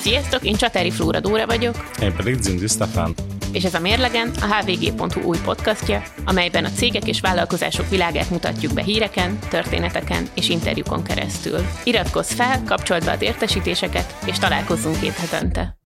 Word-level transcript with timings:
Sziasztok, 0.00 0.44
én 0.44 0.54
Csatári 0.54 0.90
Flóra 0.90 1.20
Dóra 1.20 1.46
vagyok. 1.46 1.74
Én 2.02 2.12
pedig 2.16 2.40
Zindi 2.40 2.66
Stefán. 2.66 3.14
És 3.52 3.64
ez 3.64 3.74
a 3.74 3.80
Mérlegen, 3.80 4.30
a 4.40 4.54
hvg.hu 4.54 5.20
új 5.20 5.38
podcastja, 5.44 6.02
amelyben 6.24 6.64
a 6.64 6.70
cégek 6.70 7.06
és 7.06 7.20
vállalkozások 7.20 7.88
világát 7.88 8.30
mutatjuk 8.30 8.74
be 8.74 8.82
híreken, 8.82 9.38
történeteken 9.48 10.28
és 10.34 10.48
interjúkon 10.48 11.02
keresztül. 11.02 11.58
Iratkozz 11.84 12.32
fel, 12.32 12.62
kapcsold 12.64 13.04
be 13.04 13.10
az 13.10 13.22
értesítéseket, 13.22 14.16
és 14.26 14.38
találkozzunk 14.38 15.00
két 15.00 15.16
hetente. 15.16 15.79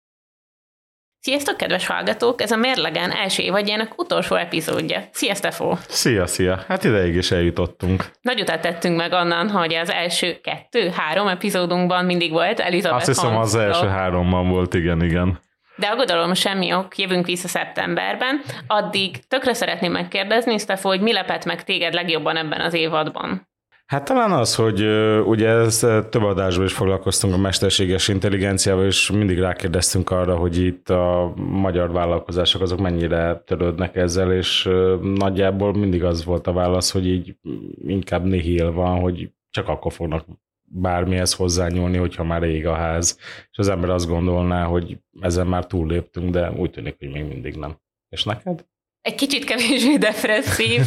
Sziasztok, 1.26 1.58
kedves 1.58 1.88
hallgatók! 1.88 2.42
Ez 2.42 2.52
a 2.52 2.56
Mérlegen 2.56 3.12
első 3.12 3.44
évadjának 3.44 3.94
utolsó 4.02 4.36
epizódja. 4.36 5.04
Szia, 5.12 5.36
Stefó! 5.36 5.78
Szia, 5.88 6.28
szia! 6.28 6.64
Hát 6.68 6.84
ideig 6.84 7.16
is 7.16 7.32
eljutottunk. 7.32 8.06
Nagy 8.22 8.42
utat 8.42 8.62
tettünk 8.62 8.98
meg 8.98 9.14
annan, 9.14 9.50
hogy 9.50 9.74
az 9.74 9.90
első 9.92 10.40
kettő, 10.42 10.90
három 10.90 11.28
epizódunkban 11.28 12.06
mindig 12.06 12.32
volt 12.32 12.60
Elizabeth 12.60 12.96
Azt 12.96 13.06
hiszem 13.06 13.38
az 13.38 13.56
első 13.56 13.88
háromban 13.88 14.50
volt, 14.50 14.74
igen, 14.74 15.04
igen. 15.04 15.40
De 15.76 15.88
aggodalom 15.88 16.34
semmi 16.34 16.74
ok, 16.74 16.98
jövünk 16.98 17.26
vissza 17.26 17.48
szeptemberben. 17.48 18.42
Addig 18.68 19.28
tökre 19.28 19.54
szeretném 19.54 19.92
megkérdezni, 19.92 20.58
Stefo, 20.58 20.88
hogy 20.88 21.02
mi 21.02 21.14
lepett 21.14 21.46
meg 21.46 21.64
téged 21.64 21.94
legjobban 21.94 22.38
ebben 22.38 22.62
az 22.62 22.74
évadban? 22.74 23.48
Hát 23.94 24.06
talán 24.06 24.32
az, 24.32 24.56
hogy 24.56 24.82
ugye 25.26 25.48
ez 25.48 25.80
több 26.10 26.24
adásban 26.24 26.66
is 26.66 26.74
foglalkoztunk 26.74 27.34
a 27.34 27.38
mesterséges 27.38 28.08
intelligenciával, 28.08 28.86
és 28.86 29.12
mindig 29.12 29.40
rákérdeztünk 29.40 30.10
arra, 30.10 30.36
hogy 30.36 30.58
itt 30.58 30.90
a 30.90 31.34
magyar 31.36 31.92
vállalkozások 31.92 32.62
azok 32.62 32.80
mennyire 32.80 33.42
törődnek 33.46 33.96
ezzel, 33.96 34.34
és 34.34 34.70
nagyjából 35.02 35.74
mindig 35.74 36.04
az 36.04 36.26
volt 36.26 36.48
a 36.48 36.54
válasz, 36.54 36.92
hogy 36.92 37.08
így 37.08 37.36
inkább 37.86 38.24
nihil 38.24 38.72
van, 38.72 39.00
hogy 39.00 39.32
csak 39.50 39.68
akkor 39.68 39.92
fognak 39.92 40.26
bármihez 40.64 41.34
hozzányúlni, 41.34 41.98
hogyha 41.98 42.24
már 42.24 42.44
ég 42.44 42.68
a 42.68 42.76
ház. 42.76 43.18
És 43.52 43.58
az 43.58 43.68
ember 43.68 43.90
azt 43.90 44.08
gondolná, 44.08 44.64
hogy 44.64 44.98
ezen 45.22 45.48
már 45.48 45.66
túlléptünk, 45.66 46.30
de 46.30 46.52
úgy 46.52 46.72
tűnik, 46.72 46.96
hogy 47.00 47.12
még 47.12 47.28
mindig 47.28 47.56
nem. 47.56 47.78
És 48.10 48.24
neked? 48.24 48.66
Egy 49.04 49.16
kicsit 49.16 49.44
kevésbé 49.44 49.98
depresszív, 50.08 50.82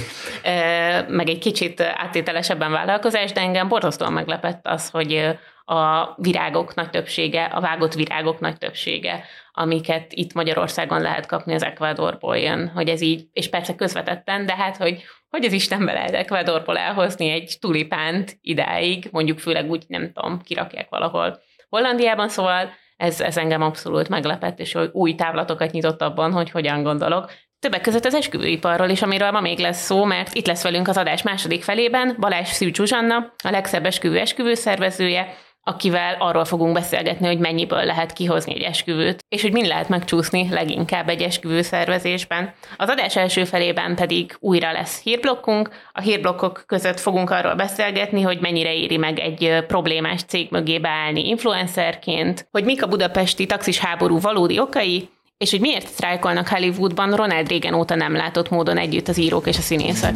meg 1.08 1.28
egy 1.28 1.38
kicsit 1.38 1.80
áttételesebben 1.80 2.70
vállalkozás, 2.70 3.32
de 3.32 3.40
engem 3.40 3.68
borzasztóan 3.68 4.12
meglepett 4.12 4.66
az, 4.66 4.90
hogy 4.90 5.38
a 5.64 6.14
virágok 6.16 6.74
nagy 6.74 6.90
többsége, 6.90 7.44
a 7.44 7.60
vágott 7.60 7.94
virágok 7.94 8.40
nagy 8.40 8.58
többsége, 8.58 9.24
amiket 9.52 10.12
itt 10.12 10.32
Magyarországon 10.32 11.00
lehet 11.00 11.26
kapni 11.26 11.54
az 11.54 11.62
Ecuadorból 11.62 12.36
jön, 12.36 12.68
hogy 12.68 12.88
ez 12.88 13.00
így, 13.00 13.26
és 13.32 13.48
persze 13.48 13.74
közvetetten, 13.74 14.46
de 14.46 14.56
hát, 14.56 14.76
hogy, 14.76 15.02
hogy 15.30 15.44
az 15.44 15.52
Istenbe 15.52 15.92
lehet 15.92 16.14
Ecuadorból 16.14 16.78
elhozni 16.78 17.30
egy 17.30 17.56
tulipánt 17.60 18.38
idáig, 18.40 19.08
mondjuk 19.10 19.38
főleg 19.38 19.70
úgy, 19.70 19.84
nem 19.88 20.12
tudom, 20.12 20.40
kirakják 20.40 20.88
valahol 20.88 21.40
Hollandiában, 21.68 22.28
szóval 22.28 22.70
ez, 22.96 23.20
ez 23.20 23.36
engem 23.36 23.62
abszolút 23.62 24.08
meglepett, 24.08 24.58
és 24.58 24.78
új 24.92 25.14
távlatokat 25.14 25.70
nyitott 25.70 26.02
abban, 26.02 26.32
hogy 26.32 26.50
hogyan 26.50 26.82
gondolok. 26.82 27.30
Többek 27.66 27.80
között 27.80 28.04
az 28.04 28.14
esküvőiparról 28.14 28.88
is, 28.88 29.02
amiről 29.02 29.30
ma 29.30 29.40
még 29.40 29.58
lesz 29.58 29.84
szó, 29.84 30.04
mert 30.04 30.34
itt 30.34 30.46
lesz 30.46 30.62
velünk 30.62 30.88
az 30.88 30.96
adás 30.96 31.22
második 31.22 31.62
felében 31.62 32.16
Balázs 32.20 32.48
Szűcs 32.48 32.76
Zsuzsanna, 32.76 33.16
a 33.44 33.50
legszebb 33.50 33.86
esküvő 33.86 34.18
esküvőszervezője, 34.18 35.34
akivel 35.62 36.16
arról 36.18 36.44
fogunk 36.44 36.72
beszélgetni, 36.72 37.26
hogy 37.26 37.38
mennyiből 37.38 37.84
lehet 37.84 38.12
kihozni 38.12 38.54
egy 38.54 38.62
esküvőt, 38.62 39.24
és 39.28 39.42
hogy 39.42 39.52
mind 39.52 39.66
lehet 39.66 39.88
megcsúszni 39.88 40.48
leginkább 40.50 41.08
egy 41.08 41.22
esküvő 41.22 41.62
szervezésben. 41.62 42.54
Az 42.76 42.88
adás 42.88 43.16
első 43.16 43.44
felében 43.44 43.94
pedig 43.94 44.36
újra 44.40 44.72
lesz 44.72 45.02
hírblokkunk. 45.02 45.70
A 45.92 46.00
hírblokkok 46.00 46.64
között 46.66 47.00
fogunk 47.00 47.30
arról 47.30 47.54
beszélgetni, 47.54 48.22
hogy 48.22 48.40
mennyire 48.40 48.74
éri 48.74 48.96
meg 48.96 49.18
egy 49.18 49.64
problémás 49.66 50.22
cég 50.22 50.48
mögé 50.50 50.78
beállni 50.78 51.28
influencerként, 51.28 52.48
hogy 52.50 52.64
mik 52.64 52.82
a 52.82 52.88
budapesti 52.88 53.46
taxis 53.46 53.78
háború 53.78 54.20
valódi 54.20 54.58
okai, 54.58 55.08
és 55.38 55.50
hogy 55.50 55.60
miért 55.60 55.86
sztrájkolnak 55.86 56.48
Hollywoodban 56.48 57.14
Ronald 57.14 57.48
Reagan 57.48 57.74
óta 57.74 57.94
nem 57.94 58.12
látott 58.12 58.50
módon 58.50 58.78
együtt 58.78 59.08
az 59.08 59.18
írók 59.18 59.46
és 59.46 59.58
a 59.58 59.60
színészek. 59.60 60.14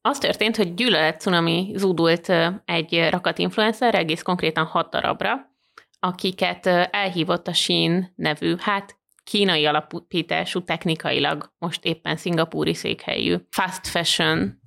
Az 0.00 0.18
történt, 0.18 0.56
hogy 0.56 0.74
gyűlölet 0.74 1.20
cunami 1.20 1.72
zúdult 1.76 2.32
egy 2.64 3.08
rakat 3.10 3.38
influencer, 3.38 3.94
egész 3.94 4.22
konkrétan 4.22 4.64
hat 4.64 4.90
darabra, 4.90 5.50
akiket 6.00 6.66
elhívott 6.90 7.48
a 7.48 7.52
Shein 7.52 8.12
nevű, 8.16 8.54
hát 8.58 8.96
kínai 9.24 9.66
alapítású, 9.66 10.64
technikailag 10.64 11.52
most 11.58 11.84
éppen 11.84 12.16
szingapúri 12.16 12.74
székhelyű 12.74 13.36
fast 13.50 13.86
fashion. 13.86 14.60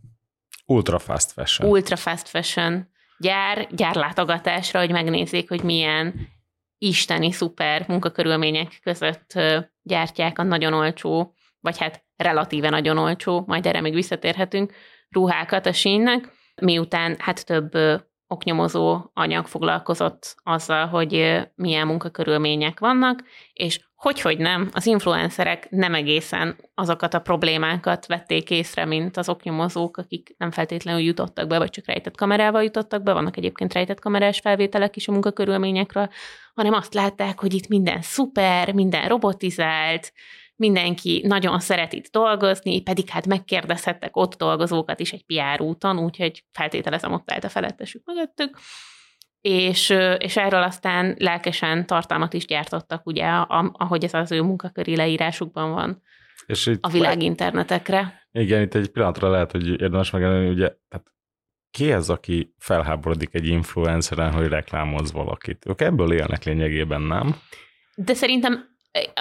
Ultra 0.66 1.00
fast 1.00 1.32
fashion. 1.32 1.70
Ultra 1.70 1.96
fast 1.96 2.28
fashion 2.28 2.88
gyár, 3.18 3.68
gyárlátogatásra, 3.72 4.80
hogy 4.80 4.92
megnézzék, 4.92 5.50
hogy 5.50 5.64
milyen 5.64 6.34
isteni 6.88 7.32
szuper 7.32 7.86
munkakörülmények 7.88 8.80
között 8.84 9.34
gyártják 9.82 10.40
a 10.40 10.44
nagyon 10.44 10.74
olcsó, 10.74 11.36
vagy 11.60 11.78
hát 11.78 12.06
relatíve 12.16 12.70
nagyon 12.70 12.98
olcsó, 12.98 13.44
majd 13.48 13.66
erre 13.66 13.82
még 13.82 13.94
visszatérhetünk, 13.94 14.74
ruhákat 15.10 15.66
a 15.66 15.74
sínnek, 15.74 16.32
miután 16.62 17.16
hát 17.20 17.46
több 17.46 17.72
oknyomozó 18.28 19.02
anyag 19.14 19.48
foglalkozott 19.48 20.36
azzal, 20.44 20.88
hogy 20.88 21.42
milyen 21.56 21.88
munkakörülmények 21.88 22.80
vannak, 22.80 23.24
és 23.54 23.80
hogy, 23.96 24.22
hogy 24.22 24.38
nem, 24.38 24.70
az 24.74 24.86
influencerek 24.86 25.70
nem 25.70 25.94
egészen 25.94 26.58
azokat 26.76 27.14
a 27.14 27.20
problémákat 27.20 28.06
vették 28.06 28.50
észre, 28.50 28.86
mint 28.86 29.18
az 29.18 29.30
oknyomozók, 29.30 29.98
akik 29.98 30.36
nem 30.38 30.52
feltétlenül 30.52 31.02
jutottak 31.02 31.48
be, 31.48 31.58
vagy 31.58 31.70
csak 31.70 31.86
rejtett 31.86 32.18
kamerával 32.18 32.64
jutottak 32.64 33.04
be, 33.04 33.14
vannak 33.14 33.38
egyébként 33.38 33.74
rejtett 33.74 34.00
kamerás 34.00 34.40
felvételek 34.40 34.96
is 34.96 35.08
a 35.08 35.12
munkakörülményekről, 35.12 36.10
hanem 36.56 36.74
azt 36.74 36.94
látták, 36.94 37.40
hogy 37.40 37.54
itt 37.54 37.68
minden 37.68 38.02
szuper, 38.02 38.74
minden 38.74 39.08
robotizált, 39.08 40.14
mindenki 40.56 41.24
nagyon 41.28 41.60
szeret 41.60 41.94
itt 41.94 42.12
dolgozni, 42.12 42.82
pedig 42.82 43.10
hát 43.10 43.28
megkérdezhettek 43.28 44.16
ott 44.16 44.36
dolgozókat 44.36 45.00
is 45.00 45.12
egy 45.12 45.26
PR 45.26 45.62
úton, 45.62 46.00
úgyhogy 46.00 46.44
feltételezem 46.52 47.14
ott 47.14 47.32
állt 47.32 47.44
a 47.44 47.50
felettesük 47.50 48.02
mögöttük, 48.06 48.58
és, 49.42 49.90
és 50.18 50.38
erről 50.38 50.64
aztán 50.64 51.16
lelkesen 51.20 51.86
tartalmat 51.86 52.34
is 52.34 52.46
gyártottak, 52.46 53.06
ugye, 53.06 53.26
ahogy 53.72 54.04
ez 54.04 54.14
az 54.14 54.32
ő 54.32 54.42
munkaköri 54.42 54.96
leírásukban 54.96 55.72
van 55.72 56.04
és 56.46 56.66
itt 56.66 56.86
a 56.86 56.90
világ 56.90 57.22
internetekre. 57.22 58.28
Igen, 58.32 58.62
itt 58.62 58.76
egy 58.76 58.88
pillanatra 58.88 59.30
lehet, 59.30 59.52
hogy 59.52 59.68
érdemes 59.68 60.12
megemlíteni, 60.12 60.50
ugye, 60.50 60.74
tehát 60.88 61.14
ki 61.72 61.92
ez, 61.92 62.10
aki 62.10 62.54
felháborodik 62.58 63.34
egy 63.34 63.48
influenceren, 63.48 64.32
hogy 64.32 64.48
reklámoz 64.48 65.12
valakit? 65.12 65.66
Ők 65.68 65.82
ebből 65.82 66.14
élnek 66.14 66.44
lényegében, 66.44 67.02
nem? 67.02 67.36
De 67.96 68.14
szerintem 68.14 68.75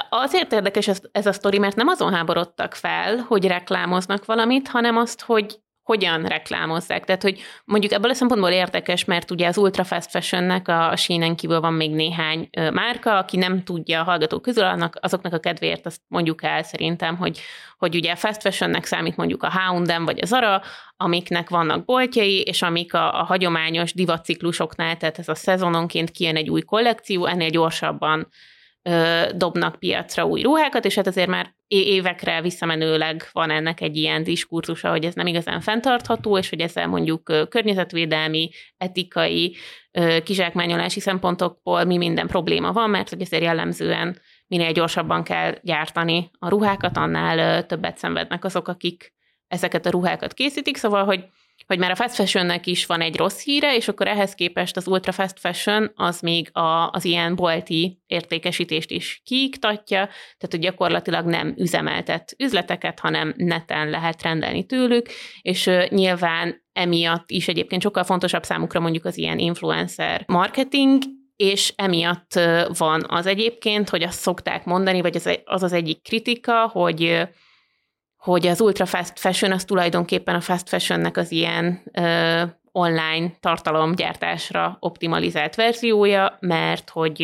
Azért 0.08 0.52
érdekes 0.52 0.88
ez, 0.88 1.00
ez 1.12 1.26
a 1.26 1.32
sztori, 1.32 1.58
mert 1.58 1.76
nem 1.76 1.88
azon 1.88 2.14
háborodtak 2.14 2.74
fel, 2.74 3.16
hogy 3.16 3.46
reklámoznak 3.46 4.24
valamit, 4.24 4.68
hanem 4.68 4.96
azt, 4.96 5.22
hogy 5.22 5.62
hogyan 5.84 6.22
reklámozzák. 6.22 7.04
Tehát, 7.04 7.22
hogy 7.22 7.40
mondjuk 7.64 7.92
ebből 7.92 8.10
a 8.10 8.14
szempontból 8.14 8.50
érdekes, 8.50 9.04
mert 9.04 9.30
ugye 9.30 9.46
az 9.46 9.58
ultra 9.58 9.84
fast 9.84 10.10
fashionnek 10.10 10.68
a, 10.68 10.96
sínen 10.96 11.36
kívül 11.36 11.60
van 11.60 11.72
még 11.72 11.90
néhány 11.90 12.48
ö, 12.56 12.70
márka, 12.70 13.18
aki 13.18 13.36
nem 13.36 13.64
tudja 13.64 14.00
a 14.00 14.04
hallgatók 14.04 14.42
közül, 14.42 14.64
annak, 14.64 14.98
azoknak 15.00 15.32
a 15.32 15.38
kedvéért 15.38 15.86
azt 15.86 16.00
mondjuk 16.08 16.42
el 16.42 16.62
szerintem, 16.62 17.16
hogy, 17.16 17.40
hogy 17.78 17.94
ugye 17.94 18.12
a 18.12 18.16
fast 18.16 18.40
fashionnek 18.40 18.84
számít 18.84 19.16
mondjuk 19.16 19.42
a 19.42 19.50
H&M 19.50 20.04
vagy 20.04 20.18
a 20.22 20.26
Zara, 20.26 20.62
amiknek 20.96 21.48
vannak 21.48 21.84
boltjai, 21.84 22.40
és 22.40 22.62
amik 22.62 22.94
a, 22.94 23.20
a 23.20 23.24
hagyományos 23.24 23.94
divatciklusoknál, 23.94 24.96
tehát 24.96 25.18
ez 25.18 25.28
a 25.28 25.34
szezononként 25.34 26.10
kijön 26.10 26.36
egy 26.36 26.50
új 26.50 26.62
kollekció, 26.62 27.26
ennél 27.26 27.50
gyorsabban 27.50 28.28
dobnak 29.34 29.78
piacra 29.78 30.26
új 30.26 30.42
ruhákat, 30.42 30.84
és 30.84 30.94
hát 30.94 31.06
azért 31.06 31.28
már 31.28 31.54
évekre 31.66 32.40
visszamenőleg 32.40 33.28
van 33.32 33.50
ennek 33.50 33.80
egy 33.80 33.96
ilyen 33.96 34.22
diskurzusa, 34.22 34.90
hogy 34.90 35.04
ez 35.04 35.14
nem 35.14 35.26
igazán 35.26 35.60
fenntartható, 35.60 36.38
és 36.38 36.48
hogy 36.48 36.60
ezzel 36.60 36.86
mondjuk 36.86 37.22
környezetvédelmi, 37.48 38.50
etikai, 38.76 39.56
kizsákmányolási 40.24 41.00
szempontokból 41.00 41.84
mi 41.84 41.96
minden 41.96 42.26
probléma 42.26 42.72
van, 42.72 42.90
mert 42.90 43.08
hogy 43.08 43.20
ezért 43.20 43.42
jellemzően 43.42 44.18
minél 44.46 44.72
gyorsabban 44.72 45.22
kell 45.22 45.54
gyártani 45.62 46.30
a 46.38 46.48
ruhákat, 46.48 46.96
annál 46.96 47.66
többet 47.66 47.98
szenvednek 47.98 48.44
azok, 48.44 48.68
akik 48.68 49.12
ezeket 49.48 49.86
a 49.86 49.90
ruhákat 49.90 50.34
készítik, 50.34 50.76
szóval, 50.76 51.04
hogy 51.04 51.24
hogy 51.66 51.78
már 51.78 51.90
a 51.90 51.94
fast 51.94 52.14
fashionnek 52.14 52.66
is 52.66 52.86
van 52.86 53.00
egy 53.00 53.16
rossz 53.16 53.42
híre, 53.42 53.76
és 53.76 53.88
akkor 53.88 54.06
ehhez 54.06 54.34
képest 54.34 54.76
az 54.76 54.86
ultra 54.86 55.12
fast 55.12 55.38
fashion 55.38 55.92
az 55.94 56.20
még 56.20 56.48
a, 56.52 56.90
az 56.90 57.04
ilyen 57.04 57.34
bolti 57.34 58.02
értékesítést 58.06 58.90
is 58.90 59.22
kiiktatja, 59.24 60.04
tehát 60.06 60.48
hogy 60.50 60.58
gyakorlatilag 60.58 61.26
nem 61.26 61.54
üzemeltet 61.58 62.34
üzleteket, 62.38 63.00
hanem 63.00 63.34
neten 63.36 63.90
lehet 63.90 64.22
rendelni 64.22 64.66
tőlük, 64.66 65.08
és 65.42 65.70
nyilván 65.88 66.62
emiatt 66.72 67.30
is 67.30 67.48
egyébként 67.48 67.82
sokkal 67.82 68.04
fontosabb 68.04 68.44
számukra 68.44 68.80
mondjuk 68.80 69.04
az 69.04 69.18
ilyen 69.18 69.38
influencer 69.38 70.24
marketing, 70.26 71.02
és 71.36 71.72
emiatt 71.76 72.40
van 72.78 73.04
az 73.08 73.26
egyébként, 73.26 73.88
hogy 73.88 74.02
azt 74.02 74.20
szokták 74.20 74.64
mondani, 74.64 75.00
vagy 75.00 75.16
az 75.16 75.38
az, 75.44 75.62
az 75.62 75.72
egyik 75.72 76.02
kritika, 76.02 76.68
hogy 76.68 77.28
hogy 78.24 78.46
az 78.46 78.60
ultra 78.60 78.86
fast 78.86 79.18
fashion 79.18 79.52
az 79.52 79.64
tulajdonképpen 79.64 80.34
a 80.34 80.40
fast 80.40 80.68
fashionnek 80.68 81.16
az 81.16 81.32
ilyen 81.32 81.82
ö, 81.92 82.42
online 82.72 83.32
tartalomgyártásra 83.40 84.76
optimalizált 84.80 85.54
verziója, 85.54 86.36
mert 86.40 86.90
hogy 86.90 87.22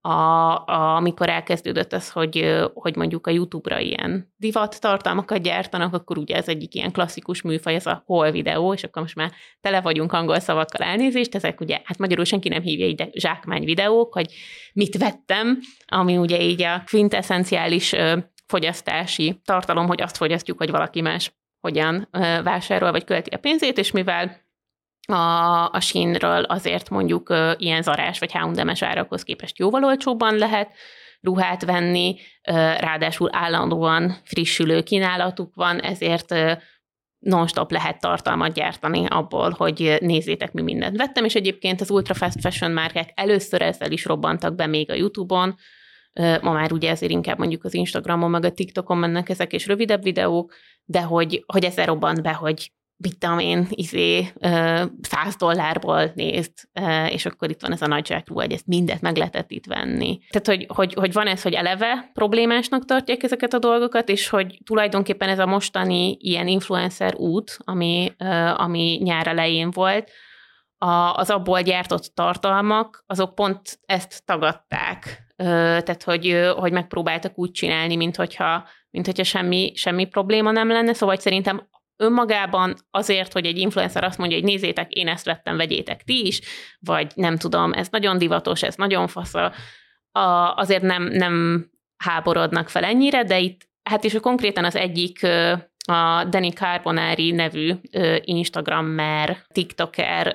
a, 0.00 0.10
a, 0.10 0.96
amikor 0.96 1.28
elkezdődött 1.28 1.92
az, 1.92 2.10
hogy, 2.10 2.58
hogy 2.74 2.96
mondjuk 2.96 3.26
a 3.26 3.30
YouTube-ra 3.30 3.78
ilyen 3.78 4.32
divat 4.36 4.80
tartalmakat 4.80 5.42
gyártanak, 5.42 5.94
akkor 5.94 6.18
ugye 6.18 6.36
ez 6.36 6.48
egyik 6.48 6.74
ilyen 6.74 6.92
klasszikus 6.92 7.42
műfaj, 7.42 7.74
ez 7.74 7.86
a 7.86 8.02
hol 8.06 8.30
videó, 8.30 8.72
és 8.72 8.84
akkor 8.84 9.02
most 9.02 9.14
már 9.14 9.32
tele 9.60 9.80
vagyunk 9.80 10.12
angol 10.12 10.40
szavakkal 10.40 10.86
elnézést, 10.86 11.34
ezek 11.34 11.60
ugye, 11.60 11.80
hát 11.84 11.98
magyarul 11.98 12.24
senki 12.24 12.48
nem 12.48 12.62
hívja 12.62 12.86
így 12.86 13.08
zsákmány 13.12 13.64
videók, 13.64 14.12
hogy 14.12 14.32
mit 14.72 14.96
vettem, 14.96 15.58
ami 15.86 16.16
ugye 16.16 16.42
így 16.42 16.62
a 16.62 16.82
quintessenciális 16.90 17.94
fogyasztási 18.48 19.40
tartalom, 19.44 19.86
hogy 19.86 20.02
azt 20.02 20.16
fogyasztjuk, 20.16 20.58
hogy 20.58 20.70
valaki 20.70 21.00
más 21.00 21.32
hogyan 21.60 22.08
vásárol 22.42 22.90
vagy 22.90 23.04
költi 23.04 23.30
a 23.30 23.38
pénzét, 23.38 23.78
és 23.78 23.90
mivel 23.90 24.46
a, 25.12 25.68
a 25.70 25.80
sínről 25.80 26.42
azért 26.42 26.90
mondjuk 26.90 27.34
ilyen 27.56 27.82
zarás 27.82 28.18
vagy 28.18 28.32
H&M-es 28.32 28.82
árakhoz 28.82 29.22
képest 29.22 29.58
jóval 29.58 29.84
olcsóbban 29.84 30.34
lehet 30.34 30.70
ruhát 31.20 31.64
venni, 31.64 32.16
uh, 32.18 32.54
ráadásul 32.80 33.28
állandóan 33.32 34.16
frissülő 34.24 34.82
kínálatuk 34.82 35.54
van, 35.54 35.80
ezért 35.80 36.32
uh, 36.32 36.52
non-stop 37.18 37.70
lehet 37.70 38.00
tartalmat 38.00 38.52
gyártani 38.52 39.06
abból, 39.08 39.54
hogy 39.56 39.96
nézzétek, 40.00 40.52
mi 40.52 40.62
mindent 40.62 40.96
vettem, 40.96 41.24
és 41.24 41.34
egyébként 41.34 41.80
az 41.80 41.90
ultra 41.90 42.14
fast 42.14 42.40
fashion 42.40 42.70
márkák 42.70 43.10
először 43.14 43.62
ezzel 43.62 43.90
is 43.90 44.04
robbantak 44.04 44.54
be 44.54 44.66
még 44.66 44.90
a 44.90 44.94
YouTube-on, 44.94 45.54
ma 46.42 46.52
már 46.52 46.72
ugye 46.72 46.90
ezért 46.90 47.12
inkább 47.12 47.38
mondjuk 47.38 47.64
az 47.64 47.74
Instagramon, 47.74 48.30
meg 48.30 48.44
a 48.44 48.52
TikTokon 48.52 48.98
mennek 48.98 49.28
ezek, 49.28 49.52
és 49.52 49.66
rövidebb 49.66 50.02
videók, 50.02 50.54
de 50.84 51.02
hogy, 51.02 51.44
hogy 51.46 51.64
ezzel 51.64 51.86
robbant 51.86 52.22
be, 52.22 52.32
hogy 52.32 52.72
mit 52.96 53.26
én, 53.40 53.66
izé, 53.70 54.28
100 55.00 55.36
dollárból 55.38 56.12
nézd, 56.14 56.52
és 57.08 57.26
akkor 57.26 57.50
itt 57.50 57.60
van 57.60 57.72
ez 57.72 57.82
a 57.82 57.86
nagy 57.86 58.06
zsákrú, 58.06 58.34
hogy 58.34 58.52
ezt 58.52 58.66
mindet 58.66 59.00
meg 59.00 59.16
lehetett 59.16 59.50
itt 59.50 59.66
venni. 59.66 60.18
Tehát, 60.30 60.46
hogy, 60.46 60.66
hogy, 60.76 60.94
hogy 60.94 61.12
van 61.12 61.26
ez, 61.26 61.42
hogy 61.42 61.52
eleve 61.52 62.10
problémásnak 62.12 62.84
tartják 62.84 63.22
ezeket 63.22 63.54
a 63.54 63.58
dolgokat, 63.58 64.08
és 64.08 64.28
hogy 64.28 64.58
tulajdonképpen 64.64 65.28
ez 65.28 65.38
a 65.38 65.46
mostani 65.46 66.16
ilyen 66.20 66.46
influencer 66.46 67.14
út, 67.16 67.58
ami, 67.58 68.12
ami 68.56 69.00
nyár 69.02 69.26
elején 69.26 69.70
volt, 69.70 70.10
a, 70.78 71.14
az 71.14 71.30
abból 71.30 71.62
gyártott 71.62 72.10
tartalmak, 72.14 73.04
azok 73.06 73.34
pont 73.34 73.78
ezt 73.86 74.24
tagadták. 74.24 75.27
Tehát, 75.38 76.02
hogy, 76.02 76.50
hogy 76.56 76.72
megpróbáltak 76.72 77.38
úgy 77.38 77.50
csinálni, 77.50 77.96
mint 77.96 78.16
hogyha, 78.16 78.68
mint 78.90 79.06
hogyha 79.06 79.24
semmi, 79.24 79.72
semmi 79.74 80.06
probléma 80.06 80.50
nem 80.50 80.68
lenne. 80.68 80.92
Szóval 80.92 81.16
szerintem 81.16 81.68
önmagában 81.96 82.74
azért, 82.90 83.32
hogy 83.32 83.46
egy 83.46 83.58
influencer 83.58 84.04
azt 84.04 84.18
mondja, 84.18 84.36
hogy 84.36 84.46
nézzétek, 84.46 84.90
én 84.90 85.08
ezt 85.08 85.24
vettem, 85.24 85.56
vegyétek 85.56 86.02
ti 86.02 86.26
is, 86.26 86.40
vagy 86.78 87.12
nem 87.14 87.36
tudom, 87.36 87.72
ez 87.72 87.88
nagyon 87.88 88.18
divatos, 88.18 88.62
ez 88.62 88.74
nagyon 88.74 89.06
fasza, 89.06 89.52
azért 90.56 90.82
nem, 90.82 91.02
nem 91.02 91.66
háborodnak 91.96 92.68
fel 92.68 92.84
ennyire, 92.84 93.24
de 93.24 93.38
itt, 93.38 93.68
hát 93.82 94.04
és 94.04 94.16
konkrétan 94.20 94.64
az 94.64 94.76
egyik 94.76 95.26
a 95.92 96.24
Dani 96.24 96.50
Carbonari 96.50 97.30
nevű 97.30 97.74
Instagrammer, 98.20 99.36
TikToker 99.52 100.34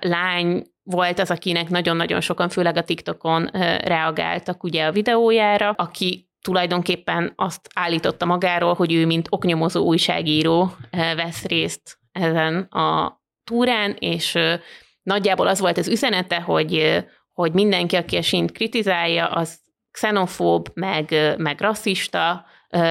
lány 0.00 0.64
volt 0.86 1.18
az, 1.18 1.30
akinek 1.30 1.68
nagyon-nagyon 1.68 2.20
sokan, 2.20 2.48
főleg 2.48 2.76
a 2.76 2.84
TikTokon 2.84 3.50
reagáltak 3.84 4.62
ugye 4.62 4.86
a 4.86 4.92
videójára, 4.92 5.70
aki 5.70 6.28
tulajdonképpen 6.40 7.32
azt 7.36 7.68
állította 7.74 8.24
magáról, 8.24 8.74
hogy 8.74 8.92
ő, 8.92 9.06
mint 9.06 9.26
oknyomozó 9.30 9.84
újságíró 9.84 10.70
vesz 10.90 11.44
részt 11.44 11.98
ezen 12.12 12.62
a 12.62 13.20
túrán, 13.44 13.96
és 13.98 14.38
nagyjából 15.02 15.46
az 15.46 15.60
volt 15.60 15.78
az 15.78 15.88
üzenete, 15.88 16.40
hogy, 16.40 17.04
hogy 17.32 17.52
mindenki, 17.52 17.96
aki 17.96 18.16
a 18.16 18.22
sint 18.22 18.52
kritizálja, 18.52 19.26
az 19.26 19.60
xenofób, 19.90 20.68
meg, 20.74 21.34
meg 21.36 21.60
rasszista, 21.60 22.44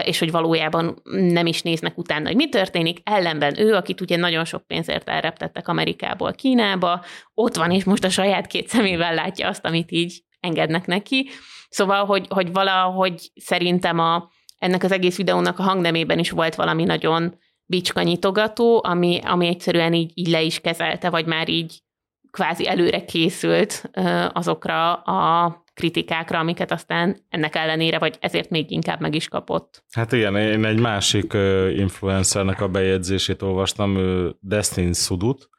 és 0.04 0.19
hogy 0.19 0.31
valójában 0.31 1.01
nem 1.12 1.45
is 1.45 1.62
néznek 1.62 1.98
utána, 1.98 2.27
hogy 2.27 2.36
mi 2.36 2.50
történik. 2.50 3.00
Ellenben 3.04 3.60
ő, 3.60 3.74
akit 3.74 4.01
ugye 4.01 4.18
nagyon 4.18 4.45
sok 4.45 4.68
pénzért 4.68 5.10
elreptettek 5.10 5.68
Amerikából 5.68 6.33
Kínába, 6.33 7.04
ott 7.33 7.56
van, 7.56 7.72
és 7.72 7.83
most 7.83 8.04
a 8.04 8.10
saját 8.10 8.48
két 8.48 8.68
szemével 8.68 9.13
látja 9.13 9.48
azt, 9.48 9.66
amit 9.66 9.92
így 9.92 10.24
engednek 10.39 10.86
neki. 10.86 11.30
Szóval, 11.69 12.06
hogy, 12.06 12.25
hogy 12.30 12.51
valahogy 12.51 13.31
szerintem 13.36 14.00
a, 14.00 14.30
ennek 14.57 14.83
az 14.83 14.92
egész 14.92 15.18
videónak 15.18 15.60
a 15.60 15.63
hangnemében 15.63 16.19
is 16.19 16.30
volt 16.30 16.56
valami 16.56 16.83
nagyon 16.83 17.38
bicskanyitogató, 17.66 18.81
ami, 18.83 19.19
ami 19.24 19.48
egyszerűen 19.48 19.94
így, 19.94 20.12
így 20.13 20.27
le 20.27 20.42
is 20.42 20.60
kezelte, 20.60 21.10
vagy 21.10 21.25
már 21.25 21.50
így 21.50 21.83
kvázi 22.31 22.68
előre 22.68 23.06
készült 23.06 23.92
azokra 24.33 24.94
a 24.94 25.65
kritikákra, 25.75 26.39
amiket 26.39 26.72
aztán 26.72 27.18
ennek 27.30 27.56
ellenére, 27.56 28.00
vagy 28.00 28.18
ezért 28.19 28.50
még 28.50 28.72
inkább 28.72 29.00
meg 29.00 29.16
is 29.16 29.27
kapott. 29.27 29.83
Hát 29.92 30.12
igen, 30.12 30.36
én 30.36 30.66
egy 30.66 30.80
másik 30.80 31.33
influencernek 31.75 32.62
a 32.62 32.68
bejegyzését 32.68 33.42
olvastam, 33.42 33.98
Destin 34.39 34.94
Sudut, 34.94 35.50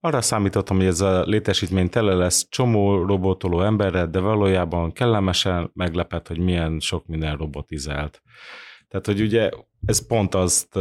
arra 0.00 0.20
számítottam, 0.20 0.76
hogy 0.76 0.86
ez 0.86 1.00
a 1.00 1.22
létesítmény 1.22 1.88
tele 1.88 2.14
lesz 2.14 2.46
csomó 2.48 3.04
robotoló 3.04 3.62
emberre, 3.62 4.06
de 4.06 4.18
valójában 4.18 4.92
kellemesen 4.92 5.70
meglepett, 5.74 6.28
hogy 6.28 6.38
milyen 6.38 6.80
sok 6.80 7.06
minden 7.06 7.36
robotizált. 7.36 8.22
Tehát, 8.88 9.06
hogy 9.06 9.20
ugye 9.20 9.50
ez 9.86 10.06
pont 10.06 10.34
azt 10.34 10.78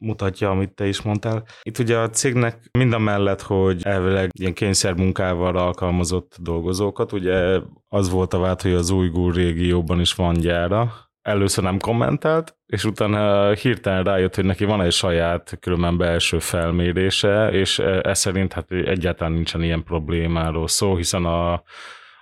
mutatja, 0.00 0.50
amit 0.50 0.74
te 0.74 0.86
is 0.86 1.02
mondtál. 1.02 1.44
Itt 1.62 1.78
ugye 1.78 1.96
a 1.96 2.10
cégnek 2.10 2.68
mind 2.78 2.92
a 2.92 2.98
mellett, 2.98 3.42
hogy 3.42 3.80
elvileg 3.84 4.30
ilyen 4.32 4.54
kényszermunkával 4.54 5.56
alkalmazott 5.56 6.36
dolgozókat, 6.40 7.12
ugye 7.12 7.60
az 7.88 8.10
volt 8.10 8.34
a 8.34 8.38
vált, 8.38 8.62
hogy 8.62 8.72
az 8.72 8.90
újgúr 8.90 9.34
régióban 9.34 10.00
is 10.00 10.14
van 10.14 10.34
gyára, 10.34 11.10
először 11.22 11.64
nem 11.64 11.78
kommentelt, 11.78 12.56
és 12.66 12.84
utána 12.84 13.52
hirtelen 13.52 14.04
rájött, 14.04 14.34
hogy 14.34 14.44
neki 14.44 14.64
van 14.64 14.80
egy 14.80 14.92
saját 14.92 15.56
különben 15.60 15.96
belső 15.96 16.38
felmérése, 16.38 17.50
és 17.52 17.78
ez 17.78 18.18
szerint 18.18 18.52
hát 18.52 18.70
egyáltalán 18.70 19.32
nincsen 19.32 19.62
ilyen 19.62 19.84
problémáról 19.84 20.68
szó, 20.68 20.96
hiszen 20.96 21.24
a, 21.24 21.62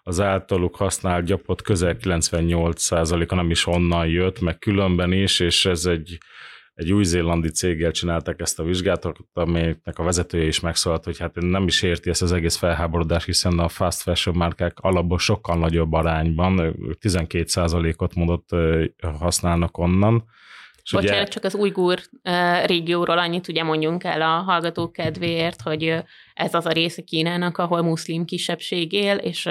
az 0.03 0.21
általuk 0.21 0.77
használt 0.77 1.25
gyapot 1.25 1.63
közel 1.63 1.97
98%-a 2.03 3.35
nem 3.35 3.51
is 3.51 3.67
onnan 3.67 4.07
jött, 4.07 4.41
meg 4.41 4.59
különben 4.59 5.13
is, 5.13 5.41
és 5.41 5.67
ez 5.67 5.85
egy 5.85 6.19
egy 6.79 6.93
új-zélandi 6.93 7.49
céggel 7.49 7.91
csináltak 7.91 8.41
ezt 8.41 8.59
a 8.59 8.63
vizsgátot, 8.63 9.17
aminek 9.33 9.99
a 9.99 10.03
vezetője 10.03 10.47
is 10.47 10.61
megszólalt, 10.61 11.05
hogy 11.05 11.19
hát 11.19 11.35
nem 11.35 11.67
is 11.67 11.83
érti 11.83 12.11
ezt 12.11 12.23
az 12.23 12.33
egész 12.33 12.57
felháborodást, 12.57 13.27
hiszen 13.27 13.59
a 13.59 13.69
fast 13.69 14.03
fashion 14.03 14.37
márkák 14.37 14.79
alapból 14.81 15.19
sokkal 15.19 15.59
nagyobb 15.59 15.93
arányban, 15.93 16.75
12%-ot 17.01 18.15
mondott 18.15 18.49
használnak 19.19 19.79
onnan. 19.79 20.25
És 20.83 20.93
Bocsánat, 20.93 21.21
ugye... 21.21 21.29
csak 21.29 21.45
az 21.45 21.55
ujgur 21.55 22.01
régióról 22.65 23.19
annyit 23.19 23.49
ugye 23.49 23.63
mondjunk 23.63 24.05
el 24.05 24.23
a 24.23 24.43
hallgatók 24.43 24.93
kedvéért, 24.93 25.63
hogy 25.63 26.03
ez 26.35 26.55
az 26.55 26.67
a 26.67 26.73
része 26.73 27.03
Kínának, 27.03 27.59
ahol 27.59 27.83
muszlim 27.83 28.25
kisebbség 28.25 28.93
él, 28.93 29.17
és 29.17 29.49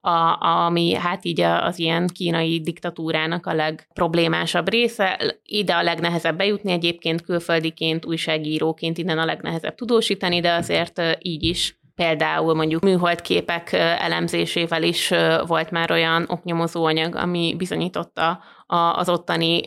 a, 0.00 0.44
ami 0.44 0.94
hát 0.94 1.24
így 1.24 1.40
az 1.40 1.78
ilyen 1.78 2.06
kínai 2.06 2.60
diktatúrának 2.60 3.46
a 3.46 3.54
legproblémásabb 3.54 4.68
része. 4.68 5.36
Ide 5.42 5.74
a 5.74 5.82
legnehezebb 5.82 6.36
bejutni 6.36 6.72
egyébként 6.72 7.22
külföldiként, 7.22 8.06
újságíróként 8.06 8.98
innen 8.98 9.18
a 9.18 9.24
legnehezebb 9.24 9.74
tudósítani, 9.74 10.40
de 10.40 10.52
azért 10.52 11.02
így 11.18 11.44
is 11.44 11.78
például 11.94 12.54
mondjuk 12.54 12.82
műholdképek 12.82 13.72
elemzésével 13.72 14.82
is 14.82 15.12
volt 15.46 15.70
már 15.70 15.90
olyan 15.90 16.24
oknyomozó 16.28 16.84
anyag, 16.84 17.16
ami 17.16 17.54
bizonyította 17.56 18.40
az 18.92 19.08
ottani 19.08 19.60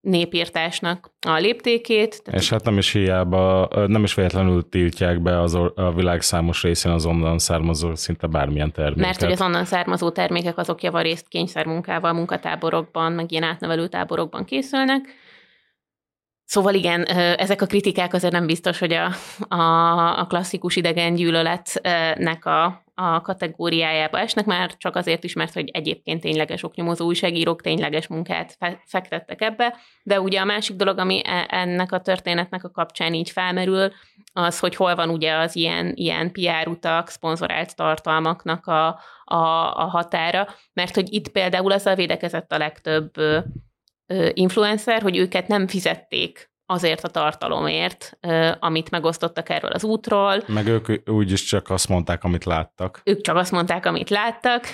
népírtásnak 0.00 1.10
a 1.26 1.32
léptékét. 1.32 2.22
Tehát 2.24 2.40
és 2.40 2.50
hát 2.50 2.64
nem 2.64 2.78
is 2.78 2.92
hiába, 2.92 3.68
nem 3.86 4.02
is 4.02 4.14
véletlenül 4.14 4.68
tiltják 4.68 5.22
be 5.22 5.40
az 5.40 5.54
a 5.74 5.92
világ 5.94 6.22
számos 6.22 6.62
részén 6.62 6.92
az 6.92 7.06
onnan 7.06 7.38
származó 7.38 7.94
szinte 7.94 8.26
bármilyen 8.26 8.72
terméket. 8.72 9.04
Mert 9.04 9.22
hogy 9.22 9.32
az 9.32 9.40
onnan 9.40 9.64
származó 9.64 10.10
termékek 10.10 10.58
azok 10.58 10.82
javarészt 10.82 11.28
kényszermunkával, 11.28 12.12
munkatáborokban, 12.12 13.12
meg 13.12 13.32
ilyen 13.32 13.42
átnevelő 13.42 13.88
táborokban 13.88 14.44
készülnek, 14.44 15.00
Szóval 16.50 16.74
igen, 16.74 17.02
ezek 17.36 17.62
a 17.62 17.66
kritikák 17.66 18.14
azért 18.14 18.32
nem 18.32 18.46
biztos, 18.46 18.78
hogy 18.78 18.92
a, 18.92 19.12
a, 19.54 20.18
a 20.18 20.26
klasszikus 20.26 20.76
idegen 20.76 21.14
gyűlöletnek 21.14 22.44
a, 22.44 22.82
a 23.00 23.20
kategóriájába 23.20 24.18
esnek, 24.18 24.44
már 24.44 24.76
csak 24.76 24.96
azért 24.96 25.24
is, 25.24 25.32
mert 25.32 25.52
hogy 25.52 25.68
egyébként 25.72 26.20
tényleges 26.20 26.62
oknyomozó 26.62 27.06
újságírók 27.06 27.62
tényleges 27.62 28.06
munkát 28.06 28.56
fe, 28.58 28.82
fektettek 28.86 29.42
ebbe, 29.42 29.76
de 30.02 30.20
ugye 30.20 30.40
a 30.40 30.44
másik 30.44 30.76
dolog, 30.76 30.98
ami 30.98 31.20
e, 31.24 31.46
ennek 31.48 31.92
a 31.92 32.00
történetnek 32.00 32.64
a 32.64 32.70
kapcsán 32.70 33.14
így 33.14 33.30
felmerül, 33.30 33.92
az, 34.32 34.58
hogy 34.58 34.74
hol 34.74 34.94
van 34.94 35.08
ugye 35.08 35.34
az 35.34 35.56
ilyen, 35.56 35.92
ilyen 35.94 36.32
PR 36.32 36.68
utak, 36.68 37.08
szponzorált 37.08 37.76
tartalmaknak 37.76 38.66
a, 38.66 38.86
a, 39.24 39.74
a 39.76 39.84
határa, 39.84 40.48
mert 40.72 40.94
hogy 40.94 41.12
itt 41.12 41.28
például 41.28 41.72
azzal 41.72 41.94
védekezett 41.94 42.52
a 42.52 42.58
legtöbb 42.58 43.10
influencer, 44.32 45.02
hogy 45.02 45.16
őket 45.16 45.48
nem 45.48 45.66
fizették 45.66 46.50
azért 46.70 47.04
a 47.04 47.08
tartalomért, 47.08 48.18
amit 48.58 48.90
megosztottak 48.90 49.48
erről 49.48 49.70
az 49.70 49.84
útról. 49.84 50.42
Meg 50.46 50.66
ők 50.66 51.08
úgyis 51.08 51.44
csak 51.44 51.70
azt 51.70 51.88
mondták, 51.88 52.24
amit 52.24 52.44
láttak. 52.44 53.00
Ők 53.04 53.20
csak 53.20 53.36
azt 53.36 53.52
mondták, 53.52 53.86
amit 53.86 54.10
láttak, 54.10 54.64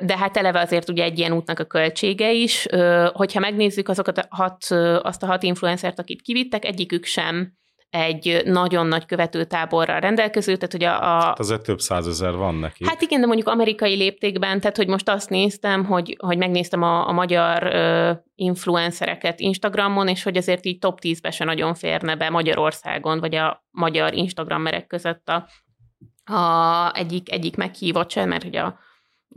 de 0.00 0.16
hát 0.18 0.36
eleve 0.36 0.60
azért 0.60 0.88
ugye 0.88 1.04
egy 1.04 1.18
ilyen 1.18 1.32
útnak 1.32 1.58
a 1.58 1.64
költsége 1.64 2.32
is. 2.32 2.66
Hogyha 3.12 3.40
megnézzük 3.40 3.88
azokat 3.88 4.18
a 4.18 4.26
hat, 4.28 4.64
azt 5.02 5.22
a 5.22 5.26
hat 5.26 5.42
influencert, 5.42 5.98
akit 5.98 6.22
kivittek, 6.22 6.64
egyikük 6.64 7.04
sem 7.04 7.58
egy 7.90 8.42
nagyon 8.44 8.86
nagy 8.86 9.06
követőtáborral 9.06 10.00
rendelkező, 10.00 10.56
tehát 10.56 10.72
hogy 10.72 10.84
a... 10.84 11.16
a... 11.16 11.20
Hát 11.20 11.38
azért 11.38 11.62
több 11.62 11.80
százezer 11.80 12.34
van 12.34 12.54
neki. 12.54 12.84
Hát 12.86 13.02
igen, 13.02 13.20
de 13.20 13.26
mondjuk 13.26 13.48
amerikai 13.48 13.96
léptékben, 13.96 14.60
tehát 14.60 14.76
hogy 14.76 14.88
most 14.88 15.08
azt 15.08 15.30
néztem, 15.30 15.84
hogy, 15.84 16.16
hogy 16.18 16.38
megnéztem 16.38 16.82
a, 16.82 17.08
a 17.08 17.12
magyar 17.12 17.62
ö, 17.62 18.12
influencereket 18.34 19.40
Instagramon, 19.40 20.08
és 20.08 20.22
hogy 20.22 20.36
azért 20.36 20.66
így 20.66 20.78
top 20.78 20.98
10-be 21.02 21.30
se 21.30 21.44
nagyon 21.44 21.74
férne 21.74 22.16
be 22.16 22.30
Magyarországon, 22.30 23.20
vagy 23.20 23.34
a 23.34 23.64
magyar 23.70 24.14
Instagrammerek 24.14 24.86
között 24.86 25.28
a, 25.28 25.48
a 26.34 26.96
egyik, 26.96 27.32
egyik 27.32 27.56
meghívott 27.56 28.10
sem, 28.10 28.28
mert 28.28 28.42
hogy 28.42 28.56
a 28.56 28.78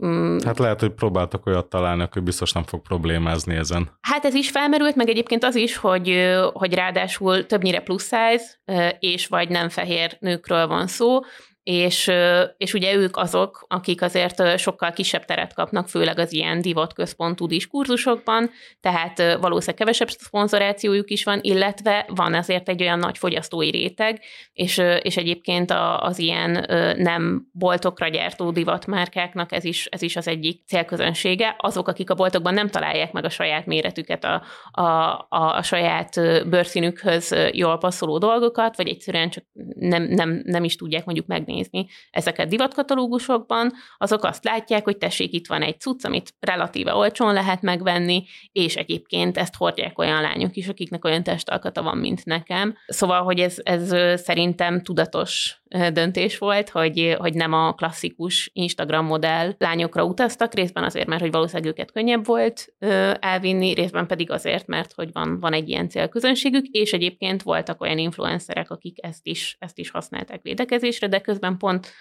Mm. 0.04 0.38
Hát 0.44 0.58
lehet, 0.58 0.80
hogy 0.80 0.92
próbáltak 0.92 1.46
olyat 1.46 1.66
találni, 1.66 2.08
hogy 2.12 2.22
biztos 2.22 2.52
nem 2.52 2.62
fog 2.62 2.82
problémázni 2.82 3.54
ezen. 3.54 3.90
Hát 4.00 4.24
ez 4.24 4.34
is 4.34 4.50
felmerült, 4.50 4.94
meg 4.94 5.08
egyébként 5.08 5.44
az 5.44 5.54
is, 5.54 5.76
hogy, 5.76 6.34
hogy 6.52 6.74
ráadásul 6.74 7.46
többnyire 7.46 7.80
plusz 7.80 8.02
size, 8.02 8.96
és 8.98 9.26
vagy 9.26 9.48
nem 9.48 9.68
fehér 9.68 10.16
nőkről 10.20 10.66
van 10.66 10.86
szó, 10.86 11.20
és, 11.64 12.10
és 12.56 12.74
ugye 12.74 12.94
ők 12.94 13.16
azok, 13.16 13.64
akik 13.68 14.02
azért 14.02 14.58
sokkal 14.58 14.92
kisebb 14.92 15.24
teret 15.24 15.54
kapnak, 15.54 15.88
főleg 15.88 16.18
az 16.18 16.32
ilyen 16.32 16.60
divatközpontú 16.60 17.46
diskurzusokban, 17.46 18.50
tehát 18.80 19.18
valószínűleg 19.18 19.74
kevesebb 19.74 20.08
szponzorációjuk 20.10 21.10
is 21.10 21.24
van, 21.24 21.38
illetve 21.42 22.06
van 22.08 22.34
azért 22.34 22.68
egy 22.68 22.82
olyan 22.82 22.98
nagy 22.98 23.18
fogyasztói 23.18 23.70
réteg, 23.70 24.20
és, 24.52 24.82
és 25.02 25.16
egyébként 25.16 25.72
az 25.98 26.18
ilyen 26.18 26.64
nem 26.98 27.48
boltokra 27.52 28.08
gyártó 28.08 28.50
divatmárkáknak 28.50 29.52
ez 29.52 29.64
is, 29.64 29.86
ez 29.86 30.02
is 30.02 30.16
az 30.16 30.28
egyik 30.28 30.62
célközönsége. 30.66 31.56
Azok, 31.58 31.88
akik 31.88 32.10
a 32.10 32.14
boltokban 32.14 32.54
nem 32.54 32.68
találják 32.68 33.12
meg 33.12 33.24
a 33.24 33.30
saját 33.30 33.66
méretüket, 33.66 34.24
a, 34.24 34.42
a, 34.70 34.82
a, 35.28 35.56
a 35.56 35.62
saját 35.62 36.14
bőrszínükhöz 36.48 37.34
jól 37.52 37.78
passzoló 37.78 38.18
dolgokat, 38.18 38.76
vagy 38.76 38.88
egyszerűen 38.88 39.30
csak 39.30 39.44
nem, 39.74 40.02
nem, 40.02 40.42
nem 40.44 40.64
is 40.64 40.76
tudják 40.76 41.04
mondjuk 41.04 41.26
megnézni 41.26 41.53
megnézni 41.54 41.86
ezeket 42.10 42.48
divatkatalógusokban, 42.48 43.72
azok 43.98 44.24
azt 44.24 44.44
látják, 44.44 44.84
hogy 44.84 44.96
tessék, 44.96 45.32
itt 45.32 45.46
van 45.46 45.62
egy 45.62 45.80
cucc, 45.80 46.04
amit 46.04 46.34
relatíve 46.40 46.94
olcsón 46.94 47.32
lehet 47.32 47.62
megvenni, 47.62 48.24
és 48.52 48.76
egyébként 48.76 49.38
ezt 49.38 49.54
hordják 49.54 49.98
olyan 49.98 50.22
lányok 50.22 50.56
is, 50.56 50.68
akiknek 50.68 51.04
olyan 51.04 51.22
testalkata 51.22 51.82
van, 51.82 51.96
mint 51.96 52.24
nekem. 52.24 52.76
Szóval, 52.86 53.22
hogy 53.22 53.38
ez, 53.40 53.56
ez 53.62 53.88
szerintem 54.20 54.82
tudatos 54.82 55.62
döntés 55.92 56.38
volt, 56.38 56.68
hogy, 56.68 57.16
hogy 57.18 57.34
nem 57.34 57.52
a 57.52 57.72
klasszikus 57.72 58.50
Instagram 58.52 59.06
modell 59.06 59.54
lányokra 59.58 60.04
utaztak, 60.04 60.54
részben 60.54 60.84
azért, 60.84 61.06
mert 61.06 61.20
hogy 61.20 61.30
valószínűleg 61.30 61.72
őket 61.72 61.92
könnyebb 61.92 62.26
volt 62.26 62.74
elvinni, 63.20 63.74
részben 63.74 64.06
pedig 64.06 64.30
azért, 64.30 64.66
mert 64.66 64.92
hogy 64.92 65.12
van, 65.12 65.40
van 65.40 65.52
egy 65.52 65.68
ilyen 65.68 65.88
célközönségük, 65.88 66.66
és 66.66 66.92
egyébként 66.92 67.42
voltak 67.42 67.80
olyan 67.80 67.98
influencerek, 67.98 68.70
akik 68.70 69.04
ezt 69.04 69.26
is, 69.26 69.56
ezt 69.58 69.78
is 69.78 69.90
használták 69.90 70.42
védekezésre, 70.42 71.08
de 71.08 71.20
közben 71.20 71.43
pont 71.58 71.92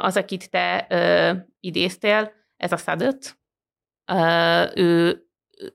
az, 0.00 0.16
akit 0.16 0.50
te 0.50 0.86
idéztél, 1.60 2.32
ez 2.56 2.72
a 2.72 2.76
szadött, 2.76 3.38
ő, 4.74 5.20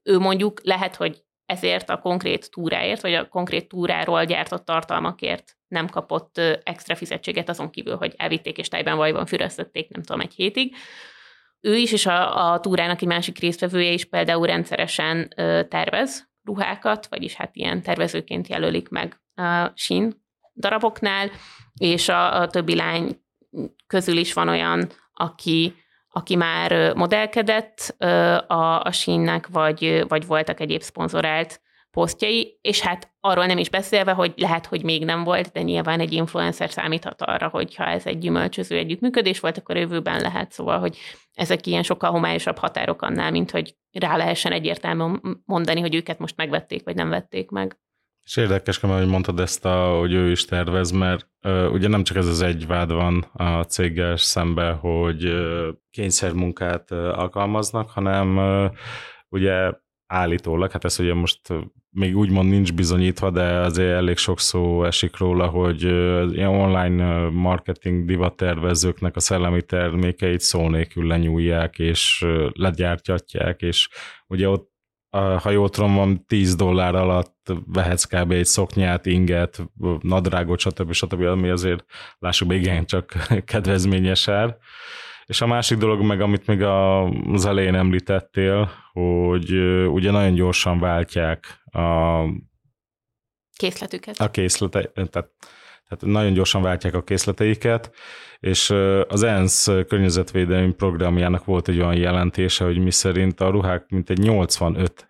ő 0.04 0.18
mondjuk 0.20 0.62
lehet, 0.64 0.96
hogy 0.96 1.24
ezért 1.46 1.90
a 1.90 2.00
konkrét 2.00 2.52
túráért, 2.52 3.02
vagy 3.02 3.14
a 3.14 3.28
konkrét 3.28 3.68
túráról 3.68 4.26
gyártott 4.26 4.66
tartalmakért 4.66 5.58
nem 5.68 5.88
kapott 5.88 6.38
extra 6.64 6.96
fizetséget 6.96 7.50
azon 7.50 7.70
kívül, 7.70 7.96
hogy 7.96 8.14
elvitték 8.18 8.58
és 8.58 8.68
tájban 8.68 8.98
vajban 8.98 9.26
füröztették, 9.26 9.90
nem 9.90 10.04
tudom, 10.04 10.22
egy 10.22 10.34
hétig. 10.34 10.76
Ő 11.60 11.76
is, 11.76 11.92
és 11.92 12.06
a, 12.06 12.52
a 12.52 12.60
túrának 12.60 13.02
egy 13.02 13.08
másik 13.08 13.40
résztvevője 13.40 13.92
is 13.92 14.06
például 14.06 14.48
rendszeresen 14.48 15.30
tervez 15.70 16.30
ruhákat, 16.44 17.08
vagyis 17.08 17.34
hát 17.34 17.56
ilyen 17.56 17.82
tervezőként 17.82 18.48
jelölik 18.48 18.90
meg 18.90 19.22
a 19.36 19.72
sín 19.76 20.24
daraboknál, 20.56 21.32
és 21.78 22.10
a, 22.10 22.42
a 22.42 22.48
többi 22.48 22.76
lány 22.76 23.22
közül 23.88 24.18
is 24.18 24.34
van 24.34 24.50
olyan, 24.50 24.90
aki 25.14 25.76
aki 26.14 26.36
már 26.36 26.94
modellkedett 26.96 27.96
a, 28.48 28.82
a 28.82 28.92
sínnek, 28.92 29.48
vagy, 29.48 30.04
vagy 30.08 30.26
voltak 30.26 30.60
egyéb 30.60 30.82
szponzorált 30.82 31.62
posztjai, 31.92 32.58
és 32.62 32.80
hát 32.80 33.12
arról 33.20 33.46
nem 33.46 33.58
is 33.58 33.70
beszélve, 33.70 34.12
hogy 34.12 34.34
lehet, 34.36 34.66
hogy 34.66 34.84
még 34.84 35.06
nem 35.06 35.24
volt, 35.24 35.52
de 35.52 35.62
nyilván 35.62 36.00
egy 36.00 36.14
influencer 36.14 36.70
számíthat 36.70 37.22
arra, 37.22 37.48
hogy 37.48 37.76
ha 37.76 37.84
ez 37.84 38.06
egy 38.06 38.18
gyümölcsöző 38.18 38.78
együttműködés 38.78 39.40
volt, 39.40 39.58
akkor 39.58 39.78
jövőben 39.78 40.22
lehet, 40.22 40.52
szóval, 40.52 40.80
hogy 40.80 40.98
ezek 41.34 41.66
ilyen 41.66 41.84
sokkal 41.84 42.12
homályosabb 42.12 42.58
határok 42.58 43.02
annál, 43.02 43.32
mint 43.32 43.52
hogy 43.52 43.76
rá 43.92 44.18
lehessen 44.18 44.52
egyértelműen 44.52 45.42
mondani, 45.46 45.80
hogy 45.80 45.96
őket 45.96 46.20
most 46.20 46.38
megvették, 46.38 46.84
vagy 46.84 46.96
nem 46.96 47.10
vették 47.10 47.50
meg. 47.50 47.78
És 48.32 48.38
érdekes, 48.38 48.78
hogy 48.78 49.08
mondtad 49.08 49.40
ezt, 49.40 49.66
a, 49.66 49.98
hogy 49.98 50.14
ő 50.14 50.32
is 50.32 50.46
tervez, 50.46 50.92
mert 50.92 51.28
uh, 51.44 51.72
ugye 51.72 51.88
nem 51.88 52.04
csak 52.04 52.18
ez 52.18 52.28
az 52.28 52.42
egy 52.42 52.68
vád 52.68 52.92
van 52.92 53.26
a 53.34 53.64
céggel 53.64 54.18
szembe, 54.18 54.72
hogy 54.72 55.26
uh, 55.26 55.68
kényszermunkát 55.90 56.92
uh, 56.92 56.98
alkalmaznak, 56.98 57.90
hanem 57.90 58.38
uh, 58.38 58.72
ugye 59.30 59.72
állítólag, 60.08 60.72
hát 60.72 60.86
ez 60.86 61.00
ugye 61.00 61.14
most 61.14 61.40
még 61.90 62.18
úgymond 62.18 62.50
nincs 62.50 62.74
bizonyítva, 62.74 63.30
de 63.30 63.44
azért 63.44 63.92
elég 63.92 64.18
sok 64.18 64.40
szó 64.40 64.84
esik 64.84 65.18
róla, 65.18 65.48
hogy 65.48 65.82
ilyen 66.34 66.50
online 66.50 67.30
marketing 67.30 68.06
divattervezőknek 68.06 69.16
a 69.16 69.20
szellemi 69.20 69.62
termékeit 69.62 70.40
szó 70.40 70.70
nélkül 70.70 71.08
lenyúlják, 71.08 71.80
és 71.80 72.26
legyártyatják, 72.54 73.62
és 73.62 73.90
ugye 74.28 74.50
ott 74.50 74.71
ha 75.12 75.50
jól 75.50 75.70
tudom, 75.70 75.96
van 75.96 76.26
10 76.26 76.56
dollár 76.56 76.96
alatt 76.96 77.54
vehetsz 77.66 78.04
kb. 78.04 78.32
egy 78.32 78.46
szoknyát, 78.46 79.06
inget, 79.06 79.64
nadrágot, 80.02 80.60
stb. 80.60 80.92
stb. 80.92 81.22
ami 81.22 81.50
azért 81.50 81.86
lássuk 82.20 82.48
be, 82.48 82.56
igen, 82.56 82.86
csak 82.86 83.14
kedvezményes 83.46 84.28
ár. 84.28 84.58
És 85.26 85.42
a 85.42 85.48
másik 85.48 85.78
dolog 85.78 86.02
meg, 86.02 86.22
amit 86.22 86.48
még 86.48 86.62
az 86.62 87.46
elején 87.46 87.76
említettél, 87.76 88.72
hogy 88.92 89.52
ugye 89.88 90.12
nagyon 90.12 90.34
gyorsan 90.34 90.80
váltják 90.80 91.62
a 91.72 92.24
készletüket. 93.56 94.20
A 94.20 94.32
készlete, 94.32 94.82
tehát, 94.82 95.30
tehát 95.92 96.16
nagyon 96.16 96.34
gyorsan 96.34 96.62
váltják 96.62 96.94
a 96.94 97.04
készleteiket, 97.04 97.96
és 98.40 98.70
az 99.08 99.24
ENSZ 99.24 99.66
környezetvédelmi 99.88 100.74
programjának 100.74 101.46
volt 101.46 101.68
egy 101.68 101.80
olyan 101.80 101.96
jelentése, 101.96 102.64
hogy 102.64 102.78
mi 102.78 102.92
szerint 102.92 103.40
a 103.40 103.50
ruhák 103.50 103.86
mintegy 103.90 104.18
85 104.18 105.08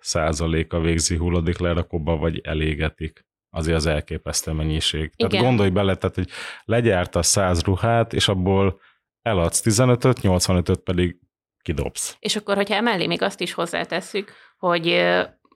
a 0.70 0.80
végzi 0.80 1.16
hulladék 1.16 1.58
lerakóba, 1.58 2.18
vagy 2.18 2.42
elégetik 2.44 3.26
azért 3.50 3.78
az 3.78 3.86
elképesztő 3.86 4.52
mennyiség. 4.52 5.12
Igen. 5.16 5.30
Tehát 5.30 5.46
gondolj 5.46 5.70
bele, 5.70 5.96
tehát, 5.96 6.16
hogy 6.16 6.30
legyárta 6.64 7.24
100 7.24 7.64
ruhát, 7.64 8.14
és 8.14 8.28
abból 8.28 8.80
eladsz 9.22 9.62
15-öt, 9.64 10.20
85-öt 10.22 10.80
pedig 10.80 11.20
kidobsz. 11.62 12.18
És 12.20 12.36
akkor, 12.36 12.56
hogyha 12.56 12.76
emellé 12.76 13.08
még 13.08 13.22
azt 13.22 13.42
is 13.42 13.54
hozzátesszük, 13.54 14.34
hogy 14.58 14.88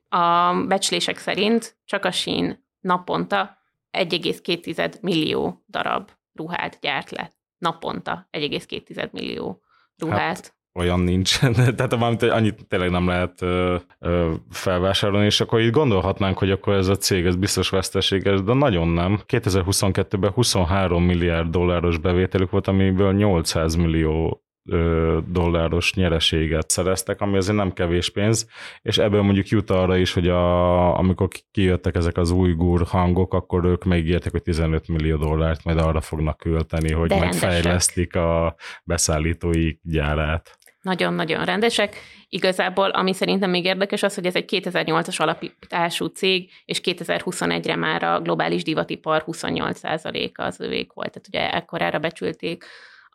a 0.10 0.53
becslések 0.67 1.17
szerint 1.17 1.77
csak 1.86 2.05
a 2.05 2.12
sín 2.12 2.65
naponta 2.79 3.58
1,2 3.96 5.02
millió 5.02 5.64
darab 5.68 6.12
ruhát 6.34 6.78
gyárt 6.82 7.12
le. 7.12 7.32
Naponta 7.58 8.28
1,2 8.32 9.12
millió 9.12 9.62
ruhát. 9.98 10.20
Hát, 10.20 10.56
olyan 10.80 11.00
nincs. 11.00 11.40
Tehát 11.75 11.96
valamint 11.96 12.22
annyit 12.22 12.68
tényleg 12.68 12.90
nem 12.90 13.08
lehet 13.08 13.42
ö, 13.42 13.75
ö, 14.00 14.34
felvásárolni, 14.50 15.25
és 15.25 15.42
akkor 15.42 15.62
így 15.62 15.72
gondolhatnánk, 15.72 16.38
hogy 16.38 16.52
akkor 16.52 16.74
ez 16.74 16.88
a 16.88 16.96
cég, 16.96 17.25
ez 17.25 17.36
biztos 17.36 17.70
veszteséges, 17.70 18.44
de 18.44 18.54
nagyon 18.54 18.88
nem. 18.88 19.20
2022-ben 19.28 20.32
23 20.32 21.04
milliárd 21.04 21.50
dolláros 21.50 21.98
bevételük 21.98 22.50
volt, 22.50 22.68
amiből 22.68 23.14
800 23.14 23.75
millió 23.75 24.45
dolláros 25.27 25.93
nyereséget 25.93 26.69
szereztek, 26.69 27.22
ami 27.22 27.38
azért 27.38 27.57
nem 27.57 27.74
kevés 27.74 28.10
pénz, 28.10 28.50
és 28.81 28.98
ebből 28.98 29.22
mondjuk 29.22 29.48
jut 29.48 29.69
arra 29.69 29.98
is, 29.98 30.13
hogy 30.13 30.27
a, 30.27 30.98
amikor 30.98 31.27
kijöttek 31.51 31.95
ezek 31.95 32.17
az 32.17 32.31
új 32.31 32.53
gur 32.53 32.84
hangok, 32.88 33.34
akkor 33.34 33.65
ők 33.65 33.84
megígértek, 33.84 34.31
hogy 34.31 34.41
15 34.41 34.88
millió 34.88 35.17
dollárt 35.17 35.63
majd 35.63 35.77
arra 35.77 36.01
fognak 36.01 36.38
költeni, 36.38 36.91
hogy 36.91 37.10
De 37.10 37.19
megfejlesztik 37.19 38.15
a 38.15 38.55
beszállítói 38.84 39.74
gyárát. 39.81 40.57
Nagyon-nagyon 40.81 41.45
rendesek. 41.45 41.95
Igazából, 42.29 42.89
ami 42.89 43.13
szerintem 43.13 43.50
még 43.50 43.65
érdekes 43.65 44.03
az, 44.03 44.15
hogy 44.15 44.25
ez 44.25 44.36
egy 44.36 44.45
2008-as 44.51 45.17
alapítású 45.17 46.05
cég, 46.05 46.50
és 46.65 46.81
2021-re 46.84 47.75
már 47.75 48.03
a 48.03 48.19
globális 48.19 48.63
divatipar 48.63 49.24
28%-a 49.27 50.41
az 50.41 50.60
övék 50.60 50.93
volt. 50.93 51.12
Tehát 51.12 51.27
ugye 51.27 51.51
ekkorára 51.51 52.00
becsülték 52.00 52.65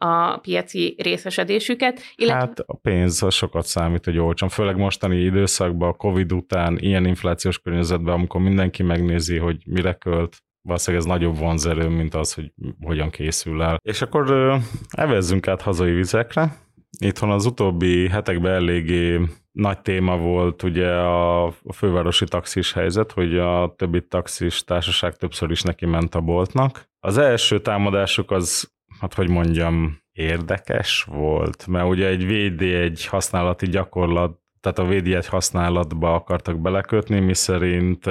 a 0.05 0.39
piaci 0.39 0.95
részesedésüket. 0.99 2.01
Illetve... 2.15 2.39
Hát 2.39 2.59
a 2.67 2.77
pénz 2.77 3.23
az 3.23 3.35
sokat 3.35 3.67
számít, 3.67 4.05
hogy 4.05 4.19
olcsón, 4.19 4.49
főleg 4.49 4.77
mostani 4.77 5.17
időszakban, 5.17 5.89
a 5.89 5.93
Covid 5.93 6.33
után, 6.33 6.79
ilyen 6.79 7.07
inflációs 7.07 7.59
környezetben, 7.59 8.15
amikor 8.15 8.41
mindenki 8.41 8.83
megnézi, 8.83 9.37
hogy 9.37 9.63
mire 9.67 9.93
költ, 9.93 10.37
valószínűleg 10.63 11.07
ez 11.07 11.13
nagyobb 11.13 11.39
vonzerő, 11.39 11.89
mint 11.89 12.15
az, 12.15 12.35
hogy 12.35 12.53
hogyan 12.81 13.11
készül 13.11 13.63
el. 13.63 13.77
És 13.83 14.03
akkor 14.03 14.59
evezzünk 14.91 15.49
át 15.49 15.63
hazai 15.63 15.93
vizekre. 15.93 16.57
Itthon 16.99 17.31
az 17.31 17.47
utóbbi 17.47 18.09
hetekben 18.09 18.53
eléggé 18.53 19.21
nagy 19.53 19.81
téma 19.81 20.17
volt 20.17 20.63
ugye 20.63 20.91
a, 20.91 21.53
fővárosi 21.73 22.25
taxis 22.25 22.73
helyzet, 22.73 23.13
hogy 23.13 23.39
a 23.39 23.75
többi 23.77 24.07
taxis 24.07 24.65
társaság 24.65 25.17
többször 25.17 25.51
is 25.51 25.63
neki 25.63 25.87
ment 25.87 26.15
a 26.15 26.21
boltnak. 26.21 26.89
Az 27.01 27.19
első 27.19 27.61
támadásuk 27.61 28.31
az, 28.31 28.73
hát 29.01 29.15
hogy 29.15 29.29
mondjam, 29.29 30.01
érdekes 30.13 31.03
volt, 31.03 31.67
mert 31.67 31.89
ugye 31.89 32.07
egy 32.07 32.27
VD 32.27 32.63
egy 32.63 33.07
használati 33.07 33.67
gyakorlat, 33.67 34.39
tehát 34.61 34.79
a 34.79 34.85
VD 34.85 35.07
egy 35.07 35.27
használatba 35.27 36.15
akartak 36.15 36.61
belekötni, 36.61 37.21
miszerint 37.21 38.07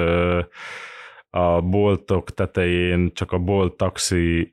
a 1.30 1.60
boltok 1.60 2.34
tetején 2.34 3.12
csak 3.14 3.32
a 3.32 3.38
bolt 3.38 3.76
taxi 3.76 4.52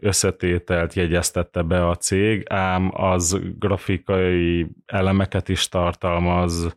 összetételt 0.00 0.94
jegyeztette 0.94 1.62
be 1.62 1.88
a 1.88 1.94
cég, 1.94 2.42
ám 2.48 2.90
az 2.94 3.40
grafikai 3.58 4.66
elemeket 4.86 5.48
is 5.48 5.68
tartalmaz, 5.68 6.74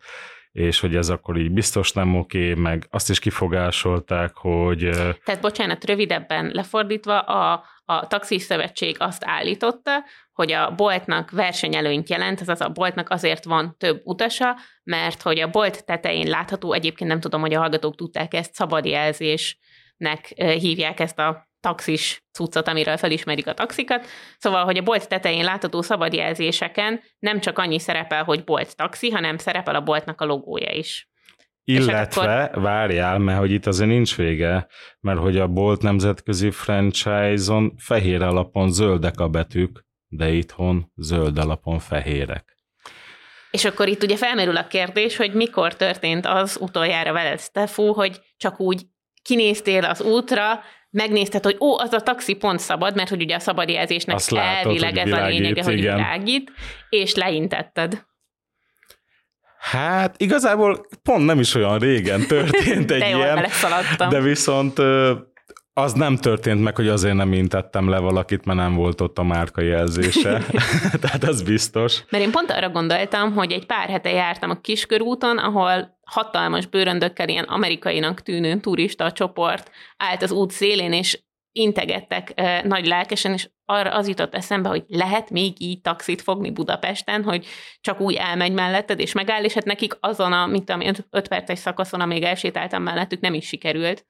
és 0.51 0.79
hogy 0.79 0.95
ez 0.95 1.09
akkor 1.09 1.37
így 1.37 1.51
biztos 1.51 1.91
nem 1.91 2.15
oké, 2.15 2.53
meg 2.53 2.87
azt 2.89 3.09
is 3.09 3.19
kifogásolták, 3.19 4.31
hogy... 4.35 4.89
Tehát 5.23 5.41
bocsánat, 5.41 5.85
rövidebben 5.85 6.49
lefordítva, 6.53 7.19
a, 7.19 7.63
a 7.91 8.07
taxis 8.07 8.41
szövetség 8.41 8.95
azt 8.99 9.23
állította, 9.25 10.03
hogy 10.33 10.51
a 10.51 10.75
boltnak 10.75 11.31
versenyelőnyt 11.31 12.09
jelent, 12.09 12.41
azaz 12.41 12.61
a 12.61 12.69
boltnak 12.69 13.09
azért 13.09 13.43
van 13.43 13.75
több 13.77 14.01
utasa, 14.03 14.55
mert 14.83 15.21
hogy 15.21 15.39
a 15.39 15.49
bolt 15.49 15.85
tetején 15.85 16.27
látható, 16.27 16.73
egyébként 16.73 17.09
nem 17.09 17.19
tudom, 17.19 17.41
hogy 17.41 17.53
a 17.53 17.59
hallgatók 17.59 17.95
tudták 17.95 18.33
ezt, 18.33 18.53
szabadjelzésnek 18.53 20.27
hívják 20.35 20.99
ezt 20.99 21.19
a 21.19 21.49
taxis 21.59 22.23
cuccot, 22.31 22.67
amiről 22.67 22.97
felismerik 22.97 23.47
a 23.47 23.53
taxikat. 23.53 24.07
Szóval, 24.37 24.63
hogy 24.63 24.77
a 24.77 24.83
bolt 24.83 25.07
tetején 25.07 25.43
látható 25.43 25.81
szabadjelzéseken 25.81 27.01
nem 27.19 27.39
csak 27.39 27.59
annyi 27.59 27.79
szerepel, 27.79 28.23
hogy 28.23 28.43
bolt 28.43 28.75
taxi, 28.75 29.09
hanem 29.09 29.37
szerepel 29.37 29.75
a 29.75 29.81
boltnak 29.81 30.21
a 30.21 30.25
logója 30.25 30.71
is. 30.71 31.10
Illetve, 31.63 32.43
akkor... 32.43 32.61
várjál, 32.61 33.17
mert 33.17 33.39
hogy 33.39 33.51
itt 33.51 33.65
azért 33.65 33.89
nincs 33.89 34.15
vége, 34.15 34.67
mert 34.99 35.19
hogy 35.19 35.37
a 35.37 35.47
Bolt 35.47 35.81
nemzetközi 35.81 36.51
franchise-on 36.51 37.73
fehér 37.77 38.21
alapon 38.21 38.71
zöldek 38.71 39.19
a 39.19 39.27
betűk, 39.27 39.85
de 40.07 40.29
itthon 40.29 40.91
zöld 40.95 41.37
alapon 41.37 41.79
fehérek. 41.79 42.57
És 43.51 43.65
akkor 43.65 43.87
itt 43.87 44.03
ugye 44.03 44.17
felmerül 44.17 44.57
a 44.57 44.67
kérdés, 44.67 45.15
hogy 45.15 45.33
mikor 45.33 45.75
történt 45.75 46.25
az 46.25 46.57
utoljára 46.61 47.13
veled, 47.13 47.39
Stefu, 47.39 47.93
hogy 47.93 48.19
csak 48.37 48.59
úgy 48.59 48.81
kinéztél 49.21 49.85
az 49.85 50.01
útra, 50.01 50.59
megnézted, 50.89 51.43
hogy 51.43 51.57
ó, 51.59 51.79
az 51.79 51.93
a 51.93 51.99
taxi 51.99 52.33
pont 52.35 52.59
szabad, 52.59 52.95
mert 52.95 53.09
hogy 53.09 53.21
ugye 53.21 53.35
a 53.35 53.39
szabadjelzésnek 53.39 54.15
Azt 54.15 54.33
elvileg 54.33 54.97
ez 54.97 55.05
világít, 55.05 55.25
a 55.25 55.27
lényege, 55.27 55.63
hogy 55.63 55.77
igen. 55.77 55.95
világít, 55.95 56.51
és 56.89 57.15
leintetted. 57.15 58.09
Hát 59.61 60.15
igazából 60.17 60.85
pont 61.03 61.25
nem 61.25 61.39
is 61.39 61.55
olyan 61.55 61.79
régen 61.79 62.27
történt 62.27 62.91
egy 62.91 62.99
de 62.99 63.07
ilyen, 63.07 63.47
de 64.09 64.21
viszont 64.21 64.79
az 65.73 65.93
nem 65.93 66.17
történt 66.17 66.61
meg, 66.63 66.75
hogy 66.75 66.87
azért 66.87 67.15
nem 67.15 67.33
intettem 67.33 67.89
le 67.89 67.99
valakit, 67.99 68.45
mert 68.45 68.59
nem 68.59 68.75
volt 68.75 69.01
ott 69.01 69.17
a 69.17 69.23
márka 69.23 69.61
jelzése. 69.61 70.45
Tehát 71.01 71.23
az 71.23 71.41
biztos. 71.41 72.03
Mert 72.09 72.23
én 72.23 72.31
pont 72.31 72.51
arra 72.51 72.69
gondoltam, 72.69 73.33
hogy 73.33 73.51
egy 73.51 73.65
pár 73.65 73.89
hete 73.89 74.09
jártam 74.09 74.49
a 74.49 74.61
Kiskörúton, 74.61 75.37
ahol 75.37 75.99
hatalmas 76.05 76.65
bőröndökkel 76.65 77.29
ilyen 77.29 77.43
amerikainak 77.43 78.21
tűnő 78.21 78.59
turista 78.59 79.11
csoport 79.11 79.71
állt 79.97 80.21
az 80.21 80.31
út 80.31 80.51
szélén, 80.51 80.93
és 80.93 81.19
integettek 81.51 82.31
eh, 82.35 82.61
nagy 82.63 82.87
lelkesen, 82.87 83.33
és 83.33 83.49
arra 83.71 83.89
az 83.89 84.07
jutott 84.07 84.35
eszembe, 84.35 84.69
hogy 84.69 84.83
lehet 84.87 85.29
még 85.29 85.61
így 85.61 85.81
taxit 85.81 86.21
fogni 86.21 86.51
Budapesten, 86.51 87.23
hogy 87.23 87.45
csak 87.81 87.99
úgy 87.99 88.13
elmegy 88.13 88.53
melletted, 88.53 88.99
és 88.99 89.13
megáll, 89.13 89.43
és 89.43 89.53
hát 89.53 89.65
nekik 89.65 89.97
azon 89.99 90.33
a, 90.33 90.45
mint 90.45 90.69
ami 90.69 90.91
5 91.09 91.27
perces 91.27 91.59
szakaszon, 91.59 92.01
amíg 92.01 92.23
elsétáltam 92.23 92.83
mellettük, 92.83 93.19
nem 93.19 93.33
is 93.33 93.47
sikerült. 93.47 94.05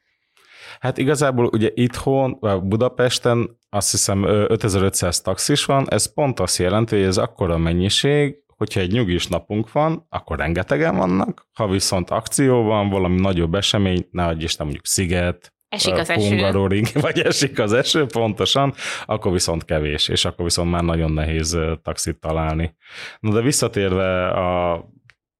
Hát 0.79 0.97
igazából 0.97 1.45
ugye 1.45 1.69
itthon, 1.73 2.39
Budapesten 2.63 3.57
azt 3.69 3.91
hiszem 3.91 4.23
5500 4.23 5.21
taxis 5.21 5.65
van, 5.65 5.89
ez 5.89 6.13
pont 6.13 6.39
azt 6.39 6.57
jelenti, 6.57 6.95
hogy 6.95 7.05
ez 7.05 7.17
akkora 7.17 7.57
mennyiség, 7.57 8.35
hogyha 8.57 8.79
egy 8.79 8.91
nyugis 8.91 9.27
napunk 9.27 9.71
van, 9.71 10.05
akkor 10.09 10.37
rengetegen 10.37 10.95
vannak, 10.95 11.47
ha 11.53 11.67
viszont 11.67 12.09
akció 12.09 12.63
van, 12.63 12.89
valami 12.89 13.19
nagyobb 13.19 13.55
esemény, 13.55 14.07
ne 14.11 14.25
adj 14.25 14.43
Isten 14.43 14.65
mondjuk 14.65 14.87
Sziget, 14.87 15.53
Esik 15.71 15.93
az 15.93 16.09
eső. 16.09 16.51
vagy 17.01 17.19
esik 17.19 17.59
az 17.59 17.73
eső, 17.73 18.05
pontosan, 18.05 18.73
akkor 19.05 19.31
viszont 19.31 19.65
kevés, 19.65 20.07
és 20.07 20.25
akkor 20.25 20.45
viszont 20.45 20.71
már 20.71 20.83
nagyon 20.83 21.11
nehéz 21.11 21.57
taxit 21.83 22.19
találni. 22.19 22.75
Na 23.19 23.31
de 23.33 23.41
visszatérve 23.41 24.27
a 24.27 24.85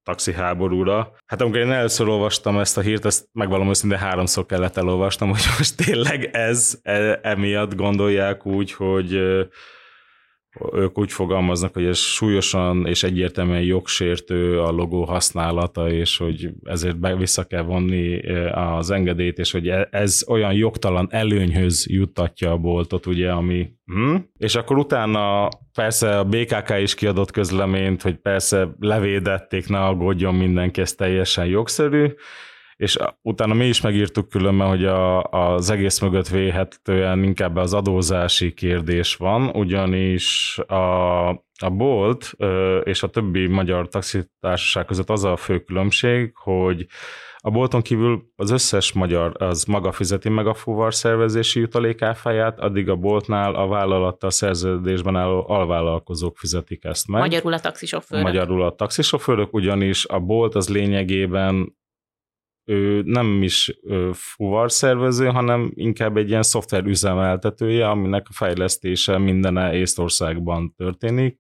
taxi 0.03 0.33
háborúra. 0.33 1.11
Hát 1.25 1.41
amikor 1.41 1.59
én 1.59 1.71
először 1.71 2.07
olvastam 2.07 2.59
ezt 2.59 2.77
a 2.77 2.81
hírt, 2.81 3.05
ezt 3.05 3.27
megvalom 3.31 3.69
őszintén 3.69 3.99
háromszor 3.99 4.45
kellett 4.45 4.77
elolvasnom, 4.77 5.29
hogy 5.29 5.43
most 5.57 5.75
tényleg 5.75 6.29
ez 6.31 6.79
e, 6.83 7.19
emiatt 7.23 7.75
gondolják 7.75 8.45
úgy, 8.45 8.71
hogy 8.71 9.19
ők 10.73 10.97
úgy 10.97 11.11
fogalmaznak, 11.11 11.73
hogy 11.73 11.85
ez 11.85 11.97
súlyosan 11.97 12.85
és 12.85 13.03
egyértelműen 13.03 13.61
jogsértő 13.61 14.59
a 14.59 14.71
logó 14.71 15.03
használata, 15.03 15.91
és 15.91 16.17
hogy 16.17 16.49
ezért 16.63 16.99
be, 16.99 17.15
vissza 17.15 17.43
kell 17.43 17.61
vonni 17.61 18.19
az 18.51 18.91
engedélyt, 18.91 19.39
és 19.39 19.51
hogy 19.51 19.67
e, 19.67 19.87
ez 19.91 20.23
olyan 20.27 20.53
jogtalan 20.53 21.07
előnyhöz 21.11 21.85
juttatja 21.89 22.51
a 22.51 22.57
boltot, 22.57 23.05
ugye, 23.05 23.31
ami... 23.31 23.69
Hm? 23.85 24.15
És 24.37 24.55
akkor 24.55 24.77
utána 24.77 25.47
persze 25.73 26.19
a 26.19 26.23
BKK 26.23 26.73
is 26.81 26.93
kiadott 26.93 27.31
közleményt, 27.31 28.01
hogy 28.01 28.15
persze 28.15 28.75
levédették, 28.79 29.67
ne 29.67 29.79
aggódjon 29.79 30.35
mindenki, 30.35 30.81
ez 30.81 30.93
teljesen 30.93 31.45
jogszerű, 31.45 32.13
és 32.81 32.97
utána 33.21 33.53
mi 33.53 33.65
is 33.65 33.81
megírtuk 33.81 34.29
különben, 34.29 34.67
hogy 34.67 34.85
a, 34.85 35.23
az 35.23 35.69
egész 35.69 35.99
mögött 35.99 36.27
véhetően 36.27 37.23
inkább 37.23 37.55
az 37.55 37.73
adózási 37.73 38.53
kérdés 38.53 39.15
van, 39.15 39.47
ugyanis 39.47 40.57
a, 40.67 41.27
a 41.59 41.69
Bolt 41.69 42.35
és 42.83 43.03
a 43.03 43.09
többi 43.09 43.47
magyar 43.47 43.87
taxitársaság 43.87 44.85
között 44.85 45.09
az 45.09 45.23
a 45.23 45.35
fő 45.35 45.59
különbség, 45.59 46.31
hogy 46.35 46.85
a 47.37 47.49
bolton 47.49 47.81
kívül 47.81 48.31
az 48.35 48.51
összes 48.51 48.91
magyar 48.91 49.31
az 49.37 49.63
maga 49.63 49.91
fizeti 49.91 50.29
meg 50.29 50.47
a 50.47 50.53
fuvar 50.53 50.93
szervezési 50.93 51.59
jutalékáfáját, 51.59 52.59
addig 52.59 52.89
a 52.89 52.95
boltnál 52.95 53.55
a 53.55 53.67
vállalattal 53.67 54.29
szerződésben 54.29 55.15
álló 55.15 55.45
alvállalkozók 55.47 56.37
fizetik 56.37 56.83
ezt 56.83 57.07
meg. 57.07 57.21
Magyarul 57.21 57.53
a 57.53 57.59
taxisofőrök. 57.59 58.25
Magyarul 58.25 58.63
a 58.63 58.75
taxisofőrök, 58.75 59.53
ugyanis 59.53 60.05
a 60.05 60.19
bolt 60.19 60.55
az 60.55 60.69
lényegében 60.69 61.79
ő 62.71 63.01
nem 63.05 63.43
is 63.43 63.79
fuvarszervező, 64.13 65.25
hanem 65.25 65.71
inkább 65.75 66.17
egy 66.17 66.29
ilyen 66.29 66.43
szoftver 66.43 66.85
üzemeltetője, 66.85 67.89
aminek 67.89 68.25
a 68.29 68.33
fejlesztése 68.33 69.17
minden 69.17 69.73
Észtországban 69.73 70.73
történik, 70.77 71.39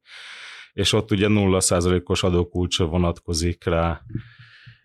és 0.73 0.93
ott 0.93 1.11
ugye 1.11 1.27
0%-os 1.29 2.23
adókulcsa 2.23 2.85
vonatkozik 2.85 3.65
rá. 3.65 4.01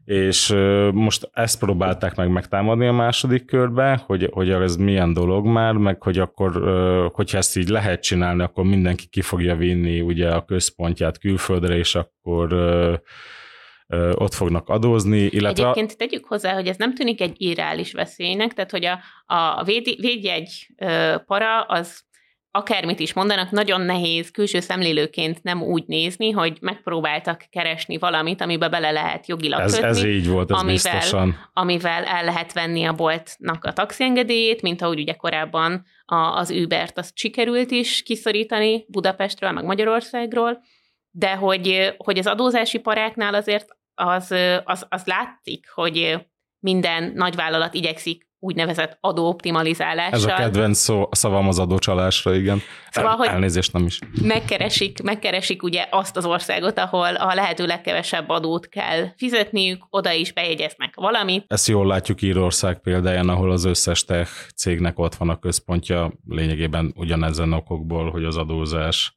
És 0.05 0.55
most 0.93 1.31
ezt 1.33 1.59
próbálták 1.59 2.15
meg 2.15 2.31
megtámadni 2.31 2.87
a 2.87 2.93
második 2.93 3.45
körbe, 3.45 4.03
hogy, 4.07 4.29
hogy 4.33 4.51
ez 4.51 4.77
milyen 4.77 5.13
dolog 5.13 5.47
már, 5.47 5.75
meg 5.75 6.03
hogy 6.03 6.19
akkor, 6.19 6.53
hogyha 7.13 7.39
ezt 7.39 7.57
így 7.57 7.69
lehet 7.69 8.03
csinálni, 8.03 8.43
akkor 8.43 8.65
mindenki 8.65 9.07
ki 9.07 9.21
fogja 9.21 9.57
vinni 9.57 10.01
ugye 10.01 10.31
a 10.31 10.45
központját 10.45 11.19
külföldre, 11.19 11.77
és 11.77 11.95
akkor 11.95 12.53
ott 14.15 14.35
fognak 14.35 14.69
adózni. 14.69 15.19
Illetve... 15.19 15.63
Egyébként 15.63 15.97
tegyük 15.97 16.25
hozzá, 16.25 16.55
hogy 16.55 16.67
ez 16.67 16.77
nem 16.77 16.95
tűnik 16.95 17.21
egy 17.21 17.35
irreális 17.37 17.93
veszélynek, 17.93 18.53
tehát 18.53 18.71
hogy 18.71 18.85
a, 18.85 18.99
a 19.27 19.65
véd, 19.65 20.01
védjegy 20.01 20.67
para 21.27 21.61
az 21.61 22.05
akármit 22.57 23.01
is 23.01 23.13
mondanak, 23.13 23.51
nagyon 23.51 23.81
nehéz 23.81 24.31
külső 24.31 24.61
szemlélőként 24.61 25.43
nem 25.43 25.63
úgy 25.63 25.85
nézni, 25.87 26.31
hogy 26.31 26.59
megpróbáltak 26.61 27.45
keresni 27.51 27.99
valamit, 27.99 28.41
amiben 28.41 28.71
bele 28.71 28.91
lehet 28.91 29.27
jogilag 29.27 29.61
ez, 29.61 29.73
kötni. 29.73 29.89
Ez 29.89 30.05
így 30.05 30.29
volt, 30.29 30.51
ez 30.51 30.57
amivel, 30.59 30.73
biztosan. 30.75 31.37
Amivel 31.53 32.05
el 32.05 32.25
lehet 32.25 32.53
venni 32.53 32.85
a 32.85 32.93
boltnak 32.93 33.65
a 33.65 33.73
taxiengedélyét, 33.73 34.63
mint 34.63 34.83
ahogy 34.83 35.01
ugye 35.01 35.13
korábban 35.13 35.85
a, 36.05 36.17
az 36.17 36.51
Ubert 36.51 36.99
azt 36.99 37.19
sikerült 37.19 37.71
is 37.71 38.03
kiszorítani 38.03 38.85
Budapestről, 38.89 39.51
meg 39.51 39.65
Magyarországról, 39.65 40.63
de 41.19 41.35
hogy, 41.35 41.95
hogy 41.97 42.19
az 42.19 42.27
adózási 42.27 42.79
paráknál 42.79 43.35
azért 43.35 43.69
az, 43.95 44.35
az, 44.65 44.87
az 44.89 45.03
látszik, 45.05 45.71
hogy 45.75 46.27
minden 46.59 47.13
nagyvállalat 47.15 47.75
igyekszik 47.75 48.25
úgynevezett 48.39 48.99
adóoptimalizálással. 49.01 50.15
Ez 50.15 50.25
a 50.25 50.35
kedvenc 50.35 50.79
szó, 50.79 51.09
szavam 51.11 51.49
az 51.49 51.59
adócsalásra, 51.59 52.35
igen. 52.35 52.61
Szóval, 52.91 53.11
El, 53.11 53.17
hogy 53.17 53.27
elnézést 53.27 53.73
nem 53.73 53.85
is. 53.85 53.99
Megkeresik, 54.23 55.03
megkeresik 55.03 55.63
ugye 55.63 55.87
azt 55.91 56.17
az 56.17 56.25
országot, 56.25 56.79
ahol 56.79 57.15
a 57.15 57.35
lehető 57.35 57.67
legkevesebb 57.67 58.29
adót 58.29 58.69
kell 58.69 59.07
fizetniük, 59.17 59.87
oda 59.91 60.13
is 60.13 60.33
bejegyeznek 60.33 60.95
valamit. 60.95 61.45
Ezt 61.47 61.67
jól 61.67 61.87
látjuk 61.87 62.23
Írország 62.23 62.81
példáján, 62.81 63.29
ahol 63.29 63.51
az 63.51 63.65
összes 63.65 64.05
tech 64.05 64.31
cégnek 64.57 64.99
ott 64.99 65.15
van 65.15 65.29
a 65.29 65.39
központja, 65.39 66.13
lényegében 66.29 66.93
ugyanezen 66.97 67.53
okokból, 67.53 68.11
hogy 68.11 68.25
az 68.25 68.37
adózás 68.37 69.17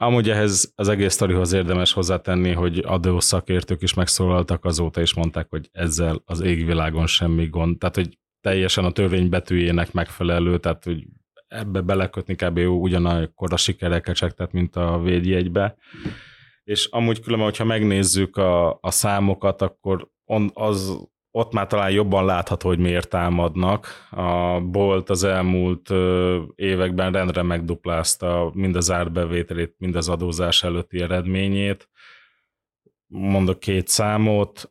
Amúgy 0.00 0.30
ehhez 0.30 0.72
az 0.74 0.88
egész 0.88 1.12
sztorihoz 1.12 1.52
érdemes 1.52 1.92
hozzátenni, 1.92 2.52
hogy 2.52 2.78
adószakértők 2.78 3.82
is 3.82 3.94
megszólaltak 3.94 4.64
azóta, 4.64 5.00
és 5.00 5.14
mondták, 5.14 5.46
hogy 5.50 5.68
ezzel 5.72 6.22
az 6.24 6.40
égvilágon 6.40 7.06
semmi 7.06 7.46
gond. 7.46 7.78
Tehát, 7.78 7.94
hogy 7.94 8.18
teljesen 8.40 8.84
a 8.84 8.92
törvény 8.92 9.28
betűjének 9.28 9.92
megfelelő, 9.92 10.58
tehát 10.58 10.84
hogy 10.84 11.06
ebbe 11.48 11.80
belekötni 11.80 12.34
kb. 12.34 12.58
ugyanakkor 12.58 13.52
a 13.52 13.56
sikereket 13.56 14.16
csegtet, 14.16 14.52
mint 14.52 14.76
a 14.76 15.00
védjegybe. 15.02 15.76
És 16.64 16.86
amúgy 16.86 17.20
különben, 17.20 17.48
hogyha 17.48 17.64
megnézzük 17.64 18.36
a, 18.36 18.78
a 18.80 18.90
számokat, 18.90 19.62
akkor 19.62 20.08
on, 20.24 20.50
az 20.54 21.08
ott 21.38 21.52
már 21.52 21.66
talán 21.66 21.90
jobban 21.90 22.24
látható, 22.24 22.68
hogy 22.68 22.78
miért 22.78 23.08
támadnak. 23.08 24.08
A 24.10 24.60
Bolt 24.60 25.10
az 25.10 25.24
elmúlt 25.24 25.90
években 26.54 27.12
rendre 27.12 27.42
megduplázta 27.42 28.50
mind 28.54 28.76
az 28.76 28.90
árbevételét, 28.90 29.74
mind 29.78 29.96
az 29.96 30.08
adózás 30.08 30.62
előtti 30.62 31.00
eredményét. 31.00 31.88
Mondok 33.06 33.60
két 33.60 33.88
számot, 33.88 34.70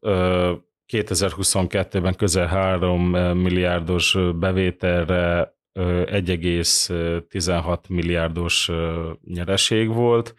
2022-ben 0.94 2.16
közel 2.16 2.48
3 2.48 3.02
milliárdos 3.38 4.18
bevételre 4.36 5.56
1,16 5.74 7.90
milliárdos 7.90 8.72
nyereség 9.24 9.94
volt, 9.94 10.36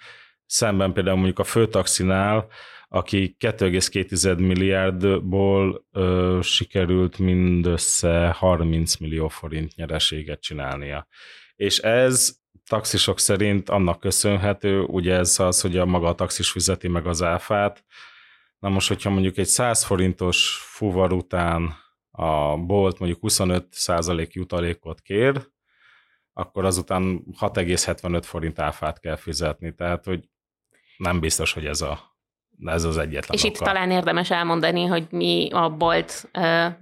szemben 0.46 0.92
például 0.92 1.16
mondjuk 1.16 1.38
a 1.38 1.44
főtaxinál, 1.44 2.46
aki 2.88 3.36
2,2 3.38 4.38
milliárdból 4.38 5.86
ö, 5.92 6.38
sikerült 6.42 7.18
mindössze 7.18 8.28
30 8.28 8.96
millió 8.96 9.28
forint 9.28 9.74
nyereséget 9.74 10.40
csinálnia. 10.40 11.06
És 11.56 11.78
ez 11.78 12.36
taxisok 12.68 13.18
szerint 13.18 13.68
annak 13.68 14.00
köszönhető, 14.00 14.80
ugye 14.80 15.14
ez 15.14 15.38
az, 15.38 15.60
hogy 15.60 15.76
a 15.76 15.86
maga 15.86 16.08
a 16.08 16.14
taxis 16.14 16.50
fizeti 16.50 16.88
meg 16.88 17.06
az 17.06 17.22
áfát, 17.22 17.84
Na 18.58 18.68
most, 18.68 18.88
hogyha 18.88 19.10
mondjuk 19.10 19.36
egy 19.36 19.46
100 19.46 19.84
forintos 19.84 20.58
fuvar 20.62 21.12
után 21.12 21.74
a 22.10 22.56
bolt 22.56 22.98
mondjuk 22.98 23.20
25% 23.22 24.30
jutalékot 24.32 25.00
kér, 25.00 25.50
akkor 26.32 26.64
azután 26.64 27.24
6,75 27.40 28.22
forint 28.24 28.58
áfát 28.58 29.00
kell 29.00 29.16
fizetni. 29.16 29.74
Tehát, 29.74 30.04
hogy 30.04 30.28
nem 30.96 31.20
biztos, 31.20 31.52
hogy 31.52 31.66
ez 31.66 31.80
a 31.80 32.17
ez 32.64 32.84
az 32.84 32.98
egyetlen 32.98 33.36
És 33.36 33.42
oka. 33.44 33.52
itt 33.52 33.58
talán 33.58 33.90
érdemes 33.90 34.30
elmondani, 34.30 34.84
hogy 34.84 35.06
mi 35.10 35.48
a 35.52 35.68
Bolt 35.68 36.30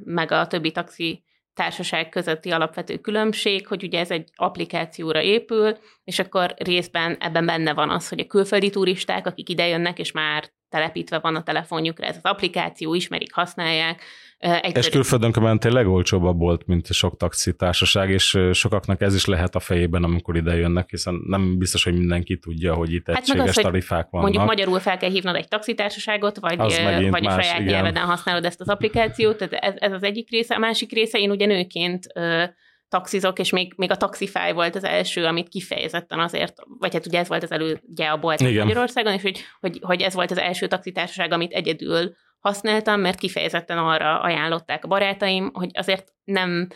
meg 0.04 0.32
a 0.32 0.46
többi 0.46 0.72
taxi 0.72 1.24
társaság 1.54 2.08
közötti 2.08 2.50
alapvető 2.50 2.96
különbség, 2.96 3.66
hogy 3.66 3.82
ugye 3.82 3.98
ez 3.98 4.10
egy 4.10 4.28
applikációra 4.34 5.22
épül, 5.22 5.78
és 6.04 6.18
akkor 6.18 6.54
részben 6.56 7.16
ebben 7.20 7.46
benne 7.46 7.74
van 7.74 7.90
az, 7.90 8.08
hogy 8.08 8.20
a 8.20 8.26
külföldi 8.26 8.70
turisták, 8.70 9.26
akik 9.26 9.48
idejönnek, 9.48 9.98
és 9.98 10.12
már 10.12 10.50
telepítve 10.68 11.18
van 11.18 11.36
a 11.36 11.42
telefonjukra, 11.42 12.06
ez 12.06 12.16
az 12.16 12.30
applikáció, 12.30 12.94
ismerik, 12.94 13.32
használják, 13.32 14.02
egy 14.38 14.76
és 14.76 14.88
külföldön 14.88 15.34
ment 15.40 15.60
tényleg 15.60 15.88
olcsóbb 15.88 16.24
a 16.24 16.32
bolt, 16.32 16.66
mint 16.66 16.92
sok 16.92 17.16
taxitársaság, 17.16 18.10
és 18.10 18.38
sokaknak 18.52 19.00
ez 19.00 19.14
is 19.14 19.24
lehet 19.24 19.54
a 19.54 19.60
fejében, 19.60 20.04
amikor 20.04 20.36
ide 20.36 20.56
jönnek, 20.56 20.90
hiszen 20.90 21.22
nem 21.26 21.58
biztos, 21.58 21.84
hogy 21.84 21.92
mindenki 21.92 22.38
tudja, 22.38 22.74
hogy 22.74 22.92
itt 22.92 23.06
hát 23.06 23.16
egységes 23.16 23.56
az, 23.56 23.62
tarifák 23.62 24.06
vannak. 24.10 24.26
Mondjuk 24.26 24.44
magyarul 24.44 24.78
fel 24.78 24.96
kell 24.96 25.10
hívnod 25.10 25.34
egy 25.34 25.48
taxitársaságot, 25.48 26.38
vagy, 26.38 26.56
vagy 26.56 27.22
más, 27.22 27.38
a 27.38 27.42
saját 27.42 27.60
igen. 27.60 27.72
nyelveden 27.72 28.04
használod 28.04 28.44
ezt 28.44 28.60
az 28.60 28.68
applikációt, 28.68 29.36
tehát 29.36 29.52
ez, 29.52 29.74
ez 29.76 29.92
az 29.92 30.02
egyik 30.02 30.30
része. 30.30 30.54
A 30.54 30.58
másik 30.58 30.92
része, 30.92 31.18
én 31.18 31.30
ugye 31.30 31.46
nőként 31.46 32.06
taxizok, 32.88 33.38
és 33.38 33.50
még, 33.50 33.72
még 33.76 33.90
a 33.90 33.96
Taxify 33.96 34.52
volt 34.52 34.74
az 34.74 34.84
első, 34.84 35.24
amit 35.24 35.48
kifejezetten 35.48 36.20
azért, 36.20 36.54
vagy 36.78 36.92
hát 36.92 37.06
ugye 37.06 37.18
ez 37.18 37.28
volt 37.28 37.42
az 37.42 37.52
elődje 37.52 38.10
a 38.10 38.18
Bolt 38.18 38.40
Magyarországon, 38.40 39.12
és 39.12 39.22
hogy, 39.22 39.40
hogy, 39.60 39.78
hogy 39.82 40.00
ez 40.02 40.14
volt 40.14 40.30
az 40.30 40.38
első 40.38 40.66
taxitársaság, 40.66 41.32
amit 41.32 41.52
egyedül 41.52 42.14
használtam, 42.38 43.00
mert 43.00 43.18
kifejezetten 43.18 43.78
arra 43.78 44.20
ajánlották 44.20 44.84
a 44.84 44.88
barátaim, 44.88 45.50
hogy 45.52 45.70
azért 45.72 46.12
nem, 46.24 46.68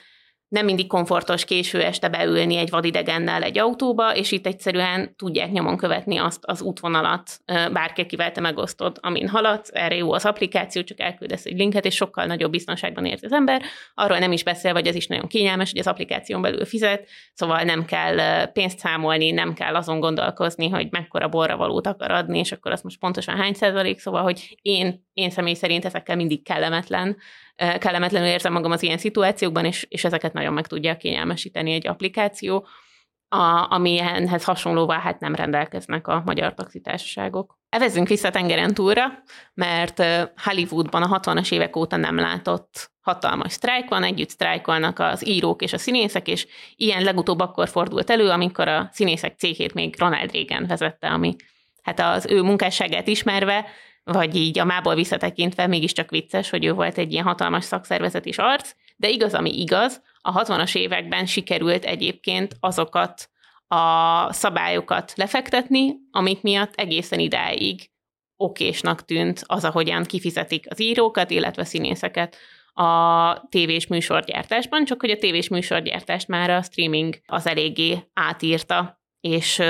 nem 0.50 0.64
mindig 0.64 0.86
komfortos 0.86 1.44
késő 1.44 1.82
este 1.82 2.08
beülni 2.08 2.56
egy 2.56 2.70
vadidegennel 2.70 3.42
egy 3.42 3.58
autóba, 3.58 4.14
és 4.14 4.32
itt 4.32 4.46
egyszerűen 4.46 5.16
tudják 5.16 5.50
nyomon 5.50 5.76
követni 5.76 6.16
azt 6.16 6.44
az 6.44 6.62
útvonalat, 6.62 7.40
bárki, 7.72 8.06
kivel 8.06 8.32
te 8.32 8.40
megosztod, 8.40 8.98
amin 9.00 9.28
haladsz, 9.28 9.70
erre 9.72 9.94
jó 9.94 10.12
az 10.12 10.24
applikáció, 10.24 10.82
csak 10.82 11.00
elküldesz 11.00 11.44
egy 11.44 11.56
linket, 11.56 11.84
és 11.84 11.94
sokkal 11.94 12.24
nagyobb 12.24 12.50
biztonságban 12.50 13.04
érzi 13.04 13.26
az 13.26 13.32
ember. 13.32 13.62
Arról 13.94 14.18
nem 14.18 14.32
is 14.32 14.44
beszél, 14.44 14.72
vagy 14.72 14.86
ez 14.86 14.94
is 14.94 15.06
nagyon 15.06 15.26
kényelmes, 15.26 15.70
hogy 15.70 15.80
az 15.80 15.86
applikáción 15.86 16.42
belül 16.42 16.64
fizet, 16.64 17.08
szóval 17.34 17.62
nem 17.62 17.84
kell 17.84 18.46
pénzt 18.52 18.78
számolni, 18.78 19.30
nem 19.30 19.54
kell 19.54 19.74
azon 19.74 20.00
gondolkozni, 20.00 20.68
hogy 20.68 20.86
mekkora 20.90 21.28
borra 21.28 21.56
valót 21.56 21.86
akar 21.86 22.10
adni, 22.10 22.38
és 22.38 22.52
akkor 22.52 22.72
azt 22.72 22.84
most 22.84 22.98
pontosan 22.98 23.36
hány 23.36 23.54
százalék, 23.54 23.98
szóval, 23.98 24.22
hogy 24.22 24.58
én, 24.62 25.06
én 25.12 25.30
személy 25.30 25.54
szerint 25.54 25.84
ezekkel 25.84 26.16
mindig 26.16 26.44
kellemetlen 26.44 27.16
kellemetlenül 27.79 28.29
érzem 28.29 28.53
magam 28.53 28.70
az 28.70 28.83
ilyen 28.83 28.99
szituációkban, 28.99 29.64
és, 29.64 29.87
és 29.88 30.05
ezeket 30.05 30.33
nagyon 30.33 30.53
meg 30.53 30.66
tudja 30.66 30.96
kényelmesíteni 30.96 31.73
egy 31.73 31.87
applikáció, 31.87 32.66
a, 33.33 33.66
amilyenhez 33.75 34.44
hasonlóvá 34.44 34.99
hát 34.99 35.20
nem 35.20 35.35
rendelkeznek 35.35 36.07
a 36.07 36.23
magyar 36.25 36.55
taxitársaságok. 36.55 37.59
Evezzünk 37.68 38.09
vissza 38.09 38.31
tengeren 38.31 38.75
túlra, 38.75 39.23
mert 39.55 40.03
Hollywoodban 40.37 41.03
a 41.03 41.20
60-as 41.20 41.53
évek 41.53 41.77
óta 41.77 41.96
nem 41.96 42.16
látott 42.16 42.90
hatalmas 43.01 43.53
sztrájk 43.53 43.88
van, 43.88 44.03
együtt 44.03 44.29
sztrájkolnak 44.29 44.99
az 44.99 45.27
írók 45.27 45.62
és 45.62 45.73
a 45.73 45.79
színészek, 45.79 46.29
és 46.29 46.46
ilyen 46.77 47.03
legutóbb 47.03 47.40
akkor 47.40 47.68
fordult 47.68 48.11
elő, 48.11 48.29
amikor 48.29 48.68
a 48.68 48.88
színészek 48.92 49.38
céhét 49.38 49.75
még 49.75 49.94
Ronald 49.99 50.33
Reagan 50.33 50.66
vezette, 50.66 51.09
ami 51.09 51.37
hát 51.83 52.01
az 52.01 52.27
ő 52.27 52.42
munkásságát 52.42 53.07
ismerve 53.07 53.66
vagy 54.12 54.37
így 54.37 54.59
a 54.59 54.64
mából 54.64 54.94
visszatekintve 54.94 55.66
mégiscsak 55.66 56.11
vicces, 56.11 56.51
hogy 56.51 56.64
ő 56.64 56.73
volt 56.73 56.99
egy 56.99 57.12
ilyen 57.12 57.25
hatalmas 57.25 57.64
szakszervezet 57.64 58.27
is 58.27 58.38
arc, 58.38 58.75
de 58.96 59.09
igaz, 59.09 59.35
ami 59.35 59.61
igaz, 59.61 60.03
a 60.20 60.44
60-as 60.44 60.77
években 60.77 61.27
sikerült 61.27 61.85
egyébként 61.85 62.57
azokat 62.61 63.31
a 63.68 64.33
szabályokat 64.33 65.12
lefektetni, 65.16 65.94
amik 66.11 66.42
miatt 66.42 66.75
egészen 66.75 67.18
idáig 67.18 67.90
okésnak 68.37 69.05
tűnt 69.05 69.42
az, 69.46 69.64
ahogyan 69.64 70.05
kifizetik 70.05 70.66
az 70.70 70.81
írókat, 70.81 71.31
illetve 71.31 71.64
színészeket 71.64 72.37
a 72.73 73.49
tévés 73.49 73.87
műsorgyártásban, 73.87 74.85
csak 74.85 75.01
hogy 75.01 75.11
a 75.11 75.18
tévés 75.18 75.49
műsorgyártást 75.49 76.29
már 76.29 76.51
a 76.51 76.62
streaming 76.62 77.20
az 77.27 77.46
eléggé 77.46 77.99
átírta, 78.12 79.01
és 79.20 79.62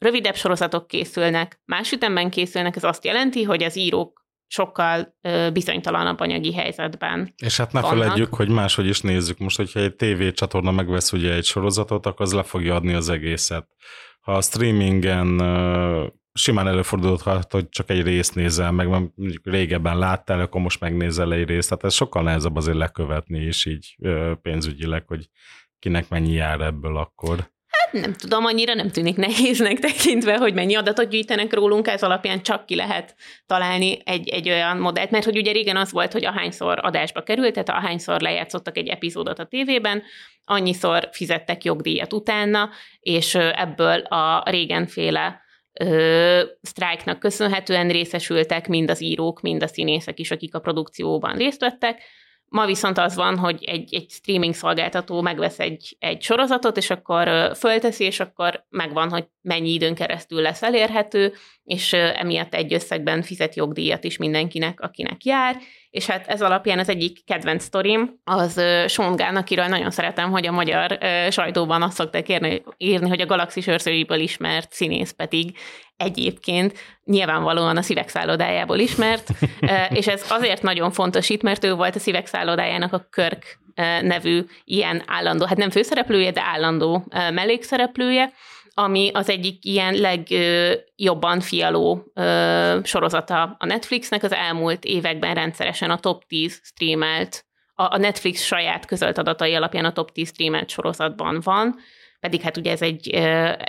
rövidebb 0.00 0.36
sorozatok 0.36 0.86
készülnek, 0.86 1.60
más 1.64 1.92
ütemben 1.92 2.30
készülnek, 2.30 2.76
ez 2.76 2.84
azt 2.84 3.04
jelenti, 3.04 3.42
hogy 3.42 3.62
az 3.62 3.76
írók 3.76 4.24
sokkal 4.46 5.14
bizonytalanabb 5.52 6.20
anyagi 6.20 6.54
helyzetben 6.54 7.34
És 7.42 7.56
hát 7.56 7.72
ne 7.72 7.80
vannak. 7.80 8.34
hogy 8.34 8.48
máshogy 8.48 8.86
is 8.86 9.00
nézzük. 9.00 9.38
Most, 9.38 9.56
hogyha 9.56 9.80
egy 9.80 9.94
TV 9.96 10.28
csatorna 10.32 10.70
megvesz 10.70 11.12
ugye 11.12 11.34
egy 11.34 11.44
sorozatot, 11.44 12.06
akkor 12.06 12.26
az 12.26 12.32
le 12.32 12.42
fogja 12.42 12.74
adni 12.74 12.92
az 12.92 13.08
egészet. 13.08 13.68
Ha 14.20 14.32
a 14.32 14.40
streamingen 14.40 15.26
simán 16.32 16.68
előfordulhat, 16.68 17.52
hogy 17.52 17.68
csak 17.68 17.90
egy 17.90 18.02
részt 18.02 18.34
nézel 18.34 18.72
meg, 18.72 18.88
mert 18.88 19.04
mondjuk 19.14 19.46
régebben 19.46 19.98
láttál, 19.98 20.40
akkor 20.40 20.60
most 20.60 20.80
megnézel 20.80 21.32
egy 21.32 21.46
részt. 21.46 21.68
Tehát 21.68 21.84
ez 21.84 21.94
sokkal 21.94 22.22
nehezebb 22.22 22.56
azért 22.56 22.76
lekövetni 22.76 23.38
is 23.38 23.66
így 23.66 23.96
pénzügyileg, 24.42 25.04
hogy 25.06 25.28
kinek 25.78 26.08
mennyi 26.08 26.32
jár 26.32 26.60
ebből 26.60 26.96
akkor. 26.96 27.50
Nem 27.92 28.12
tudom, 28.12 28.44
annyira 28.44 28.74
nem 28.74 28.90
tűnik 28.90 29.16
nehéznek 29.16 29.78
tekintve, 29.78 30.36
hogy 30.36 30.54
mennyi 30.54 30.74
adatot 30.74 31.08
gyűjtenek 31.08 31.52
rólunk, 31.52 31.88
ez 31.88 32.02
alapján 32.02 32.42
csak 32.42 32.66
ki 32.66 32.74
lehet 32.74 33.14
találni 33.46 33.98
egy, 34.04 34.28
egy 34.28 34.48
olyan 34.48 34.76
modellt, 34.76 35.10
mert 35.10 35.24
hogy 35.24 35.36
ugye 35.36 35.52
régen 35.52 35.76
az 35.76 35.92
volt, 35.92 36.12
hogy 36.12 36.24
ahányszor 36.24 36.78
adásba 36.82 37.22
került, 37.22 37.52
tehát 37.52 37.68
ahányszor 37.68 38.20
lejátszottak 38.20 38.76
egy 38.76 38.88
epizódot 38.88 39.38
a 39.38 39.46
tévében, 39.46 40.02
annyiszor 40.44 41.08
fizettek 41.12 41.64
jogdíjat 41.64 42.12
utána, 42.12 42.70
és 43.00 43.34
ebből 43.34 43.98
a 44.00 44.50
régenféle 44.50 45.40
sztrájknak 46.62 47.18
köszönhetően 47.18 47.88
részesültek 47.88 48.68
mind 48.68 48.90
az 48.90 49.02
írók, 49.02 49.40
mind 49.40 49.62
a 49.62 49.66
színészek 49.66 50.18
is, 50.18 50.30
akik 50.30 50.54
a 50.54 50.60
produkcióban 50.60 51.36
részt 51.36 51.60
vettek, 51.60 52.02
Ma 52.50 52.66
viszont 52.66 52.98
az 52.98 53.14
van, 53.14 53.38
hogy 53.38 53.64
egy, 53.64 53.94
egy 53.94 54.10
streaming 54.10 54.54
szolgáltató 54.54 55.20
megvesz 55.20 55.58
egy, 55.58 55.96
egy 55.98 56.22
sorozatot, 56.22 56.76
és 56.76 56.90
akkor 56.90 57.52
fölteszi, 57.56 58.04
és 58.04 58.20
akkor 58.20 58.66
megvan, 58.68 59.10
hogy 59.10 59.26
mennyi 59.40 59.72
időn 59.72 59.94
keresztül 59.94 60.40
lesz 60.40 60.62
elérhető, 60.62 61.32
és 61.64 61.92
emiatt 61.92 62.54
egy 62.54 62.72
összegben 62.72 63.22
fizet 63.22 63.54
jogdíjat 63.54 64.04
is 64.04 64.16
mindenkinek, 64.16 64.80
akinek 64.80 65.24
jár, 65.24 65.56
és 65.90 66.06
hát 66.06 66.26
ez 66.26 66.42
alapján 66.42 66.78
az 66.78 66.88
egyik 66.88 67.24
kedvenc 67.24 67.62
sztorim, 67.62 68.20
az 68.24 68.52
Sean 68.86 69.16
Gunn, 69.16 69.36
akiről 69.36 69.66
nagyon 69.66 69.90
szeretem, 69.90 70.30
hogy 70.30 70.46
a 70.46 70.52
magyar 70.52 70.98
sajtóban 71.30 71.82
azt 71.82 71.96
szokták 71.96 72.28
írni, 72.28 72.62
írni 72.76 73.08
hogy 73.08 73.20
a 73.20 73.26
galaxis 73.26 73.66
őrzőiből 73.66 74.20
ismert 74.20 74.72
színész 74.72 75.10
pedig 75.10 75.56
egyébként 75.96 76.78
nyilvánvalóan 77.04 77.76
a 77.76 77.82
szívek 77.82 78.08
szállodájából 78.08 78.78
ismert, 78.78 79.30
és 79.98 80.06
ez 80.06 80.24
azért 80.28 80.62
nagyon 80.62 80.90
fontos 80.90 81.28
itt, 81.28 81.42
mert 81.42 81.64
ő 81.64 81.74
volt 81.74 81.96
a 81.96 81.98
szívek 81.98 82.26
szállodájának 82.26 82.92
a 82.92 83.06
Körk 83.10 83.58
nevű 84.00 84.44
ilyen 84.64 85.02
állandó, 85.06 85.44
hát 85.44 85.56
nem 85.56 85.70
főszereplője, 85.70 86.30
de 86.30 86.42
állandó 86.42 87.04
mellékszereplője, 87.10 88.32
ami 88.82 89.10
az 89.12 89.28
egyik 89.28 89.64
ilyen 89.64 89.94
legjobban 89.94 91.40
fialó 91.40 92.12
sorozata 92.82 93.56
a 93.58 93.66
Netflixnek, 93.66 94.22
az 94.22 94.32
elmúlt 94.32 94.84
években 94.84 95.34
rendszeresen 95.34 95.90
a 95.90 95.98
top 95.98 96.24
10 96.24 96.60
streamelt, 96.64 97.44
a 97.74 97.96
Netflix 97.96 98.42
saját 98.42 98.86
közölt 98.86 99.18
adatai 99.18 99.54
alapján 99.54 99.84
a 99.84 99.92
top 99.92 100.12
10 100.12 100.28
streamelt 100.28 100.68
sorozatban 100.68 101.40
van, 101.42 101.78
pedig 102.20 102.40
hát 102.40 102.56
ugye 102.56 102.70
ez 102.70 102.82
egy 102.82 103.10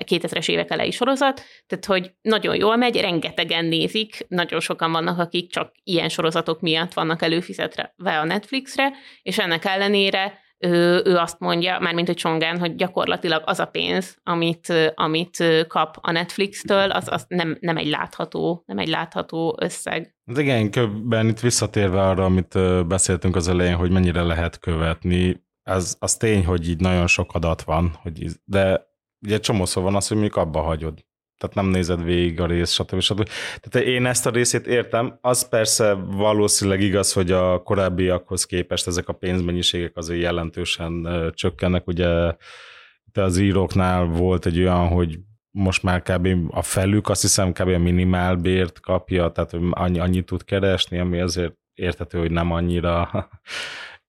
2000-es 0.06 0.50
évek 0.50 0.72
elejé 0.72 0.90
sorozat, 0.90 1.44
tehát 1.68 1.86
hogy 1.86 2.12
nagyon 2.22 2.56
jól 2.56 2.76
megy, 2.76 3.02
rengetegen 3.02 3.66
nézik, 3.66 4.26
nagyon 4.28 4.60
sokan 4.60 4.92
vannak, 4.92 5.20
akik 5.20 5.52
csak 5.52 5.72
ilyen 5.84 6.10
sorozatok 6.10 6.62
miatt 6.62 6.94
vannak 6.94 7.22
előfizetve 7.22 7.94
a 8.20 8.24
Netflixre, 8.26 8.92
és 9.22 9.38
ennek 9.38 9.66
ellenére 9.66 10.40
ő, 10.62 11.02
ő 11.06 11.16
azt 11.18 11.40
mondja, 11.40 11.80
mármint 11.80 12.08
hogy 12.08 12.16
Csongán, 12.16 12.60
hogy 12.60 12.76
gyakorlatilag 12.76 13.42
az 13.46 13.60
a 13.60 13.66
pénz, 13.66 14.18
amit, 14.24 14.74
amit 14.96 15.44
kap 15.68 15.98
a 16.02 16.12
Netflix-től, 16.12 16.92
az, 16.92 17.08
az 17.12 17.26
nem, 17.28 17.58
nem, 17.60 17.78
egy 17.78 17.88
látható, 17.88 18.64
nem 18.66 18.78
egy 18.78 18.88
látható 18.88 19.58
összeg. 19.60 20.16
De 20.24 20.42
igen, 20.42 20.72
köbben 20.72 21.28
itt 21.28 21.40
visszatérve 21.40 22.02
arra, 22.02 22.26
amit 22.26 22.58
beszéltünk 22.88 23.36
az 23.36 23.48
elején, 23.48 23.76
hogy 23.76 23.92
mennyire 23.92 24.22
lehet 24.22 24.60
követni, 24.60 25.44
ez, 25.64 25.96
az 26.00 26.18
tény, 26.18 26.46
hogy 26.46 26.70
így 26.70 26.80
nagyon 26.80 27.08
sok 27.08 27.34
adat 27.34 27.62
van, 27.62 27.98
hogy, 28.02 28.26
de 28.44 28.90
ugye 29.26 29.40
csomószor 29.40 29.84
van 29.84 29.96
az, 29.96 30.08
hogy 30.08 30.18
mondjuk 30.18 30.38
abba 30.38 30.62
hagyod 30.62 31.06
tehát 31.42 31.56
nem 31.56 31.66
nézed 31.66 32.04
végig 32.04 32.40
a 32.40 32.46
rész, 32.46 32.72
stb. 32.72 33.00
stb. 33.00 33.30
Tehát 33.60 33.88
én 33.88 34.06
ezt 34.06 34.26
a 34.26 34.30
részét 34.30 34.68
értem, 34.68 35.18
az 35.22 35.50
persze 35.50 35.94
valószínűleg 35.94 36.82
igaz, 36.82 37.14
hogy 37.14 37.32
a 37.32 37.64
korábbiakhoz 37.64 38.46
képest 38.46 38.88
ezek 38.88 39.08
a 39.08 39.14
pénzmennyiségek 39.14 39.98
azért 39.98 40.22
jelentősen 40.22 41.08
csökkennek, 41.34 41.88
ugye 41.88 42.36
de 43.12 43.24
az 43.24 43.38
íróknál 43.38 44.06
volt 44.06 44.46
egy 44.46 44.60
olyan, 44.60 44.88
hogy 44.88 45.20
most 45.52 45.84
már 45.84 46.02
kb. 46.02 46.28
a 46.50 46.62
felük 46.62 47.10
azt 47.10 47.22
hiszem 47.22 47.52
kb. 47.52 47.68
a 47.68 47.78
minimálbért 47.78 48.80
kapja, 48.80 49.32
tehát 49.32 49.54
annyi, 49.70 50.00
annyit 50.00 50.26
tud 50.26 50.44
keresni, 50.44 51.00
ami 51.00 51.20
azért 51.20 51.54
értető, 51.74 52.20
hogy 52.20 52.32
nem 52.32 52.52
annyira 52.52 53.30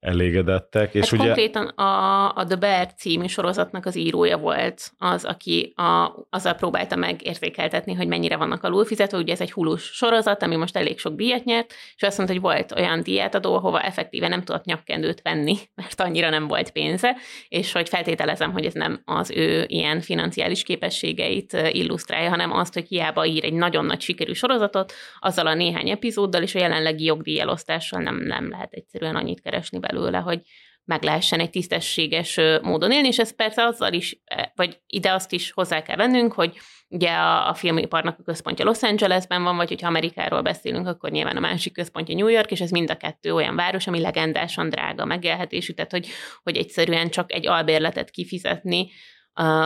elégedettek. 0.03 0.85
Hát 0.85 0.95
és 0.95 1.13
ugye... 1.13 1.25
konkrétan 1.25 1.67
a, 1.67 2.29
a 2.35 2.45
The 2.47 2.57
Bear 2.57 2.95
című 2.95 3.27
sorozatnak 3.27 3.87
az 3.87 3.97
írója 3.97 4.39
volt 4.39 4.93
az, 4.99 5.25
aki 5.25 5.73
a, 5.77 6.13
azzal 6.31 6.55
próbálta 6.55 6.97
meg 6.97 7.27
értékeltetni, 7.27 7.95
hogy 7.95 8.07
mennyire 8.07 8.37
vannak 8.37 8.63
alulfizetve. 8.63 9.19
Ugye 9.19 9.33
ez 9.33 9.41
egy 9.41 9.53
hulus 9.53 9.83
sorozat, 9.83 10.43
ami 10.43 10.57
most 10.57 10.77
elég 10.77 10.99
sok 10.99 11.15
díjat 11.15 11.45
nyert, 11.45 11.75
és 11.97 12.03
azt 12.03 12.17
mondta, 12.17 12.35
hogy 12.35 12.45
volt 12.45 12.73
olyan 12.73 13.03
diátadó, 13.03 13.55
ahova 13.55 13.81
effektíve 13.81 14.29
nem 14.29 14.43
tudott 14.43 14.65
nyakkendőt 14.65 15.23
venni, 15.23 15.57
mert 15.83 16.01
annyira 16.01 16.31
nem 16.31 16.47
volt 16.47 16.71
pénze, 16.71 17.17
és 17.49 17.73
hogy 17.73 17.89
feltételezem, 17.89 18.53
hogy 18.53 18.65
ez 18.65 18.75
nem 18.75 19.03
az 19.05 19.31
ő 19.31 19.65
ilyen 19.67 20.01
financiális 20.01 20.63
képességeit 20.63 21.53
illusztrálja, 21.71 22.29
hanem 22.29 22.53
azt, 22.53 22.75
hogy 22.75 22.87
hiába 22.89 23.27
ír 23.27 23.45
egy 23.45 23.53
nagyon 23.55 23.85
nagy 23.85 24.01
sikerű 24.01 24.33
sorozatot, 24.33 24.93
azzal 25.19 25.47
a 25.47 25.55
néhány 25.55 25.91
epizóddal 25.91 26.43
és 26.43 26.55
a 26.55 26.59
jelenlegi 26.59 27.05
jogdíjelosztással 27.05 28.01
nem, 28.01 28.17
nem 28.17 28.49
lehet 28.51 28.73
egyszerűen 28.73 29.17
annyit 29.17 29.41
keresni 29.41 29.79
belőle 29.79 29.91
belőle, 29.93 30.19
hogy 30.19 30.41
meg 30.85 31.03
lehessen 31.03 31.41
egy 31.41 31.51
tisztességes 31.51 32.41
módon 32.63 32.93
élni, 32.93 33.07
és 33.07 33.19
ez 33.19 33.35
persze 33.35 33.65
azzal 33.65 33.93
is, 33.93 34.21
e, 34.25 34.53
vagy 34.55 34.81
ide 34.87 35.13
azt 35.13 35.33
is 35.33 35.51
hozzá 35.51 35.83
kell 35.83 35.97
vennünk, 35.97 36.33
hogy 36.33 36.59
ugye 36.89 37.11
a, 37.11 37.49
a 37.49 37.55
filmiparnak 37.55 38.19
a 38.19 38.23
központja 38.23 38.65
Los 38.65 38.83
Angelesben 38.83 39.43
van, 39.43 39.57
vagy 39.57 39.69
hogyha 39.69 39.89
Amerikáról 39.89 40.43
beszélünk, 40.43 40.87
akkor 40.87 41.11
nyilván 41.11 41.37
a 41.37 41.41
másik 41.41 41.73
központja 41.73 42.15
New 42.15 42.29
York, 42.29 42.51
és 42.51 42.61
ez 42.61 42.71
mind 42.71 42.91
a 42.91 42.97
kettő 42.97 43.35
olyan 43.35 43.57
város, 43.57 43.87
ami 43.87 44.01
legendásan 44.01 44.69
drága 44.69 45.05
megélhetésű, 45.05 45.73
tehát 45.73 45.91
hogy, 45.91 46.09
hogy 46.43 46.57
egyszerűen 46.57 47.11
csak 47.11 47.33
egy 47.33 47.47
albérletet 47.47 48.11
kifizetni, 48.11 48.91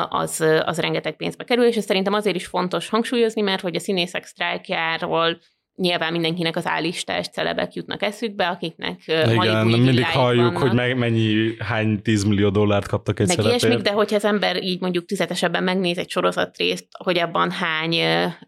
az, 0.08 0.40
az 0.64 0.80
rengeteg 0.80 1.16
pénzbe 1.16 1.44
kerül, 1.44 1.64
és 1.64 1.76
ez 1.76 1.84
szerintem 1.84 2.12
azért 2.12 2.36
is 2.36 2.46
fontos 2.46 2.88
hangsúlyozni, 2.88 3.42
mert 3.42 3.62
hogy 3.62 3.76
a 3.76 3.80
színészek 3.80 4.24
sztrájkjáról 4.24 5.38
nyilván 5.76 6.12
mindenkinek 6.12 6.56
az 6.56 6.66
állistás 6.66 7.28
celebek 7.28 7.74
jutnak 7.74 8.02
eszükbe, 8.02 8.46
akiknek 8.46 9.00
Igen, 9.06 9.66
mindig 9.66 10.04
halljuk, 10.04 10.58
vannak. 10.58 10.62
hogy 10.62 10.96
mennyi, 10.96 11.54
hány 11.58 12.02
tízmillió 12.02 12.48
dollárt 12.48 12.86
kaptak 12.88 13.20
egy 13.20 13.26
Meg 13.26 13.46
ilyesmik, 13.46 13.78
de 13.78 13.90
hogyha 13.90 14.16
az 14.16 14.24
ember 14.24 14.62
így 14.62 14.80
mondjuk 14.80 15.04
tüzetesebben 15.04 15.62
megnéz 15.62 15.98
egy 15.98 16.10
sorozatrészt, 16.10 16.86
hogy 17.04 17.18
abban 17.18 17.50
hány 17.50 17.94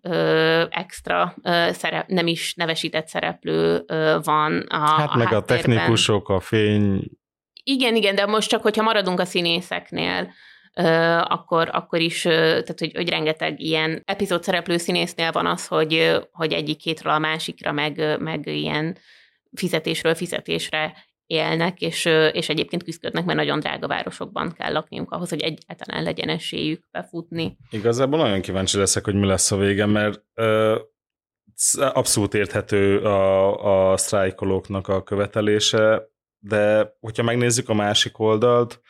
ö, 0.02 0.62
extra 0.70 1.34
ö, 1.42 1.68
szerep, 1.72 2.06
nem 2.08 2.26
is 2.26 2.54
nevesített 2.54 3.06
szereplő 3.06 3.82
ö, 3.86 4.18
van 4.22 4.58
a 4.68 4.76
Hát 4.76 5.10
a 5.12 5.16
meg 5.16 5.26
háttérben. 5.26 5.38
a 5.38 5.42
technikusok, 5.42 6.28
a 6.28 6.40
fény... 6.40 7.02
Igen, 7.62 7.96
igen, 7.96 8.14
de 8.14 8.26
most 8.26 8.48
csak, 8.48 8.62
hogyha 8.62 8.82
maradunk 8.82 9.20
a 9.20 9.24
színészeknél, 9.24 10.32
akkor, 11.22 11.68
akkor 11.72 12.00
is, 12.00 12.22
tehát 12.22 12.78
hogy, 12.78 12.92
hogy 12.94 13.08
rengeteg 13.08 13.60
ilyen 13.60 14.02
epizód 14.04 14.42
szereplő 14.42 14.76
színésznél 14.76 15.32
van 15.32 15.46
az, 15.46 15.66
hogy, 15.66 16.18
hogy 16.32 16.52
egyik 16.52 16.80
hétről 16.80 17.12
a 17.12 17.18
másikra 17.18 17.72
meg, 17.72 18.20
meg 18.20 18.46
ilyen 18.46 18.96
fizetésről 19.52 20.14
fizetésre 20.14 20.94
élnek, 21.26 21.80
és, 21.80 22.04
és 22.32 22.48
egyébként 22.48 22.82
küzdködnek, 22.82 23.24
mert 23.24 23.38
nagyon 23.38 23.60
drága 23.60 23.86
városokban 23.86 24.52
kell 24.52 24.72
lakniuk 24.72 25.10
ahhoz, 25.10 25.28
hogy 25.28 25.40
egyáltalán 25.40 26.02
legyen 26.02 26.28
esélyük 26.28 26.84
befutni. 26.90 27.56
Igazából 27.70 28.18
nagyon 28.18 28.40
kíváncsi 28.40 28.78
leszek, 28.78 29.04
hogy 29.04 29.14
mi 29.14 29.26
lesz 29.26 29.50
a 29.50 29.56
vége, 29.56 29.86
mert 29.86 30.22
ö, 30.34 30.78
abszolút 31.78 32.34
érthető 32.34 32.98
a, 32.98 33.90
a 33.90 33.96
sztrájkolóknak 33.96 34.88
a 34.88 35.02
követelése, 35.02 36.02
de 36.38 36.92
hogyha 37.00 37.22
megnézzük 37.22 37.68
a 37.68 37.74
másik 37.74 38.18
oldalt, 38.18 38.80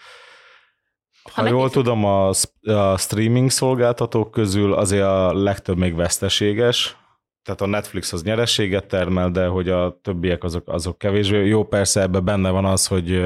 ha, 1.32 1.42
ha 1.42 1.48
jól 1.48 1.70
tudom, 1.70 2.04
a, 2.04 2.28
a 2.62 2.96
streaming 2.96 3.50
szolgáltatók 3.50 4.30
közül 4.30 4.72
azért 4.72 5.04
a 5.04 5.34
legtöbb 5.34 5.76
még 5.76 5.94
veszteséges, 5.94 6.96
tehát 7.42 7.60
a 7.60 7.66
Netflix 7.66 8.12
az 8.12 8.22
nyerességet 8.22 8.86
termel, 8.86 9.30
de 9.30 9.46
hogy 9.46 9.68
a 9.68 9.98
többiek 10.02 10.44
azok, 10.44 10.68
azok 10.68 10.98
kevésbé. 10.98 11.46
Jó, 11.46 11.64
persze 11.64 12.00
ebben 12.00 12.24
benne 12.24 12.50
van 12.50 12.64
az, 12.64 12.86
hogy 12.86 13.24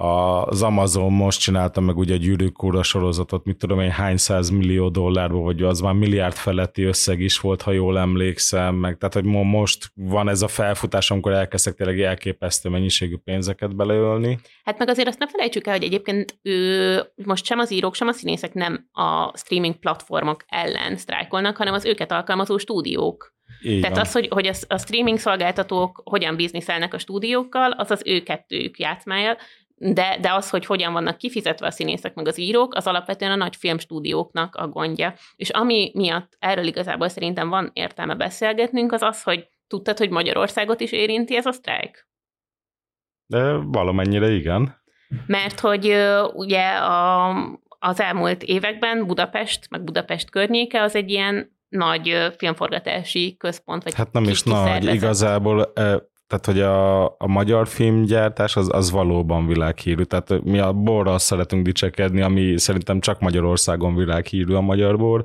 az 0.00 0.62
Amazon 0.62 1.12
most 1.12 1.40
csinálta 1.40 1.80
meg 1.80 1.96
ugye 1.96 2.14
a 2.14 2.16
Gyűrűk 2.16 2.64
Úra 2.64 2.82
sorozatot, 2.82 3.44
mit 3.44 3.56
tudom 3.56 3.80
én, 3.80 3.90
hány 3.90 4.16
száz 4.16 4.48
millió 4.48 4.88
dollárból, 4.88 5.42
vagy 5.42 5.62
az 5.62 5.80
már 5.80 5.94
milliárd 5.94 6.34
feletti 6.34 6.82
összeg 6.82 7.20
is 7.20 7.38
volt, 7.38 7.62
ha 7.62 7.72
jól 7.72 7.98
emlékszem, 7.98 8.74
meg 8.74 8.96
tehát, 8.96 9.14
hogy 9.14 9.24
most 9.24 9.92
van 9.94 10.28
ez 10.28 10.42
a 10.42 10.48
felfutás, 10.48 11.10
amikor 11.10 11.32
elkezdtek 11.32 11.74
tényleg 11.74 12.00
elképesztő 12.00 12.68
mennyiségű 12.68 13.16
pénzeket 13.16 13.76
beleölni. 13.76 14.38
Hát 14.64 14.78
meg 14.78 14.88
azért 14.88 15.08
azt 15.08 15.18
ne 15.18 15.28
felejtsük 15.28 15.66
el, 15.66 15.72
hogy 15.72 15.84
egyébként 15.84 16.38
ő 16.42 17.02
most 17.24 17.44
sem 17.44 17.58
az 17.58 17.72
írók, 17.72 17.94
sem 17.94 18.08
a 18.08 18.12
színészek 18.12 18.54
nem 18.54 18.88
a 18.92 19.36
streaming 19.36 19.78
platformok 19.78 20.44
ellen 20.46 20.96
sztrájkolnak, 20.96 21.56
hanem 21.56 21.74
az 21.74 21.84
őket 21.84 22.12
alkalmazó 22.12 22.58
stúdiók. 22.58 23.34
így 23.62 23.80
Tehát 23.80 23.96
van. 23.96 24.04
az, 24.04 24.12
hogy, 24.12 24.28
hogy 24.30 24.46
a, 24.46 24.52
a 24.68 24.78
streaming 24.78 25.18
szolgáltatók 25.18 26.02
hogyan 26.04 26.36
bizniszelnek 26.36 26.94
a 26.94 26.98
stúdiókkal, 26.98 27.70
az 27.70 27.90
az 27.90 28.02
ő 28.04 28.22
kettőjük 28.22 28.78
játszmája, 28.78 29.36
de, 29.82 30.18
de 30.20 30.32
az, 30.32 30.50
hogy 30.50 30.66
hogyan 30.66 30.92
vannak 30.92 31.16
kifizetve 31.16 31.66
a 31.66 31.70
színészek 31.70 32.14
meg 32.14 32.26
az 32.26 32.38
írók, 32.38 32.74
az 32.74 32.86
alapvetően 32.86 33.30
a 33.30 33.36
nagy 33.36 33.56
filmstúdióknak 33.56 34.56
a 34.56 34.68
gondja. 34.68 35.14
És 35.36 35.50
ami 35.50 35.90
miatt 35.94 36.36
erről 36.38 36.66
igazából 36.66 37.08
szerintem 37.08 37.48
van 37.48 37.70
értelme 37.72 38.14
beszélgetnünk, 38.14 38.92
az 38.92 39.02
az, 39.02 39.22
hogy 39.22 39.48
tudtad, 39.66 39.98
hogy 39.98 40.10
Magyarországot 40.10 40.80
is 40.80 40.92
érinti 40.92 41.36
ez 41.36 41.46
a 41.46 41.52
sztrájk? 41.52 42.08
De 43.26 43.52
valamennyire 43.52 44.30
igen. 44.30 44.82
Mert 45.26 45.60
hogy 45.60 45.96
ugye 46.32 46.68
a, 46.68 47.28
az 47.78 48.00
elmúlt 48.00 48.42
években 48.42 49.06
Budapest, 49.06 49.70
meg 49.70 49.84
Budapest 49.84 50.30
környéke 50.30 50.82
az 50.82 50.94
egy 50.94 51.10
ilyen 51.10 51.58
nagy 51.68 52.32
filmforgatási 52.36 53.36
központ. 53.38 53.82
Vagy 53.82 53.94
hát 53.94 54.12
nem 54.12 54.22
is 54.22 54.42
nagy, 54.42 54.64
szervezet. 54.64 54.94
igazából 54.94 55.72
tehát, 56.30 56.46
hogy 56.46 56.60
a, 56.60 57.04
a 57.04 57.26
magyar 57.26 57.68
filmgyártás 57.68 58.56
az, 58.56 58.68
az 58.72 58.90
valóban 58.90 59.46
világhírű. 59.46 60.02
Tehát 60.02 60.42
mi 60.44 60.58
a 60.58 60.72
borral 60.72 61.18
szeretünk 61.18 61.64
dicsekedni, 61.64 62.20
ami 62.20 62.58
szerintem 62.58 63.00
csak 63.00 63.20
Magyarországon 63.20 63.94
világhírű 63.94 64.54
a 64.54 64.60
magyar 64.60 64.98
bor, 64.98 65.24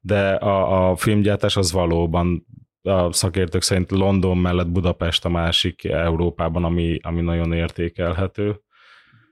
de 0.00 0.28
a, 0.28 0.90
a 0.90 0.96
filmgyártás 0.96 1.56
az 1.56 1.72
valóban 1.72 2.46
a 2.82 3.12
szakértők 3.12 3.62
szerint 3.62 3.90
London 3.90 4.36
mellett 4.36 4.68
Budapest 4.68 5.24
a 5.24 5.28
másik 5.28 5.84
Európában, 5.84 6.64
ami, 6.64 6.98
ami 7.02 7.20
nagyon 7.20 7.52
értékelhető. 7.52 8.60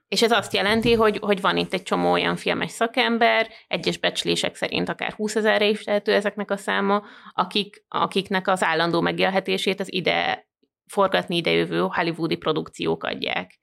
És 0.09 0.22
ez 0.22 0.31
azt 0.31 0.55
jelenti, 0.55 0.92
hogy, 0.92 1.18
hogy 1.20 1.40
van 1.40 1.57
itt 1.57 1.72
egy 1.72 1.83
csomó 1.83 2.12
olyan 2.12 2.37
filmes 2.37 2.70
szakember, 2.70 3.48
egyes 3.66 3.98
becslések 3.98 4.55
szerint 4.55 4.88
akár 4.88 5.12
20 5.12 5.37
ezerre 5.37 5.68
is 5.68 5.83
tehető 5.83 6.12
ezeknek 6.12 6.51
a 6.51 6.57
száma, 6.57 7.03
akik, 7.33 7.85
akiknek 7.88 8.48
az 8.48 8.62
állandó 8.62 9.01
megélhetését 9.01 9.81
az 9.81 9.92
ide 9.92 10.51
forgatni 10.92 11.37
idejövő 11.37 11.78
hollywoodi 11.78 12.37
produkciók 12.37 13.05
adják. 13.05 13.59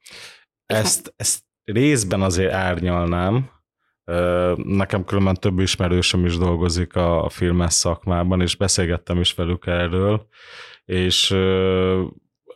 Ezt, 0.66 1.14
ezt 1.16 1.44
részben 1.64 2.22
azért 2.22 2.52
árnyalnám, 2.52 3.50
Nekem 4.56 5.04
különben 5.04 5.34
több 5.34 5.58
ismerősöm 5.58 6.24
is 6.24 6.36
dolgozik 6.36 6.94
a 6.94 7.28
filmes 7.28 7.72
szakmában, 7.72 8.40
és 8.40 8.56
beszélgettem 8.56 9.20
is 9.20 9.34
velük 9.34 9.66
erről, 9.66 10.26
és 10.84 11.36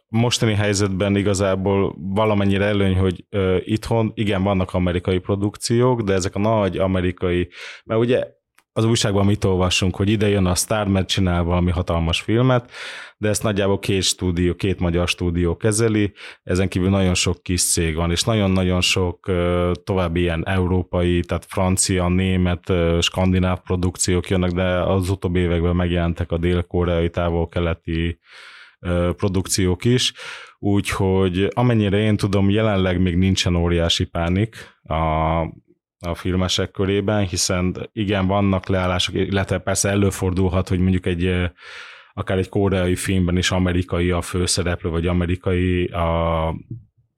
mostani 0.09 0.55
helyzetben 0.55 1.17
igazából 1.17 1.95
valamennyire 1.99 2.65
előny, 2.65 2.97
hogy 2.97 3.25
itthon 3.59 4.13
igen, 4.15 4.43
vannak 4.43 4.75
amerikai 4.75 5.19
produkciók, 5.19 6.01
de 6.01 6.13
ezek 6.13 6.35
a 6.35 6.39
nagy 6.39 6.79
amerikai, 6.79 7.49
mert 7.85 8.01
ugye 8.01 8.27
az 8.77 8.85
újságban 8.85 9.27
mit 9.27 9.45
olvassunk, 9.45 9.97
hogy 9.97 10.09
ide 10.09 10.29
jön 10.29 10.47
a 10.47 10.55
Star, 10.55 10.87
mert 10.87 11.09
csinál 11.09 11.43
valami 11.43 11.71
hatalmas 11.71 12.21
filmet, 12.21 12.71
de 13.17 13.29
ezt 13.29 13.43
nagyjából 13.43 13.79
két 13.79 14.03
stúdió, 14.03 14.55
két 14.55 14.81
magyar 14.81 15.09
stúdió 15.09 15.57
kezeli, 15.57 16.13
ezen 16.43 16.69
kívül 16.69 16.89
nagyon 16.89 17.15
sok 17.15 17.43
kis 17.43 17.63
cég 17.63 17.95
van, 17.95 18.11
és 18.11 18.23
nagyon-nagyon 18.23 18.81
sok 18.81 19.31
további 19.85 20.21
ilyen 20.21 20.47
európai, 20.47 21.21
tehát 21.21 21.47
francia, 21.49 22.09
német, 22.09 22.73
skandináv 23.01 23.61
produkciók 23.61 24.29
jönnek, 24.29 24.51
de 24.51 24.83
az 24.83 25.11
utóbbi 25.11 25.41
években 25.41 25.77
megjelentek 25.77 26.33
a 26.33 26.39
dél-koreai, 26.39 27.11
távol-keleti 27.11 28.19
produkciók 29.17 29.85
is, 29.85 30.13
úgyhogy 30.59 31.49
amennyire 31.55 31.99
én 31.99 32.17
tudom, 32.17 32.51
jelenleg 32.51 33.01
még 33.01 33.17
nincsen 33.17 33.55
óriási 33.55 34.05
pánik 34.05 34.57
a 34.83 34.95
a 36.07 36.15
filmesek 36.15 36.71
körében, 36.71 37.27
hiszen 37.27 37.91
igen, 37.93 38.27
vannak 38.27 38.67
leállások, 38.67 39.15
illetve 39.15 39.59
persze 39.59 39.89
előfordulhat, 39.89 40.69
hogy 40.69 40.79
mondjuk 40.79 41.07
egy 41.07 41.51
akár 42.15 42.39
egy 42.39 42.49
koreai 42.49 42.97
filmben 42.97 43.37
is 43.37 43.51
amerikai 43.51 44.11
a 44.11 44.21
főszereplő, 44.21 44.91
vagy 44.91 45.07
amerikai 45.07 45.85
a, 45.85 46.49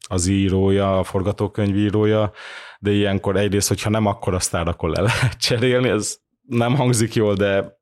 az 0.09 0.27
írója, 0.27 0.99
a 0.99 1.05
forgatókönyvírója, 1.05 2.33
de 2.79 2.91
ilyenkor 2.91 3.37
egyrészt, 3.37 3.69
hogyha 3.69 3.91
nem 3.91 4.07
akkor 4.07 4.35
a 4.35 4.39
sztár, 4.39 4.69
akkor 4.69 4.91
le 4.91 5.01
lehet 5.01 5.37
cserélni, 5.41 5.89
ez 5.89 6.17
nem 6.43 6.75
hangzik 6.75 7.15
jól, 7.15 7.35
de 7.35 7.79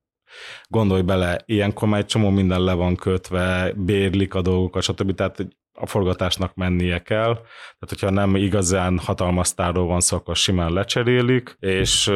gondolj 0.69 1.03
bele, 1.03 1.41
ilyenkor 1.45 1.89
már 1.89 2.01
egy 2.01 2.07
csomó 2.07 2.31
minden 2.31 2.61
le 2.61 2.73
van 2.73 2.97
kötve, 2.97 3.73
bérlik 3.77 4.35
a 4.35 4.43
dolgokat, 4.43 4.83
stb. 4.83 5.15
Tehát 5.15 5.47
a 5.75 5.87
forgatásnak 5.87 6.55
mennie 6.55 7.03
kell, 7.03 7.33
tehát 7.35 7.89
hogyha 7.89 8.11
nem 8.11 8.37
igazán 8.37 8.99
hatalmas 8.99 9.47
sztárról 9.47 9.87
van 9.87 10.01
szó, 10.01 10.17
akkor 10.17 10.37
simán 10.37 10.73
lecserélik, 10.73 11.57
és 11.61 12.13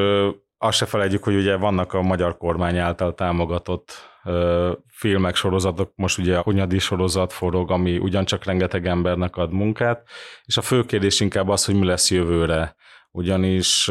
azt 0.58 0.76
se 0.76 0.86
felejtjük, 0.86 1.24
hogy 1.24 1.36
ugye 1.36 1.56
vannak 1.56 1.92
a 1.92 2.02
magyar 2.02 2.36
kormány 2.36 2.78
által 2.78 3.14
támogatott 3.14 3.92
filmek, 4.86 5.34
sorozatok, 5.34 5.92
most 5.94 6.18
ugye 6.18 6.36
a 6.36 6.42
Hunyadi 6.42 6.78
sorozat 6.78 7.32
forog, 7.32 7.70
ami 7.70 7.98
ugyancsak 7.98 8.44
rengeteg 8.44 8.86
embernek 8.86 9.36
ad 9.36 9.52
munkát, 9.52 10.08
és 10.44 10.56
a 10.56 10.62
fő 10.62 10.84
kérdés 10.84 11.20
inkább 11.20 11.48
az, 11.48 11.64
hogy 11.64 11.74
mi 11.74 11.86
lesz 11.86 12.10
jövőre, 12.10 12.76
ugyanis 13.10 13.90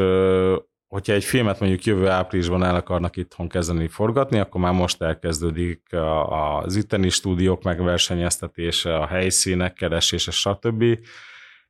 hogyha 0.87 1.13
egy 1.13 1.23
filmet 1.23 1.59
mondjuk 1.59 1.83
jövő 1.83 2.07
áprilisban 2.07 2.63
el 2.63 2.75
akarnak 2.75 3.15
itthon 3.15 3.47
kezdeni 3.47 3.87
forgatni, 3.87 4.39
akkor 4.39 4.61
már 4.61 4.73
most 4.73 5.01
elkezdődik 5.01 5.81
az 6.29 6.75
itteni 6.75 7.09
stúdiók 7.09 7.63
megversenyeztetése, 7.63 8.97
a 8.97 9.05
helyszínek 9.05 9.73
keresése, 9.73 10.31
stb. 10.31 10.83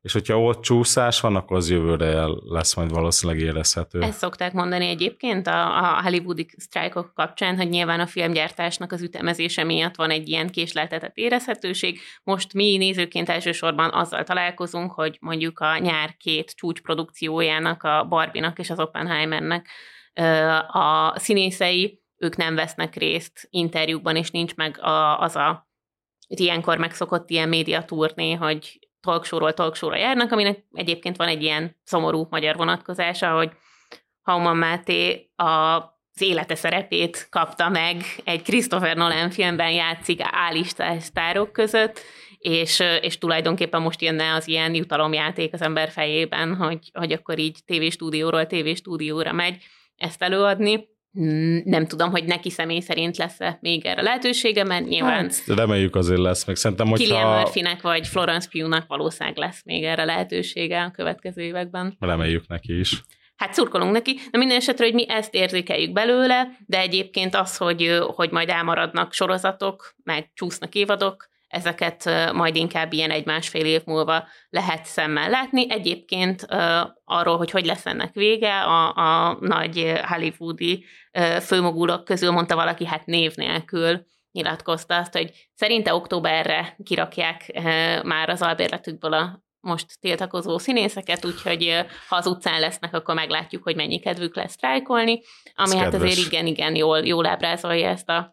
És 0.08 0.14
hogyha 0.14 0.42
ott 0.42 0.62
csúszás 0.62 1.20
van, 1.20 1.36
akkor 1.36 1.58
az 1.58 1.70
jövőre 1.70 2.26
lesz 2.46 2.76
majd 2.76 2.92
valószínűleg 2.92 3.42
érezhető. 3.42 4.02
Ezt 4.02 4.18
szokták 4.18 4.54
mondani 4.54 4.88
egyébként 4.88 5.48
a, 5.48 5.78
a 5.78 6.02
hollywoodi 6.02 6.48
sztrájkok 6.58 7.14
kapcsán, 7.14 7.56
hogy 7.56 7.70
nyilván 7.70 8.00
a 8.00 8.08
filmgyártásnak 8.08 8.92
az 8.92 9.02
ütemezése 9.02 9.64
miatt 9.64 9.96
van 9.96 10.10
egy 10.10 10.30
ilyen 10.30 10.50
késleltetett 10.50 11.16
érezhetőség. 11.16 12.00
Most 12.24 12.54
mi 12.54 12.78
nézőként 12.78 13.30
elsősorban 13.30 13.90
azzal 13.94 14.24
találkozunk, 14.24 14.92
hogy 14.92 15.18
mondjuk 15.22 15.60
a 15.60 15.78
nyár 15.78 16.16
két 16.18 16.56
csúcsprodukciójának, 16.56 17.84
a 17.84 18.06
Barbinak 18.10 18.60
és 18.60 18.70
az 18.70 18.80
Oppenheimernek 18.80 19.70
a 20.68 21.20
színészei, 21.20 22.02
ők 22.18 22.36
nem 22.36 22.56
vesznek 22.56 22.96
részt 22.96 23.48
interjúkban, 23.50 24.16
és 24.16 24.32
nincs 24.32 24.56
meg 24.56 24.80
a, 24.80 25.20
az 25.20 25.36
a 25.36 25.70
ilyenkor 26.28 26.78
megszokott 26.78 27.30
ilyen 27.30 27.50
médiaturné, 27.50 28.34
hogy 28.34 28.87
talksóról 29.08 29.54
talksóra 29.54 29.98
járnak, 29.98 30.32
aminek 30.32 30.64
egyébként 30.74 31.16
van 31.16 31.28
egy 31.28 31.44
ilyen 31.44 31.76
szomorú 31.84 32.28
magyar 32.30 32.56
vonatkozása, 32.56 33.36
hogy 33.36 33.52
Hauman 34.22 34.58
Máté 34.58 35.32
a 35.36 35.96
az 36.20 36.24
élete 36.24 36.56
szerepét 36.56 37.28
kapta 37.30 37.70
meg, 37.70 38.04
egy 38.24 38.42
Christopher 38.42 38.96
Nolan 38.96 39.30
filmben 39.30 39.72
játszik 39.72 40.20
állistás 40.24 41.04
sztárok 41.04 41.52
között, 41.52 42.00
és, 42.38 42.84
és 43.02 43.18
tulajdonképpen 43.18 43.82
most 43.82 44.02
jönne 44.02 44.34
az 44.34 44.48
ilyen 44.48 44.76
jutalomjáték 44.76 45.54
az 45.54 45.62
ember 45.62 45.90
fejében, 45.90 46.56
hogy, 46.56 46.90
hogy 46.94 47.12
akkor 47.12 47.40
így 47.40 47.60
tévéstúdióról 47.66 48.48
tévéstúdióra 48.48 49.32
megy 49.32 49.64
ezt 49.98 50.22
előadni. 50.22 50.88
Nem 51.64 51.86
tudom, 51.86 52.12
hogy 52.12 52.24
neki 52.24 52.50
személy 52.50 52.80
szerint 52.80 53.18
lesz-e 53.18 53.58
még 53.62 53.86
erre 53.86 54.02
lehetősége, 54.02 54.64
mert 54.64 54.86
nyilván... 54.88 55.24
Hát, 55.24 55.44
reméljük 55.46 55.96
azért 55.96 56.20
lesz, 56.20 56.46
meg 56.46 56.56
szerintem, 56.56 56.88
hogyha... 56.88 57.04
Killian 57.04 57.40
Murphy-nek 57.40 57.82
vagy 57.82 58.08
Florence 58.08 58.50
Pugh-nak 58.52 58.88
valószínűleg 58.88 59.38
lesz 59.38 59.62
még 59.66 59.84
erre 59.84 60.06
lehetősége 60.06 60.82
a 60.82 60.92
következő 60.92 61.42
években. 61.42 61.96
Reméljük 62.00 62.48
neki 62.48 62.80
is. 62.80 63.02
Hát 63.36 63.54
szurkolunk 63.54 63.92
neki, 63.92 64.20
de 64.32 64.38
minden 64.38 64.58
esetre, 64.58 64.86
hogy 64.86 64.94
mi 64.94 65.10
ezt 65.10 65.34
érzékeljük 65.34 65.92
belőle, 65.92 66.48
de 66.66 66.80
egyébként 66.80 67.36
az, 67.36 67.58
hogy, 67.58 68.00
hogy 68.16 68.32
majd 68.32 68.50
elmaradnak 68.50 69.14
sorozatok, 69.14 69.94
meg 70.04 70.32
csúsznak 70.34 70.76
évadok, 70.76 71.30
ezeket 71.48 72.10
majd 72.34 72.56
inkább 72.56 72.94
ilyen 72.94 73.12
egy-másfél 73.12 73.66
év 73.66 73.82
múlva 73.86 74.28
lehet 74.50 74.86
szemmel 74.86 75.30
látni. 75.30 75.72
Egyébként 75.72 76.48
arról, 77.06 77.38
hogy 77.38 77.52
hogy 77.52 77.66
lesz 77.66 77.86
ennek 77.86 78.14
vége, 78.14 78.62
a, 78.62 78.96
a 78.96 79.38
nagy 79.40 79.94
hollywoodi 80.08 80.86
főmogulok 81.42 82.04
közül 82.04 82.32
mondta 82.32 82.56
valaki, 82.56 82.86
hát 82.86 83.06
név 83.06 83.36
nélkül 83.36 84.06
nyilatkozta 84.32 84.98
azt, 84.98 85.14
hogy 85.14 85.50
szerinte 85.56 85.94
októberre 85.94 86.78
kirakják 86.84 87.60
már 88.04 88.30
az 88.30 88.42
albérletükből 88.42 89.14
a 89.14 89.46
most 89.60 90.00
tiltakozó 90.00 90.58
színészeket, 90.58 91.26
úgyhogy 91.26 91.86
ha 92.08 92.16
az 92.16 92.28
utcán 92.28 92.60
lesznek, 92.60 92.94
akkor 92.94 93.16
meglátjuk, 93.16 93.64
hogy 93.64 93.76
mennyi 93.76 94.00
kedvük 94.00 94.36
lesz 94.36 94.52
sztrájkolni, 94.52 95.22
ami 95.56 95.70
Ez 95.70 95.74
hát 95.74 95.92
kedves. 95.92 96.12
azért 96.12 96.28
igen-igen 96.28 96.76
jól, 96.76 97.00
jól 97.00 97.26
ábrázolja 97.26 97.90
ezt 97.90 98.10
a 98.10 98.32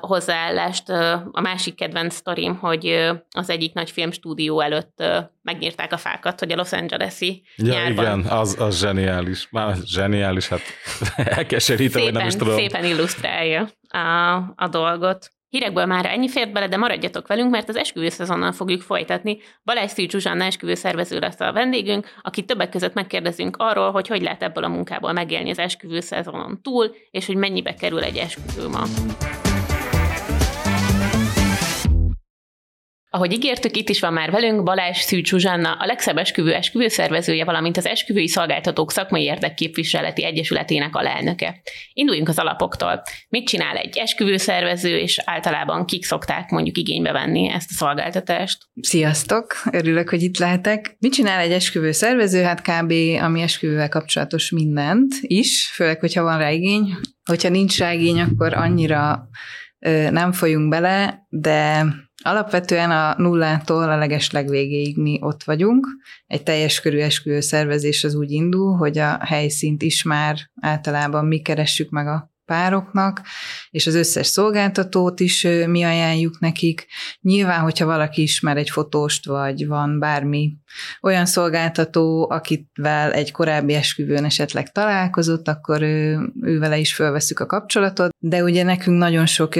hozzáállást. 0.00 0.88
A 1.30 1.40
másik 1.40 1.74
kedvenc 1.74 2.14
sztorim, 2.14 2.56
hogy 2.56 3.10
az 3.30 3.50
egyik 3.50 3.72
nagy 3.72 3.90
filmstúdió 3.90 4.60
előtt 4.60 5.02
megnyírták 5.42 5.92
a 5.92 5.96
fákat, 5.96 6.38
hogy 6.38 6.52
a 6.52 6.56
Los 6.56 6.72
Angeles-i 6.72 7.42
ja, 7.56 7.72
nyárban. 7.72 8.04
igen, 8.04 8.20
az, 8.20 8.56
az 8.58 8.78
zseniális. 8.78 9.48
Már 9.50 9.76
zseniális, 9.84 10.48
hát 10.48 10.60
elkeserítő, 11.36 12.02
vagy 12.02 12.12
nem 12.12 12.26
is 12.26 12.36
tudom. 12.36 12.54
Szépen 12.54 12.84
illusztrálja 12.84 13.68
a, 13.88 14.36
a 14.56 14.68
dolgot. 14.70 15.30
Hírekből 15.50 15.86
már 15.86 16.06
ennyi 16.06 16.28
fért 16.28 16.52
bele, 16.52 16.68
de 16.68 16.76
maradjatok 16.76 17.26
velünk, 17.26 17.50
mert 17.50 17.68
az 17.68 17.76
esküvő 17.76 18.08
szezonnal 18.08 18.52
fogjuk 18.52 18.80
folytatni. 18.82 19.38
Balázs 19.64 19.90
Szűcs 19.90 20.10
Zsuzsanna 20.10 20.44
esküvő 20.44 20.74
szervező 20.74 21.18
lesz 21.18 21.40
a 21.40 21.52
vendégünk, 21.52 22.06
aki 22.22 22.44
többek 22.44 22.68
között 22.68 22.94
megkérdezünk 22.94 23.56
arról, 23.58 23.90
hogy 23.90 24.08
hogy 24.08 24.22
lehet 24.22 24.42
ebből 24.42 24.64
a 24.64 24.68
munkából 24.68 25.12
megélni 25.12 25.50
az 25.50 25.58
esküvő 25.58 26.00
szezonon 26.00 26.62
túl, 26.62 26.94
és 27.10 27.26
hogy 27.26 27.36
mennyibe 27.36 27.74
kerül 27.74 28.02
egy 28.02 28.16
esküvő 28.16 28.68
ma. 28.68 28.82
Ahogy 33.12 33.32
ígértük, 33.32 33.76
itt 33.76 33.88
is 33.88 34.00
van 34.00 34.12
már 34.12 34.30
velünk 34.30 34.62
Balázs 34.62 34.98
Szűcs 34.98 35.28
Zsuzsanna, 35.28 35.72
a 35.72 35.86
legszebb 35.86 36.16
esküvő 36.16 36.54
esküvő 36.54 36.88
szervezője, 36.88 37.44
valamint 37.44 37.76
az 37.76 37.86
Esküvői 37.86 38.28
Szolgáltatók 38.28 38.92
Szakmai 38.92 39.22
Érdekképviseleti 39.22 40.24
Egyesületének 40.24 40.96
alelnöke. 40.96 41.60
Induljunk 41.92 42.28
az 42.28 42.38
alapoktól. 42.38 43.02
Mit 43.28 43.46
csinál 43.46 43.76
egy 43.76 43.96
esküvő 43.98 44.36
szervező, 44.36 44.98
és 44.98 45.22
általában 45.24 45.86
kik 45.86 46.04
szokták 46.04 46.50
mondjuk 46.50 46.76
igénybe 46.76 47.12
venni 47.12 47.48
ezt 47.48 47.70
a 47.70 47.74
szolgáltatást? 47.74 48.58
Sziasztok, 48.80 49.62
örülök, 49.72 50.08
hogy 50.08 50.22
itt 50.22 50.38
lehetek. 50.38 50.96
Mit 50.98 51.12
csinál 51.12 51.40
egy 51.40 51.52
esküvő 51.52 51.92
szervező? 51.92 52.42
Hát 52.42 52.62
kb. 52.62 52.92
ami 53.22 53.42
esküvővel 53.42 53.88
kapcsolatos 53.88 54.50
mindent 54.50 55.14
is, 55.20 55.70
főleg, 55.74 56.00
hogyha 56.00 56.22
van 56.22 56.38
rá 56.38 56.50
igény. 56.50 56.94
Hogyha 57.24 57.48
nincs 57.48 57.78
rá 57.78 57.92
igény, 57.92 58.20
akkor 58.20 58.54
annyira 58.54 59.28
nem 60.10 60.32
folyunk 60.32 60.68
bele, 60.68 61.26
de 61.28 61.86
Alapvetően 62.22 62.90
a 62.90 63.14
nullától 63.16 63.90
a 63.90 63.96
leges 63.96 64.30
legvégéig 64.30 64.98
mi 64.98 65.18
ott 65.22 65.42
vagyunk. 65.42 65.86
Egy 66.26 66.42
teljes 66.42 66.80
körű 66.80 66.98
esküvő 66.98 67.40
szervezés 67.40 68.04
az 68.04 68.14
úgy 68.14 68.30
indul, 68.30 68.76
hogy 68.76 68.98
a 68.98 69.18
helyszínt 69.24 69.82
is 69.82 70.02
már 70.02 70.36
általában 70.60 71.26
mi 71.26 71.40
keressük 71.40 71.90
meg 71.90 72.06
a 72.06 72.30
pároknak, 72.50 73.20
és 73.70 73.86
az 73.86 73.94
összes 73.94 74.26
szolgáltatót 74.26 75.20
is 75.20 75.46
mi 75.66 75.82
ajánljuk 75.82 76.38
nekik. 76.38 76.86
Nyilván, 77.20 77.60
hogyha 77.60 77.86
valaki 77.86 78.22
ismer 78.22 78.56
egy 78.56 78.70
fotóst, 78.70 79.26
vagy 79.26 79.66
van 79.66 79.98
bármi 79.98 80.56
olyan 81.00 81.26
szolgáltató, 81.26 82.30
akivel 82.30 83.12
egy 83.12 83.32
korábbi 83.32 83.74
esküvőn 83.74 84.24
esetleg 84.24 84.72
találkozott, 84.72 85.48
akkor 85.48 85.82
ő, 85.82 86.18
ővele 86.42 86.78
is 86.78 86.94
fölveszük 86.94 87.40
a 87.40 87.46
kapcsolatot, 87.46 88.14
de 88.18 88.42
ugye 88.42 88.62
nekünk 88.62 88.98
nagyon 88.98 89.26
sok 89.26 89.56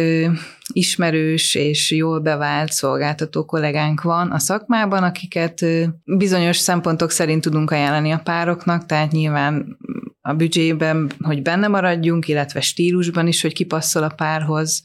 ismerős 0.72 1.54
és 1.54 1.90
jól 1.90 2.20
bevált 2.20 2.72
szolgáltató 2.72 3.44
kollégánk 3.44 4.02
van 4.02 4.30
a 4.30 4.38
szakmában, 4.38 5.02
akiket 5.02 5.64
bizonyos 6.04 6.56
szempontok 6.56 7.10
szerint 7.10 7.42
tudunk 7.42 7.70
ajánlani 7.70 8.10
a 8.10 8.20
pároknak, 8.24 8.86
tehát 8.86 9.12
nyilván 9.12 9.78
a 10.20 10.34
büdzsében, 10.34 11.12
hogy 11.18 11.42
benne 11.42 11.68
maradjunk, 11.68 12.28
illetve 12.28 12.60
stílusban 12.60 13.26
is, 13.26 13.42
hogy 13.42 13.52
kipasszol 13.52 14.02
a 14.02 14.14
párhoz. 14.16 14.82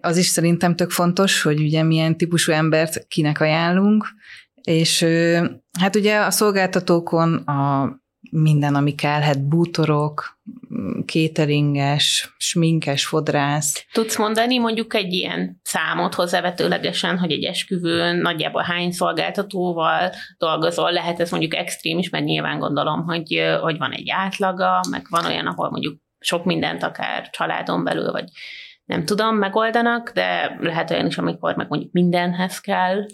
Az 0.00 0.16
is 0.16 0.26
szerintem 0.26 0.76
tök 0.76 0.90
fontos, 0.90 1.42
hogy 1.42 1.60
ugye 1.60 1.82
milyen 1.82 2.16
típusú 2.16 2.52
embert 2.52 3.06
kinek 3.08 3.40
ajánlunk, 3.40 4.06
és 4.62 5.06
hát 5.78 5.96
ugye 5.96 6.18
a 6.18 6.30
szolgáltatókon 6.30 7.34
a 7.34 7.90
minden, 8.42 8.74
ami 8.74 8.94
kellhet, 8.94 9.48
bútorok, 9.48 10.38
kéteringes, 11.04 12.34
sminkes, 12.38 13.06
fodrász. 13.06 13.86
Tudsz 13.92 14.18
mondani 14.18 14.58
mondjuk 14.58 14.94
egy 14.94 15.12
ilyen 15.12 15.60
számot 15.62 16.14
hozzávetőlegesen, 16.14 17.18
hogy 17.18 17.32
egy 17.32 17.44
esküvőn 17.44 18.16
nagyjából 18.16 18.62
hány 18.62 18.90
szolgáltatóval 18.90 20.12
dolgozol, 20.38 20.92
lehet 20.92 21.20
ez 21.20 21.30
mondjuk 21.30 21.54
extrém 21.54 21.98
is, 21.98 22.08
mert 22.08 22.24
nyilván 22.24 22.58
gondolom, 22.58 23.04
hogy, 23.04 23.42
hogy 23.60 23.78
van 23.78 23.92
egy 23.92 24.10
átlaga, 24.10 24.80
meg 24.90 25.06
van 25.08 25.24
olyan, 25.24 25.46
ahol 25.46 25.70
mondjuk 25.70 25.96
sok 26.18 26.44
mindent 26.44 26.82
akár 26.82 27.30
családon 27.30 27.84
belül, 27.84 28.10
vagy 28.12 28.28
nem 28.84 29.04
tudom, 29.04 29.36
megoldanak, 29.36 30.10
de 30.10 30.56
lehet 30.60 30.90
olyan 30.90 31.06
is, 31.06 31.18
amikor 31.18 31.56
meg 31.56 31.68
mondjuk 31.68 31.92
mindenhez 31.92 32.60
kell. 32.60 33.06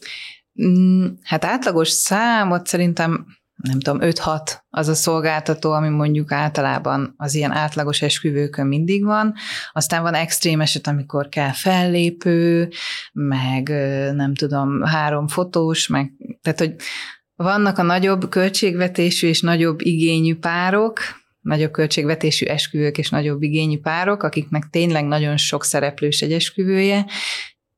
Mm, 0.64 1.06
hát 1.22 1.44
átlagos 1.44 1.88
számot 1.88 2.66
szerintem 2.66 3.26
nem 3.62 3.80
tudom, 3.80 3.98
5-6 4.02 4.40
az 4.70 4.88
a 4.88 4.94
szolgáltató, 4.94 5.70
ami 5.70 5.88
mondjuk 5.88 6.32
általában 6.32 7.14
az 7.16 7.34
ilyen 7.34 7.52
átlagos 7.52 8.02
esküvőkön 8.02 8.66
mindig 8.66 9.04
van. 9.04 9.34
Aztán 9.72 10.02
van 10.02 10.14
extrém 10.14 10.60
eset, 10.60 10.86
amikor 10.86 11.28
kell 11.28 11.52
fellépő, 11.52 12.70
meg 13.12 13.68
nem 14.14 14.34
tudom, 14.34 14.82
három 14.82 15.28
fotós, 15.28 15.86
meg 15.86 16.12
tehát, 16.42 16.58
hogy 16.58 16.74
vannak 17.34 17.78
a 17.78 17.82
nagyobb 17.82 18.28
költségvetésű 18.28 19.28
és 19.28 19.40
nagyobb 19.40 19.80
igényű 19.80 20.36
párok, 20.36 21.00
nagyobb 21.40 21.70
költségvetésű 21.70 22.46
esküvők 22.46 22.98
és 22.98 23.10
nagyobb 23.10 23.42
igényű 23.42 23.78
párok, 23.78 24.22
akiknek 24.22 24.68
tényleg 24.70 25.04
nagyon 25.04 25.36
sok 25.36 25.64
szereplős 25.64 26.20
egy 26.20 26.32
esküvője, 26.32 27.06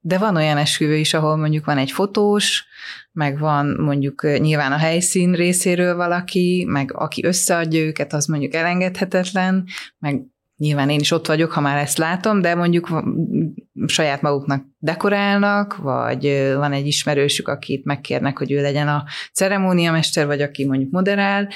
de 0.07 0.19
van 0.19 0.37
olyan 0.37 0.57
esküvő 0.57 0.97
is, 0.97 1.15
ahol 1.15 1.37
mondjuk 1.37 1.65
van 1.65 1.79
egy 1.79 1.91
fotós, 1.91 2.65
meg 3.13 3.39
van 3.39 3.67
mondjuk 3.67 4.39
nyilván 4.39 4.73
a 4.73 4.77
helyszín 4.77 5.33
részéről 5.33 5.97
valaki, 5.97 6.65
meg 6.69 6.93
aki 6.95 7.25
összeadja 7.25 7.81
őket, 7.81 8.13
az 8.13 8.27
mondjuk 8.27 8.55
elengedhetetlen, 8.55 9.65
meg 9.99 10.23
nyilván 10.57 10.91
én 10.91 11.01
is 11.01 11.11
ott 11.11 11.27
vagyok, 11.27 11.51
ha 11.51 11.61
már 11.61 11.83
ezt 11.83 11.99
látom, 11.99 12.41
de 12.41 12.55
mondjuk 12.55 13.03
saját 13.87 14.23
maguknak 14.23 14.65
dekorálnak, 14.79 15.77
vagy 15.77 16.53
van 16.57 16.73
egy 16.73 16.87
ismerősük, 16.87 17.49
akit 17.49 17.85
megkérnek, 17.85 18.39
hogy 18.39 18.53
ő 18.53 18.63
legyen 18.63 18.89
a 18.89 19.05
ceremóniamester, 19.33 20.27
vagy 20.27 20.43
aki 20.43 20.67
mondjuk 20.67 20.91
moderál. 20.91 21.49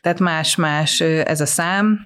Tehát 0.00 0.18
más-más 0.18 1.00
ez 1.00 1.40
a 1.40 1.46
szám, 1.46 1.98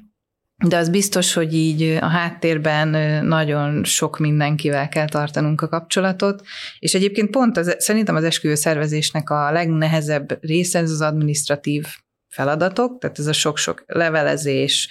de 0.67 0.77
az 0.77 0.89
biztos, 0.89 1.33
hogy 1.33 1.55
így 1.55 1.83
a 1.83 2.07
háttérben 2.07 2.89
nagyon 3.25 3.85
sok 3.85 4.19
mindenkivel 4.19 4.89
kell 4.89 5.09
tartanunk 5.09 5.61
a 5.61 5.69
kapcsolatot, 5.69 6.43
és 6.79 6.95
egyébként 6.95 7.31
pont 7.31 7.57
az, 7.57 7.77
szerintem 7.79 8.17
az 8.17 8.25
esküvő 8.25 8.55
szervezésnek 8.55 9.31
a 9.31 9.53
legnehezebb 9.53 10.39
része 10.41 10.79
ez 10.79 10.91
az 10.91 11.01
administratív 11.01 11.87
feladatok, 12.29 13.01
tehát 13.01 13.19
ez 13.19 13.27
a 13.27 13.33
sok-sok 13.33 13.85
levelezés, 13.87 14.89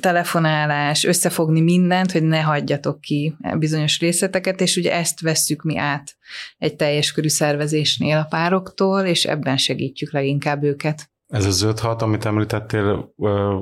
telefonálás, 0.00 1.04
összefogni 1.04 1.60
mindent, 1.60 2.12
hogy 2.12 2.22
ne 2.22 2.40
hagyjatok 2.40 3.00
ki 3.00 3.34
bizonyos 3.58 3.98
részleteket, 3.98 4.60
és 4.60 4.76
ugye 4.76 4.92
ezt 4.92 5.20
vesszük 5.20 5.62
mi 5.62 5.76
át 5.76 6.16
egy 6.58 6.76
teljes 6.76 7.12
körű 7.12 7.28
szervezésnél 7.28 8.16
a 8.16 8.26
pároktól, 8.28 9.00
és 9.00 9.24
ebben 9.24 9.56
segítjük 9.56 10.12
leginkább 10.12 10.62
őket. 10.62 11.09
Ez 11.30 11.44
az 11.44 11.66
5-6, 11.66 11.98
amit 11.98 12.24
említettél, 12.24 13.14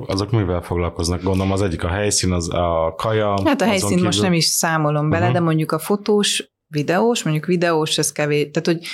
azok 0.07 0.31
mivel 0.31 0.61
foglalkoznak? 0.61 1.23
Gondolom 1.23 1.51
az 1.51 1.61
egyik 1.61 1.83
a 1.83 1.87
helyszín, 1.87 2.31
az 2.31 2.53
a 2.53 2.93
kaja. 2.97 3.33
Hát 3.45 3.61
a 3.61 3.65
helyszín 3.65 3.89
kívül... 3.89 4.03
most 4.03 4.21
nem 4.21 4.33
is 4.33 4.45
számolom 4.45 5.09
bele, 5.09 5.21
uh-huh. 5.21 5.37
de 5.37 5.43
mondjuk 5.43 5.71
a 5.71 5.79
fotós, 5.79 6.51
videós, 6.67 7.23
mondjuk 7.23 7.45
videós, 7.45 7.97
ez 7.97 8.11
kevés, 8.11 8.49
tehát 8.51 8.67
hogy 8.67 8.87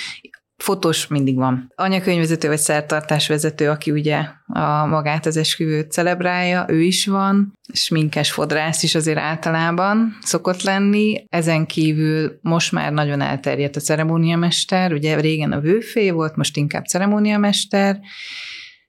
fotós 0.56 1.06
mindig 1.06 1.36
van. 1.36 1.72
Anyakönyvvezető 1.74 2.48
vagy 2.48 2.58
szertartásvezető, 2.58 3.68
aki 3.68 3.90
ugye 3.90 4.24
a 4.46 4.86
magát 4.86 5.26
az 5.26 5.36
esküvőt 5.36 5.92
celebrálja, 5.92 6.64
ő 6.68 6.80
is 6.82 7.06
van, 7.06 7.52
sminkes 7.72 8.32
fodrász 8.32 8.82
is 8.82 8.94
azért 8.94 9.18
általában 9.18 10.16
szokott 10.20 10.62
lenni. 10.62 11.24
Ezen 11.28 11.66
kívül 11.66 12.38
most 12.40 12.72
már 12.72 12.92
nagyon 12.92 13.20
elterjedt 13.20 13.76
a 13.76 13.80
ceremóniamester, 13.80 14.92
ugye 14.92 15.20
régen 15.20 15.52
a 15.52 15.60
vőfé 15.60 16.10
volt, 16.10 16.36
most 16.36 16.56
inkább 16.56 16.84
ceremóniamester, 16.84 18.00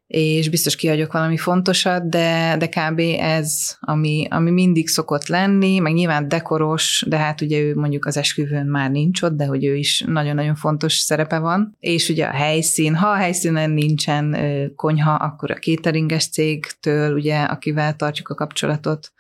és 0.08 0.50
biztos 0.50 0.76
kihagyok 0.76 1.14
valami 1.14 1.38
fontosat, 1.38 2.10
de, 2.10 2.56
de 2.58 2.68
kb. 2.68 3.00
ez, 3.20 3.78
ami, 3.80 4.28
ami 4.30 4.52
mindig 4.52 4.88
szokott 4.88 5.28
lenni, 5.28 5.80
meg 5.80 5.94
nyilván 5.94 6.28
dekoros, 6.28 7.06
de 7.08 7.18
hát 7.18 7.42
ugye 7.42 7.60
ő 7.60 7.76
mondjuk 7.76 8.06
az 8.06 8.18
esküvőn 8.18 8.66
már 8.66 8.92
nincs 8.92 9.22
ott, 9.22 9.36
de 9.36 9.46
hogy 9.46 9.66
ő 9.66 9.76
is 9.76 10.04
nagyon-nagyon 10.08 10.56
fontos 10.56 10.94
szerepe 10.94 11.40
van. 11.40 11.76
És 11.80 12.10
ugye 12.10 12.26
a 12.26 12.32
helyszín, 12.32 12.96
ha 12.96 13.08
a 13.08 13.16
helyszínen 13.16 13.70
nincsen 13.70 14.38
konyha, 14.76 15.14
akkor 15.14 15.52
a 15.52 15.60
cateringes 15.60 16.30
cégtől, 16.30 17.14
ugye, 17.14 17.44
akivel 17.44 17.96
tartjuk 17.96 18.30
a 18.30 18.36
kapcsolatot. 18.36 19.12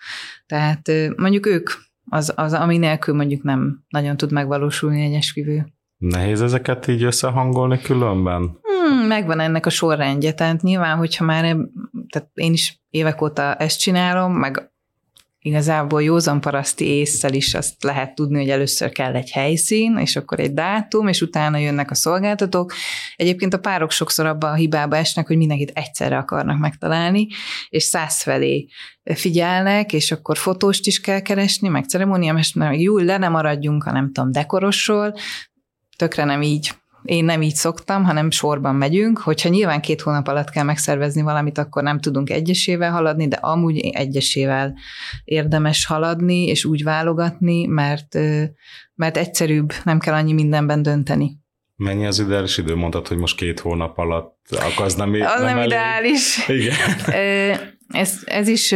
Tehát 0.45 0.91
mondjuk 1.15 1.45
ők 1.45 1.69
az, 2.09 2.33
az, 2.35 2.53
ami 2.53 2.77
nélkül 2.77 3.15
mondjuk 3.15 3.43
nem 3.43 3.83
nagyon 3.89 4.17
tud 4.17 4.31
megvalósulni 4.31 5.05
egy 5.05 5.13
esküvő. 5.13 5.76
Nehéz 5.97 6.41
ezeket 6.41 6.87
így 6.87 7.03
összehangolni 7.03 7.81
különben? 7.81 8.59
Hmm, 8.61 9.07
megvan 9.07 9.39
ennek 9.39 9.65
a 9.65 9.69
sorrendje, 9.69 10.33
tehát 10.33 10.61
nyilván, 10.61 10.97
hogyha 10.97 11.25
már 11.25 11.41
tehát 12.09 12.29
én 12.33 12.53
is 12.53 12.81
évek 12.89 13.21
óta 13.21 13.55
ezt 13.55 13.79
csinálom, 13.79 14.33
meg 14.33 14.71
igazából 15.39 16.03
józan 16.03 16.41
paraszti 16.41 16.85
észszel 16.85 17.33
is 17.33 17.53
azt 17.53 17.83
lehet 17.83 18.15
tudni, 18.15 18.39
hogy 18.39 18.49
először 18.49 18.91
kell 18.91 19.15
egy 19.15 19.31
helyszín, 19.31 19.97
és 19.97 20.15
akkor 20.15 20.39
egy 20.39 20.53
dátum, 20.53 21.07
és 21.07 21.21
utána 21.21 21.57
jönnek 21.57 21.91
a 21.91 21.95
szolgáltatók. 21.95 22.73
Egyébként 23.15 23.53
a 23.53 23.59
párok 23.59 23.91
sokszor 23.91 24.25
abba 24.25 24.49
a 24.49 24.53
hibába 24.53 24.95
esnek, 24.95 25.27
hogy 25.27 25.37
mindenkit 25.37 25.71
egyszerre 25.73 26.17
akarnak 26.17 26.59
megtalálni, 26.59 27.27
és 27.69 27.83
százfelé 27.83 28.67
figyelnek, 29.03 29.93
és 29.93 30.11
akkor 30.11 30.37
fotóst 30.37 30.87
is 30.87 30.99
kell 30.99 31.19
keresni, 31.19 31.67
meg 31.67 31.83
ceremóniamester, 31.83 32.69
meg 32.69 32.79
jó, 32.79 32.97
le 32.97 33.17
nem 33.17 33.31
maradjunk 33.31 33.85
a 33.85 33.91
nem 33.91 34.11
tudom, 34.11 34.31
dekorosról, 34.31 35.13
tökre 35.97 36.23
nem 36.23 36.41
így 36.41 36.71
én 37.07 37.25
nem 37.25 37.41
így 37.41 37.55
szoktam, 37.55 38.03
hanem 38.03 38.31
sorban 38.31 38.75
megyünk, 38.75 39.17
hogyha 39.17 39.49
nyilván 39.49 39.81
két 39.81 40.01
hónap 40.01 40.27
alatt 40.27 40.49
kell 40.49 40.63
megszervezni 40.63 41.21
valamit, 41.21 41.57
akkor 41.57 41.83
nem 41.83 41.99
tudunk 41.99 42.29
egyesével 42.29 42.91
haladni, 42.91 43.27
de 43.27 43.35
amúgy 43.35 43.77
egyesével 43.79 44.77
érdemes 45.23 45.85
haladni, 45.85 46.45
és 46.45 46.65
úgy 46.65 46.83
válogatni, 46.83 47.65
mert, 47.65 48.17
mert 48.95 49.17
egyszerűbb, 49.17 49.73
nem 49.83 49.99
kell 49.99 50.13
annyi 50.13 50.33
mindenben 50.33 50.81
dönteni. 50.81 51.37
Mennyi 51.75 52.05
az 52.05 52.19
ideális 52.19 52.57
idő? 52.57 52.75
Mondtad, 52.75 53.07
hogy 53.07 53.17
most 53.17 53.35
két 53.35 53.59
hónap 53.59 53.97
alatt 53.97 54.37
akarsz 54.49 54.95
nem 54.95 55.13
Az 55.13 55.41
nem, 55.41 55.55
nem 55.55 55.65
ideális. 55.65 56.47
Igen. 56.47 56.75
ez, 57.87 58.21
ez 58.25 58.47
is 58.47 58.75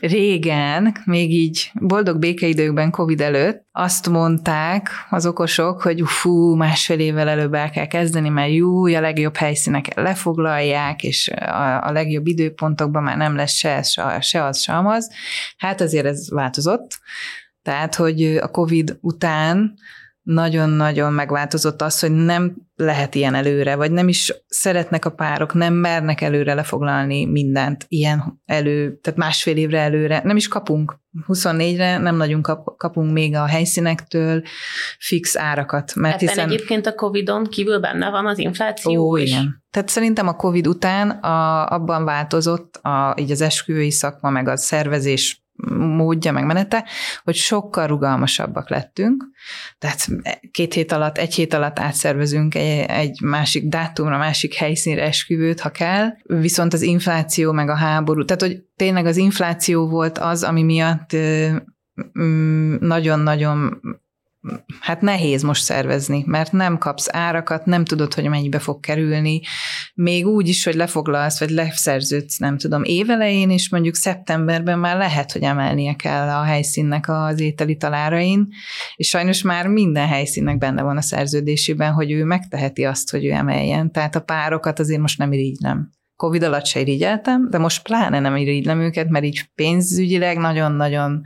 régen, 0.00 0.96
még 1.04 1.30
így 1.30 1.70
boldog 1.74 2.18
békeidőkben, 2.18 2.90
Covid 2.90 3.20
előtt, 3.20 3.66
azt 3.72 4.08
mondták 4.08 4.90
az 5.10 5.26
okosok, 5.26 5.82
hogy 5.82 6.02
fú, 6.04 6.54
másfél 6.54 6.98
évvel 6.98 7.28
előbb 7.28 7.54
el 7.54 7.70
kell 7.70 7.86
kezdeni, 7.86 8.28
mert 8.28 8.52
jó, 8.52 8.84
a 8.84 9.00
legjobb 9.00 9.36
helyszíneket 9.36 9.94
lefoglalják, 9.94 11.02
és 11.02 11.28
a, 11.28 11.86
a 11.86 11.92
legjobb 11.92 12.26
időpontokban 12.26 13.02
már 13.02 13.16
nem 13.16 13.36
lesz 13.36 13.54
se, 13.54 13.82
se, 13.82 14.20
se 14.20 14.44
az, 14.44 14.58
sem 14.58 14.86
az. 14.86 15.10
Hát 15.56 15.80
azért 15.80 16.06
ez 16.06 16.30
változott. 16.30 16.98
Tehát, 17.62 17.94
hogy 17.94 18.36
a 18.36 18.48
Covid 18.48 18.98
után 19.00 19.74
nagyon-nagyon 20.24 21.12
megváltozott 21.12 21.82
az, 21.82 22.00
hogy 22.00 22.10
nem 22.12 22.56
lehet 22.76 23.14
ilyen 23.14 23.34
előre, 23.34 23.76
vagy 23.76 23.92
nem 23.92 24.08
is 24.08 24.34
szeretnek 24.46 25.04
a 25.04 25.10
párok, 25.10 25.54
nem 25.54 25.74
mernek 25.74 26.20
előre 26.20 26.54
lefoglalni 26.54 27.24
mindent 27.24 27.84
ilyen 27.88 28.42
elő, 28.44 28.98
tehát 29.02 29.18
másfél 29.18 29.56
évre 29.56 29.80
előre, 29.80 30.20
nem 30.24 30.36
is 30.36 30.48
kapunk. 30.48 31.02
24-re 31.28 31.98
nem 31.98 32.16
nagyon 32.16 32.42
kap, 32.42 32.76
kapunk 32.76 33.12
még 33.12 33.34
a 33.34 33.46
helyszínektől 33.46 34.42
fix 34.98 35.36
árakat. 35.36 35.94
Mert 35.94 36.22
Ebben 36.22 36.28
hiszen... 36.28 36.48
egyébként 36.48 36.86
a 36.86 36.94
Covid-on 36.94 37.44
kívül 37.44 37.78
benne 37.78 38.10
van 38.10 38.26
az 38.26 38.38
infláció 38.38 39.10
Ó, 39.10 39.16
is. 39.16 39.30
igen. 39.30 39.64
Tehát 39.70 39.88
szerintem 39.88 40.28
a 40.28 40.36
Covid 40.36 40.66
után 40.66 41.10
a, 41.10 41.66
abban 41.66 42.04
változott 42.04 42.76
a, 42.76 43.14
így 43.18 43.30
az 43.30 43.40
esküvői 43.40 43.90
szakma, 43.90 44.30
meg 44.30 44.48
a 44.48 44.56
szervezés 44.56 45.43
módja, 45.78 46.32
meg 46.32 46.46
menete, 46.46 46.84
hogy 47.24 47.34
sokkal 47.34 47.86
rugalmasabbak 47.86 48.70
lettünk, 48.70 49.24
tehát 49.78 50.08
két 50.50 50.74
hét 50.74 50.92
alatt, 50.92 51.18
egy 51.18 51.34
hét 51.34 51.54
alatt 51.54 51.78
átszervezünk 51.78 52.54
egy, 52.54 52.84
egy 52.88 53.20
másik 53.22 53.68
dátumra, 53.68 54.18
másik 54.18 54.54
helyszínre 54.54 55.02
esküvőt, 55.02 55.60
ha 55.60 55.70
kell, 55.70 56.08
viszont 56.22 56.72
az 56.72 56.82
infláció 56.82 57.52
meg 57.52 57.68
a 57.68 57.76
háború, 57.76 58.24
tehát 58.24 58.42
hogy 58.42 58.62
tényleg 58.76 59.06
az 59.06 59.16
infláció 59.16 59.88
volt 59.88 60.18
az, 60.18 60.42
ami 60.42 60.62
miatt 60.62 61.16
nagyon-nagyon 62.80 63.80
hát 64.80 65.00
nehéz 65.00 65.42
most 65.42 65.62
szervezni, 65.62 66.22
mert 66.26 66.52
nem 66.52 66.78
kapsz 66.78 67.08
árakat, 67.10 67.64
nem 67.66 67.84
tudod, 67.84 68.14
hogy 68.14 68.28
mennyibe 68.28 68.58
fog 68.58 68.80
kerülni, 68.80 69.40
még 69.94 70.26
úgy 70.26 70.48
is, 70.48 70.64
hogy 70.64 70.74
lefoglalsz, 70.74 71.38
vagy 71.38 71.50
leszerződsz, 71.50 72.38
nem 72.38 72.58
tudom, 72.58 72.82
évelején, 72.84 73.50
és 73.50 73.70
mondjuk 73.70 73.94
szeptemberben 73.94 74.78
már 74.78 74.96
lehet, 74.96 75.32
hogy 75.32 75.42
emelnie 75.42 75.94
kell 75.94 76.28
a 76.28 76.42
helyszínnek 76.42 77.08
az 77.08 77.40
ételi 77.40 77.76
talárain, 77.76 78.48
és 78.96 79.08
sajnos 79.08 79.42
már 79.42 79.66
minden 79.66 80.06
helyszínnek 80.06 80.58
benne 80.58 80.82
van 80.82 80.96
a 80.96 81.02
szerződésében, 81.02 81.92
hogy 81.92 82.10
ő 82.10 82.24
megteheti 82.24 82.84
azt, 82.84 83.10
hogy 83.10 83.24
ő 83.24 83.30
emeljen. 83.30 83.92
Tehát 83.92 84.14
a 84.14 84.20
párokat 84.20 84.78
azért 84.78 85.00
most 85.00 85.18
nem 85.18 85.32
irigylem. 85.32 85.90
Covid 86.16 86.42
alatt 86.42 86.66
se 86.66 86.80
irigyeltem, 86.80 87.50
de 87.50 87.58
most 87.58 87.82
pláne 87.82 88.20
nem 88.20 88.36
irigylem 88.36 88.80
őket, 88.80 89.08
mert 89.08 89.24
így 89.24 89.50
pénzügyileg 89.54 90.36
nagyon-nagyon 90.38 91.22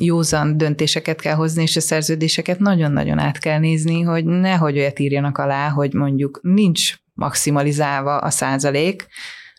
józan 0.00 0.56
döntéseket 0.56 1.20
kell 1.20 1.34
hozni, 1.34 1.62
és 1.62 1.76
a 1.76 1.80
szerződéseket 1.80 2.58
nagyon-nagyon 2.58 3.18
át 3.18 3.38
kell 3.38 3.58
nézni, 3.58 4.00
hogy 4.00 4.24
nehogy 4.24 4.78
olyat 4.78 4.98
írjanak 4.98 5.38
alá, 5.38 5.68
hogy 5.68 5.94
mondjuk 5.94 6.38
nincs 6.42 6.94
maximalizálva 7.14 8.16
a 8.16 8.30
százalék, 8.30 9.06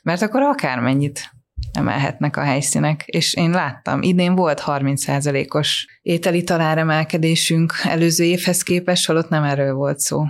mert 0.03 0.21
akkor 0.21 0.41
akármennyit 0.41 1.31
emelhetnek 1.73 2.37
a 2.37 2.41
helyszínek. 2.41 3.03
És 3.05 3.33
én 3.33 3.49
láttam, 3.49 4.01
idén 4.01 4.35
volt 4.35 4.59
30 4.59 5.01
százalékos 5.01 5.85
ételi 6.01 6.43
taláremelkedésünk 6.43 7.73
előző 7.83 8.23
évhez 8.23 8.63
képest, 8.63 9.07
holott 9.07 9.29
nem 9.29 9.43
erről 9.43 9.73
volt 9.73 9.99
szó. 9.99 10.23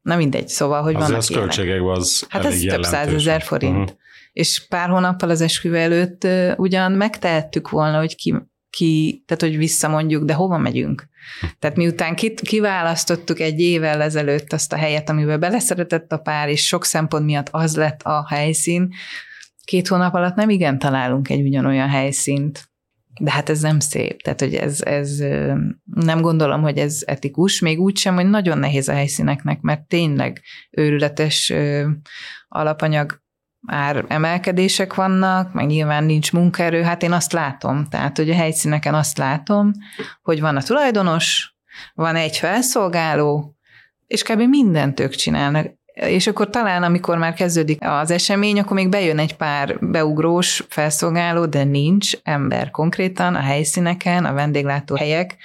Na 0.00 0.16
mindegy, 0.16 0.48
szóval, 0.48 0.82
hogy 0.82 0.94
van 0.94 1.14
az 1.14 1.28
költségekben 1.28 1.96
az 1.96 2.26
Hát 2.28 2.44
ez 2.44 2.60
több 2.60 2.82
százezer 2.82 3.42
forint. 3.42 3.78
Uh-huh. 3.78 3.96
És 4.32 4.66
pár 4.68 4.88
hónappal 4.88 5.30
az 5.30 5.40
esküvő 5.40 5.76
előtt 5.76 6.26
ugyan 6.56 6.92
megtehettük 6.92 7.70
volna, 7.70 7.98
hogy 7.98 8.16
ki 8.16 8.34
ki, 8.76 9.22
tehát 9.26 9.42
hogy 9.42 9.56
visszamondjuk, 9.56 10.24
de 10.24 10.34
hova 10.34 10.58
megyünk? 10.58 11.08
Tehát 11.58 11.76
miután 11.76 12.14
kiválasztottuk 12.34 13.40
egy 13.40 13.60
évvel 13.60 14.02
ezelőtt 14.02 14.52
azt 14.52 14.72
a 14.72 14.76
helyet, 14.76 15.10
amiben 15.10 15.40
beleszeretett 15.40 16.12
a 16.12 16.18
pár, 16.18 16.48
és 16.48 16.66
sok 16.66 16.84
szempont 16.84 17.24
miatt 17.24 17.48
az 17.50 17.76
lett 17.76 18.02
a 18.02 18.26
helyszín, 18.28 18.94
két 19.64 19.88
hónap 19.88 20.14
alatt 20.14 20.34
nem 20.34 20.48
igen 20.48 20.78
találunk 20.78 21.28
egy 21.30 21.40
ugyanolyan 21.40 21.88
helyszínt, 21.88 22.70
de 23.20 23.30
hát 23.30 23.48
ez 23.48 23.60
nem 23.60 23.80
szép, 23.80 24.22
tehát 24.22 24.40
hogy 24.40 24.54
ez, 24.54 24.82
ez 24.82 25.18
nem 25.94 26.20
gondolom, 26.20 26.62
hogy 26.62 26.78
ez 26.78 27.02
etikus, 27.06 27.60
még 27.60 27.80
úgy 27.80 27.96
sem, 27.96 28.14
hogy 28.14 28.28
nagyon 28.28 28.58
nehéz 28.58 28.88
a 28.88 28.92
helyszíneknek, 28.92 29.60
mert 29.60 29.80
tényleg 29.80 30.40
őrületes 30.70 31.52
alapanyag 32.48 33.22
ár 33.66 34.04
emelkedések 34.08 34.94
vannak, 34.94 35.52
meg 35.52 35.66
nyilván 35.66 36.04
nincs 36.04 36.32
munkaerő, 36.32 36.82
hát 36.82 37.02
én 37.02 37.12
azt 37.12 37.32
látom, 37.32 37.86
tehát 37.88 38.16
hogy 38.16 38.30
a 38.30 38.34
helyszíneken 38.34 38.94
azt 38.94 39.18
látom, 39.18 39.72
hogy 40.22 40.40
van 40.40 40.56
a 40.56 40.62
tulajdonos, 40.62 41.54
van 41.94 42.16
egy 42.16 42.36
felszolgáló, 42.36 43.56
és 44.06 44.22
kb. 44.22 44.40
mindent 44.40 45.00
ők 45.00 45.14
csinálnak. 45.14 45.66
És 45.94 46.26
akkor 46.26 46.50
talán, 46.50 46.82
amikor 46.82 47.18
már 47.18 47.34
kezdődik 47.34 47.78
az 47.80 48.10
esemény, 48.10 48.58
akkor 48.58 48.76
még 48.76 48.88
bejön 48.88 49.18
egy 49.18 49.36
pár 49.36 49.78
beugrós 49.80 50.64
felszolgáló, 50.68 51.46
de 51.46 51.64
nincs 51.64 52.12
ember 52.22 52.70
konkrétan 52.70 53.34
a 53.34 53.40
helyszíneken, 53.40 54.24
a 54.24 54.32
vendéglátó 54.32 54.96
helyek, 54.96 55.36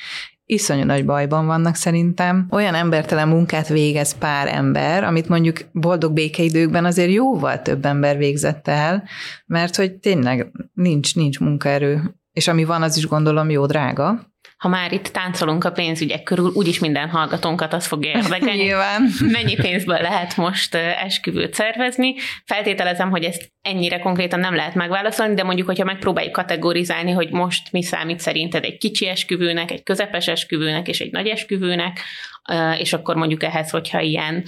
iszonyú 0.49 0.83
nagy 0.83 1.05
bajban 1.05 1.45
vannak 1.45 1.75
szerintem. 1.75 2.47
Olyan 2.49 2.73
embertelen 2.73 3.27
munkát 3.27 3.67
végez 3.67 4.17
pár 4.17 4.47
ember, 4.47 5.03
amit 5.03 5.29
mondjuk 5.29 5.57
boldog 5.71 6.13
békeidőkben 6.13 6.85
azért 6.85 7.11
jóval 7.11 7.61
több 7.61 7.85
ember 7.85 8.17
végzett 8.17 8.67
el, 8.67 9.03
mert 9.45 9.75
hogy 9.75 9.93
tényleg 9.93 10.51
nincs, 10.73 11.15
nincs 11.15 11.39
munkaerő. 11.39 12.15
És 12.31 12.47
ami 12.47 12.63
van, 12.63 12.81
az 12.81 12.97
is 12.97 13.07
gondolom 13.07 13.49
jó 13.49 13.65
drága 13.65 14.35
ha 14.57 14.67
már 14.67 14.91
itt 14.91 15.07
táncolunk 15.07 15.63
a 15.63 15.71
pénzügyek 15.71 16.23
körül, 16.23 16.51
úgyis 16.53 16.79
minden 16.79 17.09
hallgatónkat 17.09 17.73
az 17.73 17.85
fog 17.85 18.05
érdekelni. 18.05 18.61
Nyilván. 18.63 19.09
Mennyi 19.31 19.55
pénzből 19.55 20.01
lehet 20.01 20.37
most 20.37 20.75
esküvőt 20.75 21.53
szervezni? 21.53 22.15
Feltételezem, 22.45 23.09
hogy 23.09 23.23
ezt 23.23 23.51
ennyire 23.61 23.99
konkrétan 23.99 24.39
nem 24.39 24.55
lehet 24.55 24.75
megválaszolni, 24.75 25.33
de 25.33 25.43
mondjuk, 25.43 25.67
hogyha 25.67 25.85
megpróbáljuk 25.85 26.33
kategorizálni, 26.33 27.11
hogy 27.11 27.31
most 27.31 27.71
mi 27.71 27.83
számít 27.83 28.19
szerinted 28.19 28.63
egy 28.63 28.77
kicsi 28.77 29.07
esküvőnek, 29.07 29.71
egy 29.71 29.83
közepes 29.83 30.27
esküvőnek 30.27 30.87
és 30.87 30.99
egy 30.99 31.11
nagy 31.11 31.27
esküvőnek, 31.27 31.99
és 32.77 32.93
akkor 32.93 33.15
mondjuk 33.15 33.43
ehhez, 33.43 33.69
hogyha 33.69 33.99
ilyen 33.99 34.43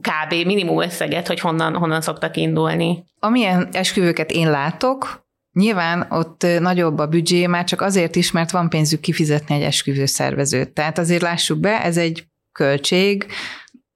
kb. 0.00 0.34
minimum 0.46 0.82
összeget, 0.82 1.26
hogy 1.26 1.40
honnan, 1.40 1.76
honnan 1.76 2.00
szoktak 2.00 2.36
indulni. 2.36 3.04
Amilyen 3.18 3.68
esküvőket 3.72 4.30
én 4.30 4.50
látok, 4.50 5.23
Nyilván 5.54 6.06
ott 6.10 6.46
nagyobb 6.58 6.98
a 6.98 7.06
büdzsé, 7.06 7.46
már 7.46 7.64
csak 7.64 7.80
azért 7.80 8.16
is, 8.16 8.30
mert 8.30 8.50
van 8.50 8.68
pénzük 8.68 9.00
kifizetni 9.00 9.54
egy 9.54 9.62
esküvő 9.62 10.06
szervezőt. 10.06 10.72
Tehát 10.72 10.98
azért 10.98 11.22
lássuk 11.22 11.58
be, 11.58 11.82
ez 11.82 11.96
egy 11.96 12.26
költség, 12.52 13.26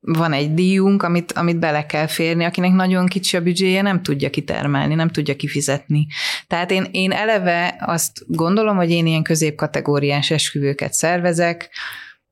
van 0.01 0.33
egy 0.33 0.55
díjunk, 0.55 1.03
amit, 1.03 1.33
amit 1.33 1.59
bele 1.59 1.87
kell 1.87 2.07
férni, 2.07 2.45
akinek 2.45 2.73
nagyon 2.73 3.07
kicsi 3.07 3.37
a 3.37 3.41
büdzséje, 3.41 3.83
nem 3.83 4.03
tudja 4.03 4.31
kitermelni, 4.31 4.95
nem 4.95 5.09
tudja 5.09 5.37
kifizetni. 5.37 6.07
Tehát 6.47 6.71
én, 6.71 6.87
én 6.91 7.13
eleve 7.13 7.77
azt 7.81 8.25
gondolom, 8.27 8.77
hogy 8.77 8.91
én 8.91 9.07
ilyen 9.07 9.23
középkategóriás 9.23 10.31
esküvőket 10.31 10.93
szervezek, 10.93 11.71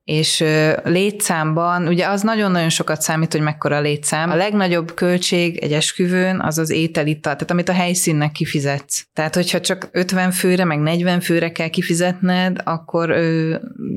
és 0.06 0.44
létszámban, 0.84 1.86
ugye 1.86 2.06
az 2.08 2.22
nagyon-nagyon 2.22 2.68
sokat 2.68 3.00
számít, 3.00 3.32
hogy 3.32 3.40
mekkora 3.40 3.80
létszám. 3.80 4.30
A 4.30 4.34
legnagyobb 4.34 4.94
költség 4.94 5.56
egy 5.56 5.72
esküvőn 5.72 6.40
az 6.40 6.58
az 6.58 6.70
ételital, 6.70 7.32
tehát 7.32 7.50
amit 7.50 7.68
a 7.68 7.72
helyszínnek 7.72 8.32
kifizetsz. 8.32 9.06
Tehát, 9.12 9.34
hogyha 9.34 9.60
csak 9.60 9.88
50 9.92 10.30
főre, 10.30 10.64
meg 10.64 10.78
40 10.78 11.20
főre 11.20 11.52
kell 11.52 11.68
kifizetned, 11.68 12.60
akkor 12.64 13.10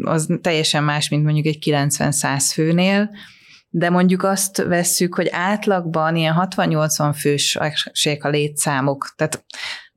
az 0.01 0.27
teljesen 0.41 0.83
más, 0.83 1.09
mint 1.09 1.23
mondjuk 1.23 1.45
egy 1.45 1.57
90-100 1.65 2.43
főnél 2.53 3.09
de 3.69 3.89
mondjuk 3.89 4.23
azt 4.23 4.57
vesszük, 4.57 5.15
hogy 5.15 5.27
átlagban 5.31 6.15
ilyen 6.15 6.47
60-80 6.55 7.15
főség 7.19 8.25
a 8.25 8.29
létszámok, 8.29 9.13
tehát 9.15 9.43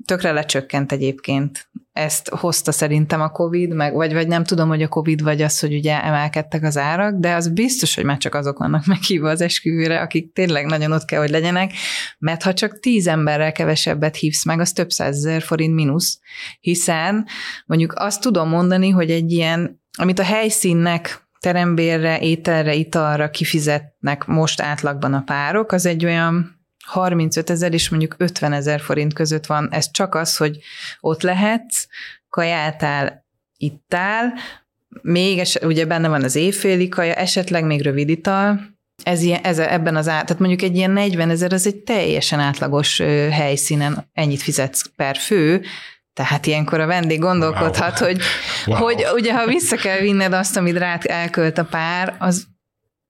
tökre 0.05 0.33
lecsökkent 0.33 0.93
egyébként. 0.93 1.71
Ezt 1.93 2.29
hozta 2.29 2.73
szerintem 2.73 3.21
a 3.21 3.31
Covid, 3.31 3.75
meg, 3.75 3.95
vagy, 3.95 4.13
vagy 4.13 4.29
nem 4.29 4.45
tudom, 4.45 4.69
hogy 4.69 4.83
a 4.83 4.89
Covid 4.89 5.23
vagy 5.23 5.43
az, 5.43 5.61
hogy 5.61 5.75
ugye 5.75 6.03
emelkedtek 6.03 6.63
az 6.63 6.77
árak, 6.77 7.15
de 7.15 7.35
az 7.35 7.49
biztos, 7.49 7.95
hogy 7.95 8.05
már 8.05 8.19
csak 8.19 8.35
azok 8.35 8.59
vannak 8.59 8.87
meghívva 8.87 9.31
az 9.31 9.41
esküvőre, 9.41 10.01
akik 10.01 10.33
tényleg 10.33 10.67
nagyon 10.67 10.93
ott 10.93 11.05
kell, 11.05 11.21
hogy 11.21 11.31
legyenek, 11.31 11.73
mert 12.19 12.43
ha 12.43 12.55
csak 12.55 12.81
tíz 12.81 13.07
emberrel 13.07 13.53
kevesebbet 13.53 14.17
hívsz 14.17 14.45
meg, 14.45 14.61
az 14.61 14.73
több 14.73 14.91
százezer 14.91 15.43
forint 15.43 15.75
mínusz, 15.75 16.21
hiszen 16.61 17.27
mondjuk 17.67 17.93
azt 17.97 18.21
tudom 18.21 18.49
mondani, 18.49 18.91
hogy 18.91 19.11
egy 19.11 19.33
ilyen, 19.33 19.81
amit 19.99 20.19
a 20.19 20.25
helyszínnek 20.25 21.22
terembérre, 21.43 22.21
ételre, 22.21 22.75
italra 22.75 23.31
kifizetnek 23.31 24.25
most 24.25 24.61
átlagban 24.61 25.15
a 25.15 25.23
párok, 25.23 25.73
az 25.73 25.87
egy 25.87 26.05
olyan 26.05 26.61
35 26.85 27.51
ezer 27.51 27.73
és 27.73 27.89
mondjuk 27.89 28.15
50 28.19 28.53
ezer 28.53 28.81
forint 28.81 29.13
között 29.13 29.47
van. 29.47 29.69
Ez 29.71 29.91
csak 29.91 30.15
az, 30.15 30.37
hogy 30.37 30.59
ott 31.01 31.23
lehetsz, 31.23 31.87
kajáltál, 32.31 33.25
ittál, 33.57 34.33
még 35.03 35.39
es, 35.39 35.55
ugye 35.55 35.85
benne 35.85 36.09
van 36.09 36.23
az 36.23 36.35
éjféli 36.35 36.89
kaja, 36.89 37.15
esetleg 37.15 37.65
még 37.65 37.83
rövid 37.83 38.09
ital, 38.09 38.61
ez, 39.03 39.23
ilyen, 39.23 39.41
ez 39.43 39.59
ebben 39.59 39.97
az 39.97 40.09
át, 40.09 40.27
tehát 40.27 40.43
mondjuk 40.43 40.63
egy 40.63 40.77
ilyen 40.77 40.91
40 40.91 41.31
ezer, 41.31 41.53
az 41.53 41.67
egy 41.67 41.77
teljesen 41.77 42.41
átlagos 42.41 42.99
helyszínen 43.31 44.11
ennyit 44.13 44.43
fizetsz 44.43 44.91
per 44.97 45.17
fő, 45.17 45.63
tehát 46.13 46.47
ilyenkor 46.47 46.81
a 46.81 46.87
vendég 46.87 47.19
gondolkodhat, 47.21 48.01
wow. 48.01 48.09
hogy, 48.09 48.21
wow. 48.67 48.79
hogy 48.79 49.07
ugye 49.15 49.35
ha 49.35 49.47
vissza 49.47 49.77
kell 49.77 49.99
vinned 49.99 50.33
azt, 50.33 50.57
amit 50.57 50.79
rád 50.79 51.03
elkölt 51.07 51.59
a 51.59 51.65
pár, 51.65 52.17
az 52.19 52.47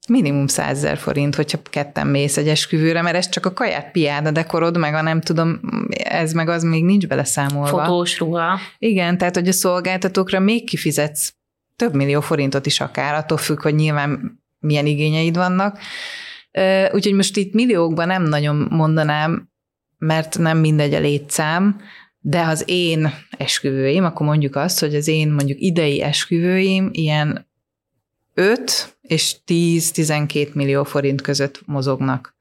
minimum 0.09 0.47
százezer 0.47 0.99
forint, 0.99 1.35
hogyha 1.35 1.59
ketten 1.71 2.07
mész 2.07 2.37
egy 2.37 2.49
esküvőre, 2.49 3.03
mert 3.03 3.17
ez 3.17 3.29
csak 3.29 3.47
a 3.47 3.53
kaját 3.53 3.91
piád, 3.91 4.27
a 4.27 4.31
dekorod, 4.31 4.79
meg 4.79 4.95
a 4.95 5.03
nem 5.03 5.21
tudom, 5.21 5.61
ez 5.91 6.33
meg 6.33 6.49
az 6.49 6.63
még 6.63 6.85
nincs 6.85 7.07
beleszámolva. 7.07 7.85
Fotós 7.85 8.19
ruha. 8.19 8.59
Igen, 8.79 9.19
tehát 9.19 9.35
hogy 9.35 9.49
a 9.49 9.53
szolgáltatókra 9.53 10.39
még 10.39 10.65
kifizetsz 10.65 11.35
több 11.77 11.95
millió 11.95 12.21
forintot 12.21 12.67
is 12.67 12.81
akár, 12.81 13.15
attól 13.15 13.39
függ, 13.39 13.63
hogy 13.63 13.75
nyilván 13.75 14.41
milyen 14.59 14.87
igényeid 14.87 15.37
vannak. 15.37 15.79
Úgyhogy 16.93 17.15
most 17.15 17.37
itt 17.37 17.55
milliókban 17.55 18.07
nem 18.07 18.23
nagyon 18.23 18.67
mondanám, 18.71 19.51
mert 19.99 20.39
nem 20.39 20.59
mindegy 20.59 20.95
a 20.95 21.01
létszám, 21.01 21.81
de 22.25 22.41
az 22.41 22.63
én 22.67 23.13
esküvőim, 23.31 24.05
akkor 24.05 24.27
mondjuk 24.27 24.57
azt, 24.57 24.81
hogy 24.81 24.95
az 24.95 25.09
én 25.09 25.31
mondjuk 25.31 25.61
idei 25.61 26.03
esküvőim 26.03 26.89
ilyen 26.93 27.47
5 28.35 28.97
és 29.03 29.37
10-12 29.47 30.53
millió 30.53 30.85
forint 30.85 31.21
között 31.21 31.63
mozognak. 31.67 32.35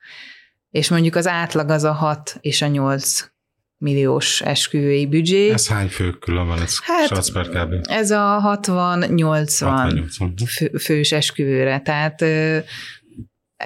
És 0.71 0.89
mondjuk 0.89 1.15
az 1.15 1.27
átlag 1.27 1.69
az 1.69 1.83
a 1.83 1.91
6 1.91 2.37
és 2.41 2.61
a 2.61 2.67
8 2.67 3.29
milliós 3.77 4.41
esküvői 4.41 5.07
büdzsé. 5.07 5.49
Ez 5.49 5.67
hány 5.67 5.87
fő 5.87 6.11
különben? 6.11 6.61
Ez 6.61 6.79
hát, 6.83 7.31
per 7.31 7.49
kb. 7.49 7.73
Ez 7.89 8.11
a 8.11 8.59
60-80 8.63 10.43
fő, 10.47 10.71
fős 10.77 11.11
esküvőre, 11.11 11.79
tehát 11.79 12.25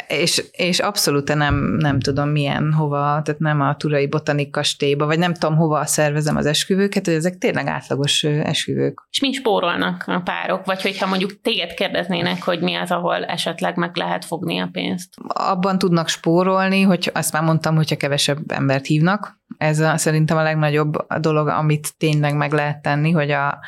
és, 0.08 0.44
és 0.52 0.80
abszolút 0.80 1.36
nem, 1.36 1.56
nem 1.56 2.00
tudom 2.00 2.30
milyen 2.30 2.74
hova, 2.74 3.22
tehát 3.24 3.40
nem 3.40 3.62
a 3.62 3.76
Turai 3.76 4.08
Botanik 4.08 4.50
kastélyba, 4.50 5.06
vagy 5.06 5.20
nem 5.20 5.34
tudom 5.34 5.56
hova 5.56 5.86
szervezem 5.86 6.36
az 6.36 6.46
esküvőket, 6.46 7.06
hogy 7.06 7.14
ezek 7.14 7.38
tényleg 7.38 7.68
átlagos 7.68 8.24
esküvők. 8.24 9.08
És 9.12 9.20
mi 9.20 9.32
spórolnak 9.32 10.04
a 10.08 10.20
párok? 10.20 10.66
Vagy 10.66 10.82
hogyha 10.82 11.08
mondjuk 11.08 11.42
téged 11.42 11.74
kérdeznének, 11.74 12.44
hogy 12.44 12.60
mi 12.60 12.76
az, 12.76 12.92
ahol 12.92 13.26
esetleg 13.26 13.78
meg 13.78 13.96
lehet 13.96 14.26
fogni 14.26 14.60
a 14.60 14.70
pénzt? 14.72 15.14
Abban 15.28 15.78
tudnak 15.78 16.08
spórolni, 16.08 16.82
hogy 16.82 17.12
azt 17.14 17.34
már 17.34 17.44
mondtam, 17.44 17.76
hogyha 17.76 17.96
kevesebb 17.96 18.52
embert 18.52 18.86
hívnak. 18.86 19.40
Ez 19.58 19.80
a, 19.80 19.98
szerintem 19.98 20.38
a 20.38 20.44
legnagyobb 20.44 20.94
dolog, 21.20 21.48
amit 21.48 21.98
tényleg 21.98 22.36
meg 22.36 22.52
lehet 22.52 22.82
tenni, 22.82 23.12
hogy 23.12 23.32
a 23.32 23.60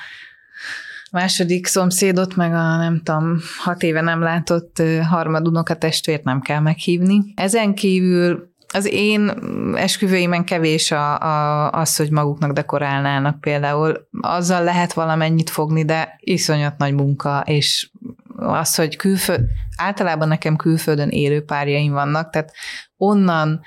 második 1.11 1.65
szomszédot, 1.65 2.35
meg 2.35 2.53
a 2.53 2.77
nem 2.77 3.01
tudom, 3.03 3.37
hat 3.63 3.83
éve 3.83 4.01
nem 4.01 4.21
látott 4.21 4.81
harmadunoka 5.09 5.75
testvért 5.75 6.23
nem 6.23 6.41
kell 6.41 6.59
meghívni. 6.59 7.33
Ezen 7.35 7.73
kívül 7.73 8.55
az 8.73 8.85
én 8.91 9.31
esküvőimen 9.75 10.43
kevés 10.43 10.91
a, 10.91 11.19
a, 11.19 11.69
az, 11.71 11.95
hogy 11.95 12.11
maguknak 12.11 12.51
dekorálnának 12.51 13.41
például. 13.41 14.07
Azzal 14.21 14.63
lehet 14.63 14.93
valamennyit 14.93 15.49
fogni, 15.49 15.85
de 15.85 16.15
iszonyat 16.19 16.77
nagy 16.77 16.93
munka, 16.93 17.43
és 17.45 17.89
az, 18.35 18.75
hogy 18.75 18.95
külföld, 18.95 19.41
általában 19.77 20.27
nekem 20.27 20.55
külföldön 20.55 21.09
élő 21.09 21.43
párjaim 21.43 21.91
vannak, 21.91 22.29
tehát 22.29 22.51
onnan 22.97 23.61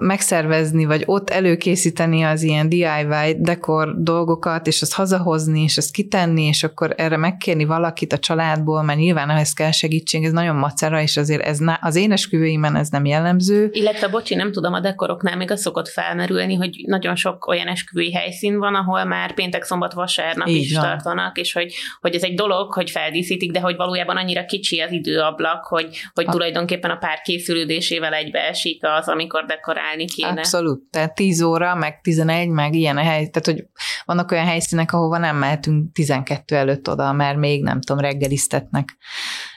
megszervezni, 0.00 0.84
vagy 0.84 1.02
ott 1.06 1.30
előkészíteni 1.30 2.22
az 2.22 2.42
ilyen 2.42 2.68
DIY 2.68 3.36
dekor 3.38 4.02
dolgokat, 4.02 4.66
és 4.66 4.82
azt 4.82 4.94
hazahozni, 4.94 5.62
és 5.62 5.76
azt 5.76 5.92
kitenni, 5.92 6.42
és 6.42 6.62
akkor 6.62 6.94
erre 6.96 7.16
megkérni 7.16 7.64
valakit 7.64 8.12
a 8.12 8.18
családból, 8.18 8.82
mert 8.82 8.98
nyilván 8.98 9.30
ehhez 9.30 9.52
kell 9.52 9.70
segítség, 9.70 10.24
ez 10.24 10.32
nagyon 10.32 10.56
macera, 10.56 11.00
és 11.00 11.16
azért 11.16 11.42
ez 11.42 11.58
az 11.80 11.96
én 11.96 12.12
esküvőimen 12.12 12.76
ez 12.76 12.88
nem 12.88 13.04
jellemző. 13.04 13.68
Illetve, 13.72 14.08
bocsi, 14.08 14.34
nem 14.34 14.52
tudom, 14.52 14.72
a 14.72 14.80
dekoroknál 14.80 15.36
még 15.36 15.50
az 15.50 15.60
szokott 15.60 15.88
felmerülni, 15.88 16.54
hogy 16.54 16.82
nagyon 16.86 17.14
sok 17.14 17.46
olyan 17.46 17.66
esküvői 17.66 18.12
helyszín 18.12 18.58
van, 18.58 18.74
ahol 18.74 19.04
már 19.04 19.34
péntek, 19.34 19.64
szombat, 19.64 19.92
vasárnap 19.92 20.48
Így 20.48 20.62
is 20.62 20.74
van. 20.74 20.82
tartanak, 20.82 21.38
és 21.38 21.52
hogy, 21.52 21.74
hogy 22.00 22.14
ez 22.14 22.22
egy 22.22 22.34
dolog, 22.34 22.72
hogy 22.72 22.90
feldíszítik, 22.90 23.50
de 23.50 23.60
hogy 23.60 23.76
valójában 23.76 24.16
annyira 24.16 24.44
kicsi 24.44 24.80
az 24.80 24.92
időablak, 24.92 25.64
hogy, 25.64 25.88
hogy 26.14 26.24
a... 26.26 26.30
tulajdonképpen 26.30 26.90
a 26.90 26.96
pár 26.96 27.20
készülődésével 27.20 28.12
egybeesik 28.12 28.84
az, 28.98 29.08
amikor 29.08 29.44
dekorál 29.44 29.89
csinálni 29.90 30.04
kéne. 30.04 30.40
Abszolút. 30.40 30.82
Tehát 30.90 31.14
10 31.14 31.42
óra, 31.42 31.74
meg 31.74 32.00
11, 32.00 32.48
meg 32.48 32.74
ilyen 32.74 32.96
a 32.96 33.00
hely. 33.00 33.28
Tehát, 33.28 33.44
hogy 33.44 33.66
vannak 34.04 34.30
olyan 34.30 34.46
helyszínek, 34.46 34.92
ahova 34.92 35.18
nem 35.18 35.36
mehetünk 35.36 35.92
12 35.92 36.56
előtt 36.56 36.88
oda, 36.88 37.12
mert 37.12 37.38
még 37.38 37.62
nem 37.62 37.80
tudom, 37.80 38.02
reggeliztetnek. 38.02 38.96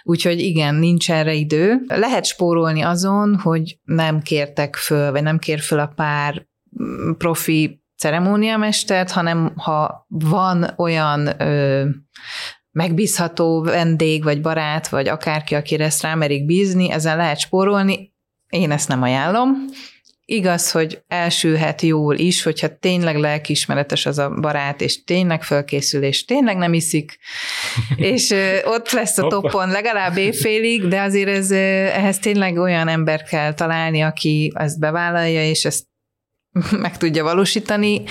Úgyhogy 0.04 0.40
igen, 0.40 0.76
nincs 0.76 1.12
erre 1.12 1.34
idő. 1.34 1.82
Lehet 1.88 2.26
spórolni 2.26 2.82
azon, 2.82 3.40
hogy 3.40 3.78
nem 3.84 4.22
kértek 4.22 4.76
föl, 4.76 5.12
vagy 5.12 5.24
nem 5.24 5.40
kér 5.40 5.60
föl 5.60 5.80
a 5.80 5.94
pár 5.96 6.48
mm, 6.84 7.12
profi 7.12 7.82
ceremóniamestert, 7.98 9.12
hanem 9.12 9.54
ha 9.56 10.06
van 10.08 10.74
olyan 10.78 11.42
ö, 11.42 11.86
megbízható 12.72 13.62
vendég, 13.62 14.24
vagy 14.24 14.42
barát, 14.42 14.88
vagy 14.88 15.08
akárki, 15.08 15.56
akire 15.56 15.86
ezt 15.86 16.02
rámerik 16.02 16.46
bízni, 16.46 16.92
ezen 16.92 17.18
lehet 17.18 17.40
spórolni. 17.40 18.14
Én 18.50 18.72
ezt 18.72 18.88
nem 18.88 19.02
ajánlom. 19.02 19.50
Igaz, 20.26 20.72
hogy 20.72 21.02
elsülhet 21.08 21.82
jól 21.82 22.16
is, 22.16 22.44
hogyha 22.44 22.78
tényleg 22.78 23.18
lelkiismeretes 23.18 24.06
az 24.06 24.18
a 24.18 24.30
barát, 24.30 24.82
és 24.82 25.04
tényleg 25.04 25.44
fölkészül, 25.44 26.04
és 26.04 26.26
tényleg 26.26 26.58
nem 26.58 26.74
iszik, 26.74 27.18
és 27.96 28.34
ott 28.66 28.92
lesz 28.92 29.18
a 29.18 29.28
toppon 29.28 29.70
legalább 29.70 30.18
éjfélig, 30.18 30.88
de 30.88 31.02
azért 31.02 31.30
ez, 31.30 31.52
ehhez 31.52 32.20
tényleg 32.20 32.58
olyan 32.58 32.88
ember 32.88 33.24
kell 33.24 33.54
találni, 33.54 34.02
aki 34.02 34.52
ezt 34.56 34.80
bevállalja, 34.80 35.50
és 35.50 35.66
ezt 35.66 35.86
meg 36.86 36.98
tudja 36.98 37.24
valósítani, 37.24 38.04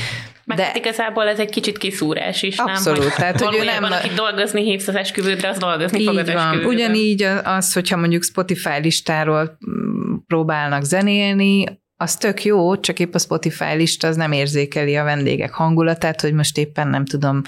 meg 0.44 0.56
de... 0.56 0.64
hát 0.64 0.76
igazából 0.76 1.28
ez 1.28 1.38
egy 1.38 1.50
kicsit 1.50 1.78
kiszúrás 1.78 2.42
is, 2.42 2.56
Abszolút, 2.56 2.98
nem? 2.98 3.08
Hogy 3.08 3.16
tehát, 3.16 3.40
hogy 3.40 3.56
ő 3.56 3.64
nem... 3.64 3.84
Aki 3.84 4.08
dolgozni 4.08 4.62
hívsz 4.62 4.88
az 4.88 4.94
esküvődre, 4.94 5.48
az 5.48 5.58
dolgozni 5.58 5.98
így 6.00 6.06
fog 6.06 6.16
az 6.16 6.32
van. 6.32 6.64
Ugyanígy 6.64 7.22
az, 7.44 7.72
hogyha 7.72 7.96
mondjuk 7.96 8.22
Spotify 8.22 8.80
listáról 8.82 9.58
mm, 9.70 10.14
próbálnak 10.26 10.82
zenélni, 10.82 11.64
az 12.03 12.16
tök 12.16 12.44
jó, 12.44 12.76
csak 12.76 12.98
épp 12.98 13.14
a 13.14 13.18
Spotify 13.18 13.74
lista 13.74 14.09
az 14.09 14.16
nem 14.16 14.32
érzékeli 14.32 14.96
a 14.96 15.05
vendégek 15.05 15.53
hangulatát, 15.53 16.20
hogy 16.20 16.32
most 16.32 16.59
éppen 16.59 16.88
nem 16.88 17.05
tudom, 17.05 17.42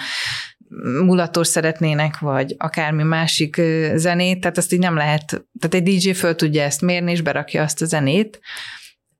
mulatos 1.05 1.47
szeretnének, 1.47 2.19
vagy 2.19 2.55
akármi 2.59 3.03
másik 3.03 3.61
zenét, 3.95 4.41
tehát 4.41 4.57
azt 4.57 4.73
így 4.73 4.79
nem 4.79 4.97
lehet, 4.97 5.27
tehát 5.61 5.75
egy 5.75 5.83
DJ 5.83 6.11
föl 6.11 6.35
tudja 6.35 6.63
ezt 6.63 6.81
mérni, 6.81 7.11
és 7.11 7.21
berakja 7.21 7.63
azt 7.63 7.83
a 7.83 7.85
zenét. 7.85 8.41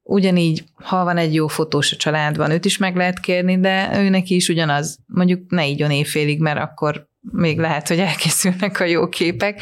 Ugyanígy, 0.03 0.65
ha 0.75 1.05
van 1.05 1.17
egy 1.17 1.35
jó 1.35 1.47
fotós 1.47 1.93
a 1.93 1.97
családban, 1.97 2.51
őt 2.51 2.65
is 2.65 2.79
meg 2.79 2.97
lehet 2.97 3.21
kérni, 3.21 3.61
de 3.61 3.91
ő 4.01 4.09
neki 4.09 4.35
is 4.35 4.49
ugyanaz, 4.49 4.99
mondjuk 5.07 5.51
ne 5.51 5.69
így 5.69 5.91
éjfélig, 5.91 6.41
mert 6.41 6.59
akkor 6.59 7.09
még 7.21 7.59
lehet, 7.59 7.89
hogy 7.89 7.99
elkészülnek 7.99 8.81
a 8.81 8.85
jó 8.85 9.09
képek, 9.09 9.61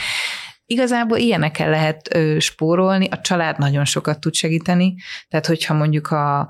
Igazából 0.67 1.19
ilyenekkel 1.19 1.71
lehet 1.71 2.15
ö, 2.15 2.37
spórolni, 2.39 3.09
a 3.11 3.21
család 3.21 3.59
nagyon 3.59 3.85
sokat 3.85 4.21
tud 4.21 4.35
segíteni, 4.35 4.95
tehát 5.29 5.47
hogyha 5.47 5.75
mondjuk 5.75 6.11
a 6.11 6.49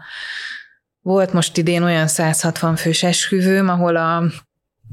volt 1.00 1.32
most 1.32 1.56
idén 1.56 1.82
olyan 1.82 2.06
160 2.06 2.76
fős 2.76 3.02
esküvőm, 3.02 3.68
ahol 3.68 3.96
a 3.96 4.22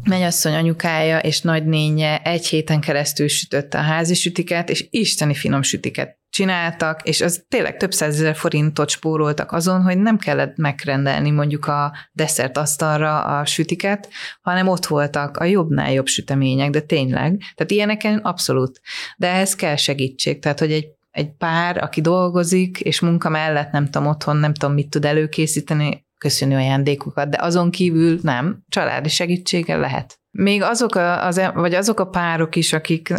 mennyasszony 0.04 0.54
anyukája 0.54 1.20
és 1.20 1.42
nagynénye 1.42 2.22
egy 2.22 2.48
héten 2.48 2.80
keresztül 2.80 3.28
sütötte 3.28 3.78
a 3.78 3.82
házi 3.82 4.14
sütiket, 4.14 4.70
és 4.70 4.88
isteni 4.90 5.34
finom 5.34 5.62
sütiket 5.62 6.19
csináltak, 6.30 7.04
és 7.04 7.22
az 7.22 7.46
tényleg 7.48 7.78
több 7.78 7.92
százezer 7.92 8.36
forintot 8.36 8.90
spóroltak 8.90 9.52
azon, 9.52 9.82
hogy 9.82 9.98
nem 9.98 10.18
kellett 10.18 10.58
megrendelni 10.58 11.32
mondjuk 11.32 11.66
a 11.66 11.94
desszert 12.12 12.58
asztalra 12.58 13.24
a 13.24 13.46
sütiket, 13.46 14.10
hanem 14.42 14.68
ott 14.68 14.86
voltak 14.86 15.38
a 15.38 15.44
jobbnál 15.44 15.92
jobb 15.92 16.08
sütemények, 16.08 16.70
de 16.70 16.82
tényleg. 16.82 17.38
Tehát 17.56 17.72
ilyeneken 17.72 18.18
abszolút. 18.18 18.82
De 19.18 19.28
ehhez 19.28 19.56
kell 19.56 19.76
segítség, 19.76 20.40
tehát 20.40 20.60
hogy 20.60 20.72
egy 20.72 20.98
egy 21.12 21.32
pár, 21.38 21.78
aki 21.84 22.02
dolgozik, 22.02 22.80
és 22.80 23.00
munka 23.00 23.30
mellett 23.30 23.72
nem 23.72 23.86
tudom, 23.86 24.08
otthon 24.08 24.38
nem 24.38 24.54
tudom, 24.54 24.74
mit 24.74 24.90
tud 24.90 25.06
előkészíteni, 25.06 26.08
köszönő 26.18 26.56
ajándékokat, 26.56 27.30
de 27.30 27.38
azon 27.42 27.72
kívül 27.72 28.20
nem, 28.22 28.64
családi 28.70 29.10
segítsége 29.10 29.78
lehet. 29.78 30.19
Még 30.32 30.62
azok 30.62 30.96
a, 30.96 31.26
az, 31.26 31.38
e, 31.38 31.52
vagy 31.52 31.74
azok 31.74 32.00
a 32.00 32.08
párok 32.08 32.56
is, 32.56 32.74
akik 32.74 33.14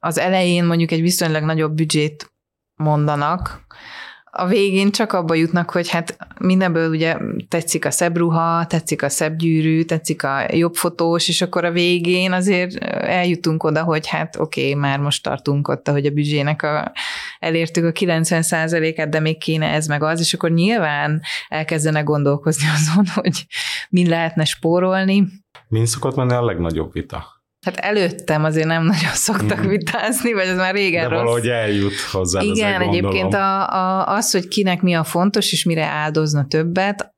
az 0.00 0.18
elején 0.18 0.64
mondjuk 0.64 0.90
egy 0.90 1.00
viszonylag 1.00 1.42
nagyobb 1.42 1.74
büdzsét 1.74 2.32
mondanak, 2.74 3.64
a 4.36 4.46
végén 4.46 4.90
csak 4.90 5.12
abba 5.12 5.34
jutnak, 5.34 5.70
hogy 5.70 5.88
hát 5.88 6.16
mindenből 6.38 6.90
ugye 6.90 7.16
tetszik 7.48 7.84
a 7.84 7.90
szebb 7.90 8.16
ruha, 8.16 8.66
tetszik 8.66 9.02
a 9.02 9.08
szebb 9.08 9.36
gyűrű, 9.36 9.82
tetszik 9.82 10.22
a 10.22 10.46
jobb 10.50 10.74
fotós, 10.74 11.28
és 11.28 11.42
akkor 11.42 11.64
a 11.64 11.70
végén 11.70 12.32
azért 12.32 12.84
eljutunk 12.84 13.64
oda, 13.64 13.82
hogy 13.82 14.06
hát 14.06 14.36
oké, 14.36 14.60
okay, 14.60 14.74
már 14.74 14.98
most 14.98 15.22
tartunk 15.22 15.68
ott, 15.68 15.88
hogy 15.88 16.06
a 16.06 16.10
büdzsének 16.10 16.62
a, 16.62 16.92
elértük 17.38 17.84
a 17.84 17.92
90%-át, 17.92 19.08
de 19.08 19.20
még 19.20 19.38
kéne 19.38 19.66
ez 19.66 19.86
meg 19.86 20.02
az, 20.02 20.20
és 20.20 20.34
akkor 20.34 20.50
nyilván 20.50 21.22
elkezdenek 21.48 22.04
gondolkozni 22.04 22.66
azon, 22.76 23.04
hogy 23.14 23.46
mi 23.88 24.08
lehetne 24.08 24.44
spórolni. 24.44 25.43
Min 25.68 25.86
szokott 25.86 26.14
menni 26.16 26.32
a 26.32 26.44
legnagyobb 26.44 26.92
vita? 26.92 27.42
Hát 27.66 27.76
előttem 27.76 28.44
azért 28.44 28.66
nem 28.66 28.82
nagyon 28.82 29.12
szoktak 29.12 29.64
mm. 29.64 29.68
vitázni, 29.68 30.32
vagy 30.32 30.46
ez 30.46 30.56
már 30.56 30.74
régen 30.74 31.02
De 31.02 31.08
rossz. 31.08 31.18
valahogy 31.18 31.48
eljut 31.48 32.00
hozzá. 32.12 32.40
Igen, 32.42 32.80
egyébként 32.80 33.34
a, 33.34 33.72
a, 33.72 34.08
az, 34.08 34.30
hogy 34.30 34.48
kinek 34.48 34.82
mi 34.82 34.94
a 34.94 35.04
fontos, 35.04 35.52
és 35.52 35.64
mire 35.64 35.84
áldozna 35.84 36.46
többet, 36.46 37.14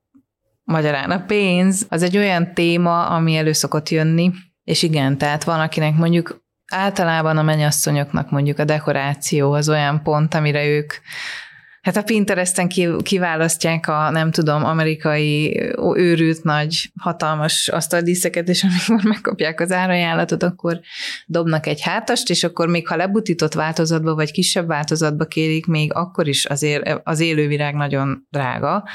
magyarán 0.64 1.10
a 1.10 1.24
pénz, 1.24 1.86
az 1.88 2.02
egy 2.02 2.16
olyan 2.16 2.54
téma, 2.54 3.06
ami 3.06 3.36
elő 3.36 3.52
szokott 3.52 3.88
jönni, 3.88 4.30
és 4.64 4.82
igen, 4.82 5.18
tehát 5.18 5.44
van, 5.44 5.60
akinek 5.60 5.96
mondjuk 5.96 6.44
általában 6.72 7.36
a 7.36 7.42
mennyasszonyoknak 7.42 8.30
mondjuk 8.30 8.58
a 8.58 8.64
dekoráció 8.64 9.52
az 9.52 9.68
olyan 9.68 10.02
pont, 10.02 10.34
amire 10.34 10.66
ők 10.66 10.92
Hát 11.86 11.96
a 11.96 12.02
Pinteresten 12.02 12.68
kiválasztják 13.02 13.88
a, 13.88 14.10
nem 14.10 14.30
tudom, 14.30 14.64
amerikai 14.64 15.60
őrült 15.94 16.42
nagy, 16.42 16.90
hatalmas 17.00 17.68
asztaldíszeket, 17.68 18.48
és 18.48 18.62
amikor 18.64 19.04
megkapják 19.12 19.60
az 19.60 19.72
árajánlatot, 19.72 20.42
akkor 20.42 20.80
dobnak 21.26 21.66
egy 21.66 21.80
hátast, 21.80 22.30
és 22.30 22.44
akkor 22.44 22.68
még 22.68 22.88
ha 22.88 22.96
lebutított 22.96 23.52
változatba, 23.52 24.14
vagy 24.14 24.30
kisebb 24.30 24.66
változatba 24.66 25.24
kérik, 25.24 25.66
még 25.66 25.94
akkor 25.94 26.28
is 26.28 26.44
azért 26.44 27.00
az 27.02 27.20
élővirág 27.20 27.74
nagyon 27.74 28.26
drága. 28.30 28.88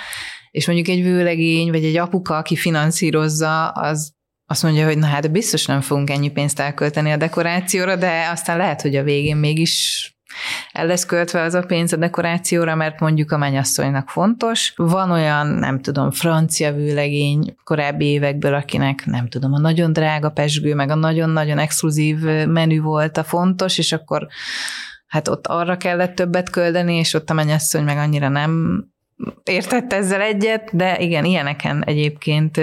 És 0.49 0.67
mondjuk 0.67 0.87
egy 0.87 1.03
vőlegény, 1.03 1.71
vagy 1.71 1.83
egy 1.83 1.97
apuka, 1.97 2.37
aki 2.37 2.55
finanszírozza, 2.55 3.69
az 3.69 4.13
azt 4.45 4.63
mondja, 4.63 4.85
hogy 4.85 4.97
na 4.97 5.05
hát 5.05 5.31
biztos 5.31 5.65
nem 5.65 5.81
fogunk 5.81 6.09
ennyi 6.09 6.31
pénzt 6.31 6.59
elkölteni 6.59 7.11
a 7.11 7.17
dekorációra, 7.17 7.95
de 7.95 8.27
aztán 8.31 8.57
lehet, 8.57 8.81
hogy 8.81 8.95
a 8.95 9.03
végén 9.03 9.37
mégis 9.37 10.05
el 10.71 10.85
lesz 10.85 11.05
költve 11.05 11.41
az 11.41 11.53
a 11.53 11.61
pénz 11.61 11.93
a 11.93 11.97
dekorációra, 11.97 12.75
mert 12.75 12.99
mondjuk 12.99 13.31
a 13.31 13.37
mennyasszonynak 13.37 14.09
fontos. 14.09 14.73
Van 14.75 15.11
olyan, 15.11 15.47
nem 15.47 15.81
tudom, 15.81 16.11
francia 16.11 16.73
vőlegény 16.73 17.55
korábbi 17.63 18.05
évekből, 18.05 18.53
akinek 18.53 19.05
nem 19.05 19.27
tudom, 19.27 19.53
a 19.53 19.59
nagyon 19.59 19.93
drága 19.93 20.29
pesgő, 20.29 20.75
meg 20.75 20.89
a 20.89 20.95
nagyon-nagyon 20.95 21.57
exkluzív 21.57 22.19
menü 22.47 22.81
volt 22.81 23.17
a 23.17 23.23
fontos, 23.23 23.77
és 23.77 23.91
akkor 23.91 24.27
hát 25.07 25.27
ott 25.27 25.47
arra 25.47 25.77
kellett 25.77 26.15
többet 26.15 26.49
köldeni, 26.49 26.95
és 26.95 27.13
ott 27.13 27.29
a 27.29 27.33
mennyasszony 27.33 27.83
meg 27.83 27.97
annyira 27.97 28.27
nem 28.27 28.83
értett 29.43 29.93
ezzel 29.93 30.21
egyet, 30.21 30.69
de 30.73 30.99
igen, 30.99 31.25
ilyeneken 31.25 31.83
egyébként 31.83 32.61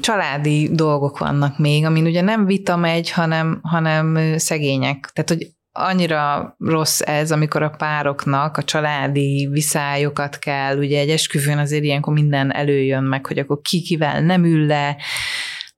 családi 0.00 0.68
dolgok 0.72 1.18
vannak 1.18 1.58
még, 1.58 1.84
amin 1.84 2.06
ugye 2.06 2.20
nem 2.20 2.46
vita 2.46 2.76
megy, 2.76 3.10
hanem, 3.10 3.58
hanem 3.62 4.38
szegények. 4.38 5.10
Tehát, 5.12 5.30
hogy 5.30 5.50
annyira 5.72 6.54
rossz 6.58 7.00
ez, 7.00 7.30
amikor 7.30 7.62
a 7.62 7.70
pároknak 7.70 8.56
a 8.56 8.62
családi 8.62 9.48
viszályokat 9.50 10.38
kell, 10.38 10.78
ugye 10.78 11.00
egy 11.00 11.10
esküvőn 11.10 11.58
azért 11.58 11.84
ilyenkor 11.84 12.12
minden 12.12 12.54
előjön 12.54 13.02
meg, 13.02 13.26
hogy 13.26 13.38
akkor 13.38 13.60
ki 13.62 13.82
kivel 13.82 14.20
nem 14.20 14.44
ül 14.44 14.66
le, 14.66 14.96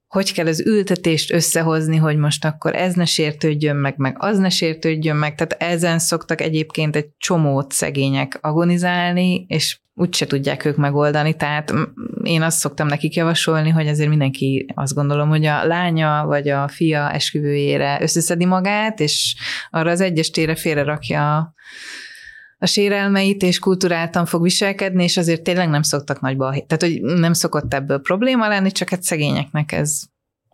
hogy 0.08 0.32
kell 0.32 0.46
az 0.46 0.66
ültetést 0.66 1.32
összehozni, 1.32 1.96
hogy 1.96 2.16
most 2.16 2.44
akkor 2.44 2.74
ez 2.74 2.94
ne 2.94 3.04
sértődjön 3.04 3.76
meg, 3.76 3.94
meg 3.96 4.16
az 4.18 4.38
ne 4.38 4.48
sértődjön 4.48 5.16
meg, 5.16 5.34
tehát 5.34 5.72
ezen 5.72 5.98
szoktak 5.98 6.40
egyébként 6.40 6.96
egy 6.96 7.08
csomót 7.18 7.72
szegények 7.72 8.38
agonizálni, 8.40 9.44
és 9.48 9.78
úgyse 9.94 10.26
tudják 10.26 10.64
ők 10.64 10.76
megoldani, 10.76 11.36
tehát 11.36 11.72
én 12.22 12.42
azt 12.42 12.58
szoktam 12.58 12.86
nekik 12.86 13.14
javasolni, 13.14 13.70
hogy 13.70 13.88
azért 13.88 14.08
mindenki 14.08 14.66
azt 14.74 14.94
gondolom, 14.94 15.28
hogy 15.28 15.44
a 15.44 15.66
lánya 15.66 16.24
vagy 16.26 16.48
a 16.48 16.68
fia 16.68 17.12
esküvőjére 17.12 17.98
összeszedi 18.00 18.44
magát, 18.44 19.00
és 19.00 19.36
arra 19.70 19.90
az 19.90 20.00
egyes 20.00 20.30
tére 20.30 20.54
félre 20.54 20.82
rakja 20.82 21.54
a 22.58 22.66
sérelmeit, 22.66 23.42
és 23.42 23.58
kulturáltan 23.58 24.26
fog 24.26 24.42
viselkedni, 24.42 25.02
és 25.02 25.16
azért 25.16 25.42
tényleg 25.42 25.68
nem 25.68 25.82
szoktak 25.82 26.20
nagyba, 26.20 26.50
tehát 26.50 26.82
hogy 26.82 27.00
nem 27.00 27.32
szokott 27.32 27.74
ebből 27.74 28.00
probléma 28.00 28.48
lenni, 28.48 28.70
csak 28.72 28.88
hát 28.88 29.02
szegényeknek 29.02 29.72
ez, 29.72 30.02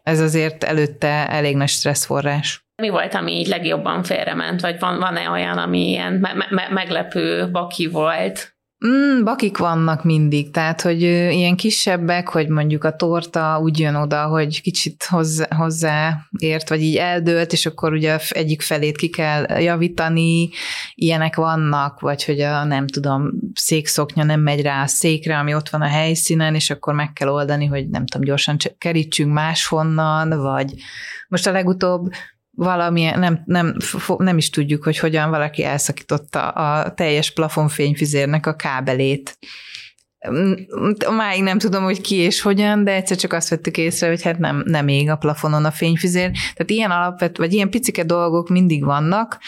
ez 0.02 0.20
azért 0.20 0.64
előtte 0.64 1.28
elég 1.28 1.56
nagy 1.56 1.68
stresszforrás. 1.68 2.64
Mi 2.82 2.88
volt, 2.88 3.14
ami 3.14 3.32
így 3.32 3.46
legjobban 3.46 4.02
félrement, 4.02 4.60
vagy 4.60 4.78
van, 4.78 4.98
van-e 4.98 5.30
olyan, 5.30 5.58
ami 5.58 5.88
ilyen 5.88 6.12
me- 6.12 6.50
me- 6.50 6.70
meglepő 6.70 7.50
baki 7.50 7.86
volt? 7.86 8.58
Mm, 8.86 9.24
bakik 9.24 9.58
vannak 9.58 10.04
mindig, 10.04 10.50
tehát, 10.50 10.80
hogy 10.80 11.02
ilyen 11.02 11.56
kisebbek, 11.56 12.28
hogy 12.28 12.48
mondjuk 12.48 12.84
a 12.84 12.96
torta 12.96 13.58
úgy 13.62 13.78
jön 13.78 13.94
oda, 13.94 14.26
hogy 14.26 14.62
kicsit 14.62 15.04
hozzá, 15.04 15.46
hozzá 15.56 16.18
ért, 16.38 16.68
vagy 16.68 16.82
így 16.82 16.96
eldőlt, 16.96 17.52
és 17.52 17.66
akkor 17.66 17.92
ugye 17.92 18.18
egyik 18.28 18.62
felét 18.62 18.96
ki 18.96 19.08
kell 19.08 19.60
javítani, 19.60 20.48
ilyenek 20.94 21.36
vannak, 21.36 22.00
vagy 22.00 22.24
hogy 22.24 22.40
a 22.40 22.64
nem 22.64 22.86
tudom, 22.86 23.30
székszoknya 23.54 24.24
nem 24.24 24.40
megy 24.40 24.62
rá 24.62 24.82
a 24.82 24.86
székre, 24.86 25.38
ami 25.38 25.54
ott 25.54 25.68
van 25.68 25.82
a 25.82 25.88
helyszínen, 25.88 26.54
és 26.54 26.70
akkor 26.70 26.94
meg 26.94 27.12
kell 27.12 27.28
oldani, 27.28 27.66
hogy 27.66 27.88
nem 27.88 28.06
tudom, 28.06 28.26
gyorsan 28.26 28.56
kerítsünk 28.78 29.32
máshonnan, 29.32 30.40
vagy 30.40 30.74
most 31.28 31.46
a 31.46 31.52
legutóbb 31.52 32.08
valamilyen, 32.50 33.18
nem, 33.18 33.42
nem, 33.44 33.76
nem 34.16 34.36
is 34.36 34.50
tudjuk, 34.50 34.84
hogy 34.84 34.98
hogyan 34.98 35.30
valaki 35.30 35.64
elszakította 35.64 36.48
a 36.48 36.94
teljes 36.94 37.32
plafonfényfüzérnek 37.32 38.46
a 38.46 38.56
kábelét. 38.56 39.38
Mm, 40.30 40.52
máig 41.16 41.42
nem 41.42 41.58
tudom, 41.58 41.82
hogy 41.82 42.00
ki 42.00 42.14
és 42.14 42.40
hogyan, 42.40 42.84
de 42.84 42.92
egyszer 42.92 43.16
csak 43.16 43.32
azt 43.32 43.48
vettük 43.48 43.76
észre, 43.76 44.08
hogy 44.08 44.22
hát 44.22 44.38
nem, 44.38 44.62
nem 44.66 44.88
ég 44.88 45.10
a 45.10 45.16
plafonon 45.16 45.64
a 45.64 45.70
fényfüzér. 45.70 46.30
Tehát 46.30 46.70
ilyen 46.70 46.90
alapvet, 46.90 47.36
vagy 47.36 47.52
ilyen 47.52 47.70
picike 47.70 48.04
dolgok 48.04 48.48
mindig 48.48 48.84
vannak, 48.84 49.38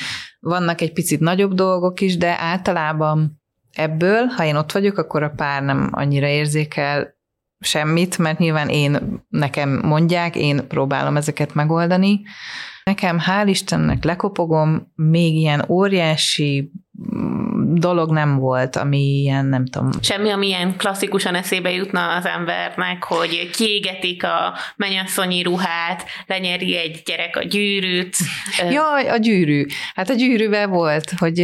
vannak 0.41 0.81
egy 0.81 0.93
picit 0.93 1.21
nagyobb 1.21 1.55
dolgok 1.55 2.01
is, 2.01 2.17
de 2.17 2.39
általában 2.41 3.43
ebből, 3.73 4.25
ha 4.25 4.45
én 4.45 4.57
ott 4.57 4.73
vagyok, 4.73 4.99
akkor 4.99 5.23
a 5.23 5.33
pár 5.37 5.63
nem 5.63 5.89
annyira 5.93 6.27
érzékel 6.27 7.15
semmit, 7.59 8.19
mert 8.19 8.39
nyilván 8.39 8.69
én, 8.69 9.23
nekem 9.29 9.81
mondják, 9.83 10.37
én 10.37 10.67
próbálom 10.69 11.17
ezeket 11.17 11.55
megoldani, 11.55 12.21
Nekem 12.85 13.19
hál' 13.27 13.49
Istennek 13.49 14.05
lekopogom, 14.05 14.93
még 14.97 15.35
ilyen 15.35 15.65
óriási 15.69 16.71
mm, 17.15 17.75
dolog 17.75 18.13
nem 18.13 18.39
volt, 18.39 18.77
ami 18.77 18.99
ilyen, 18.99 19.47
nem 19.47 19.67
tudom. 19.67 19.91
Semmi, 20.01 20.31
ami 20.31 20.47
ilyen 20.47 20.77
klasszikusan 20.77 21.35
eszébe 21.35 21.71
jutna 21.73 22.17
az 22.17 22.27
embernek, 22.27 23.05
hogy 23.05 23.51
kiégetik 23.51 24.25
a 24.25 24.55
mennyasszonyi 24.77 25.43
ruhát, 25.43 26.05
lenyeri 26.27 26.77
egy 26.77 27.03
gyerek 27.05 27.37
a 27.37 27.43
gyűrűt. 27.43 28.17
Jaj, 28.71 29.09
a 29.09 29.17
gyűrű. 29.17 29.67
Hát 29.95 30.11
a 30.11 30.15
gyűrűvel 30.15 30.67
volt, 30.67 31.11
hogy 31.11 31.41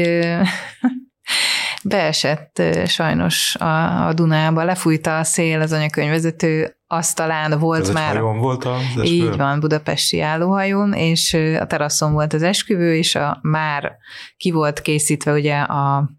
beesett 1.84 2.62
sajnos 2.86 3.56
a, 3.56 4.06
a 4.06 4.12
Dunába, 4.12 4.64
lefújta 4.64 5.18
a 5.18 5.24
szél 5.24 5.60
az 5.60 5.72
anyakönyvvezető 5.72 6.76
asztalán 6.86 7.58
volt 7.58 7.80
Ez 7.80 7.90
már. 7.90 8.16
Egy 8.16 8.20
hajón 8.20 8.38
volt 8.38 8.64
az 8.64 8.80
esküvő? 8.80 9.06
Így 9.06 9.36
van, 9.36 9.60
budapesti 9.60 10.20
állóhajón, 10.20 10.92
és 10.92 11.34
a 11.60 11.66
teraszon 11.66 12.12
volt 12.12 12.32
az 12.32 12.42
esküvő, 12.42 12.96
és 12.96 13.14
a, 13.14 13.38
már 13.42 13.96
ki 14.36 14.50
volt 14.50 14.80
készítve 14.80 15.32
ugye 15.32 15.56
a 15.56 16.10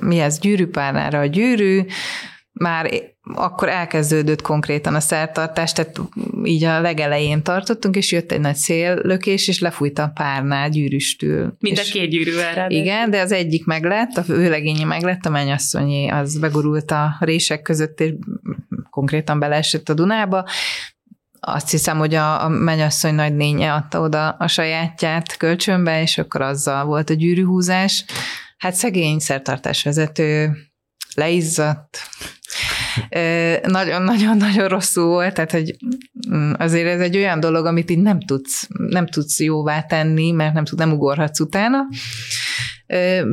mi 0.00 0.18
ez, 0.18 0.38
gyűrűpárnára 0.38 1.18
a 1.18 1.26
gyűrű, 1.26 1.84
már 2.52 2.90
akkor 3.34 3.68
elkezdődött 3.68 4.42
konkrétan 4.42 4.94
a 4.94 5.00
szertartás, 5.00 5.72
tehát 5.72 6.00
így 6.44 6.64
a 6.64 6.80
legelején 6.80 7.42
tartottunk, 7.42 7.96
és 7.96 8.12
jött 8.12 8.32
egy 8.32 8.40
nagy 8.40 8.56
széllökés, 8.56 9.48
és 9.48 9.60
lefújta 9.60 10.02
a 10.02 10.10
párnál 10.14 10.68
gyűrűstül. 10.68 11.56
Mind 11.58 11.78
a 11.78 11.82
két 11.82 12.10
gyűrűvel. 12.10 12.70
Igen, 12.70 13.10
de 13.10 13.20
az 13.20 13.32
egyik 13.32 13.64
meglett, 13.64 14.16
a 14.16 14.22
vőlegényi 14.22 14.84
meglett, 14.84 15.26
a 15.26 15.30
mennyasszonyi 15.30 16.10
az 16.10 16.38
begurult 16.38 16.90
a 16.90 17.16
rések 17.20 17.62
között, 17.62 18.00
és 18.00 18.12
konkrétan 18.90 19.38
beleesett 19.38 19.88
a 19.88 19.94
Dunába. 19.94 20.48
Azt 21.40 21.70
hiszem, 21.70 21.98
hogy 21.98 22.14
a, 22.14 22.44
a 22.44 22.48
mennyasszony 22.48 23.14
nagynénye 23.14 23.72
adta 23.72 24.00
oda 24.00 24.28
a 24.28 24.46
sajátját 24.46 25.36
kölcsönbe, 25.36 26.02
és 26.02 26.18
akkor 26.18 26.40
azzal 26.40 26.84
volt 26.84 27.10
a 27.10 27.14
gyűrűhúzás. 27.14 28.04
Hát 28.58 28.74
szegény 28.74 29.18
szertartásvezető 29.18 30.56
leizzadt, 31.14 31.98
nagyon-nagyon-nagyon 33.66 34.68
rosszul 34.68 35.06
volt, 35.06 35.34
tehát 35.34 35.50
hogy 35.50 35.76
mm, 36.30 36.52
azért 36.58 36.86
ez 36.86 37.00
egy 37.00 37.16
olyan 37.16 37.40
dolog, 37.40 37.66
amit 37.66 37.90
így 37.90 38.02
nem 38.02 38.20
tudsz, 38.20 38.68
nem 38.88 39.06
tudsz 39.06 39.40
jóvá 39.40 39.82
tenni, 39.82 40.30
mert 40.30 40.54
nem, 40.54 40.64
tud, 40.64 40.78
nem 40.78 40.92
ugorhatsz 40.92 41.40
utána. 41.40 41.78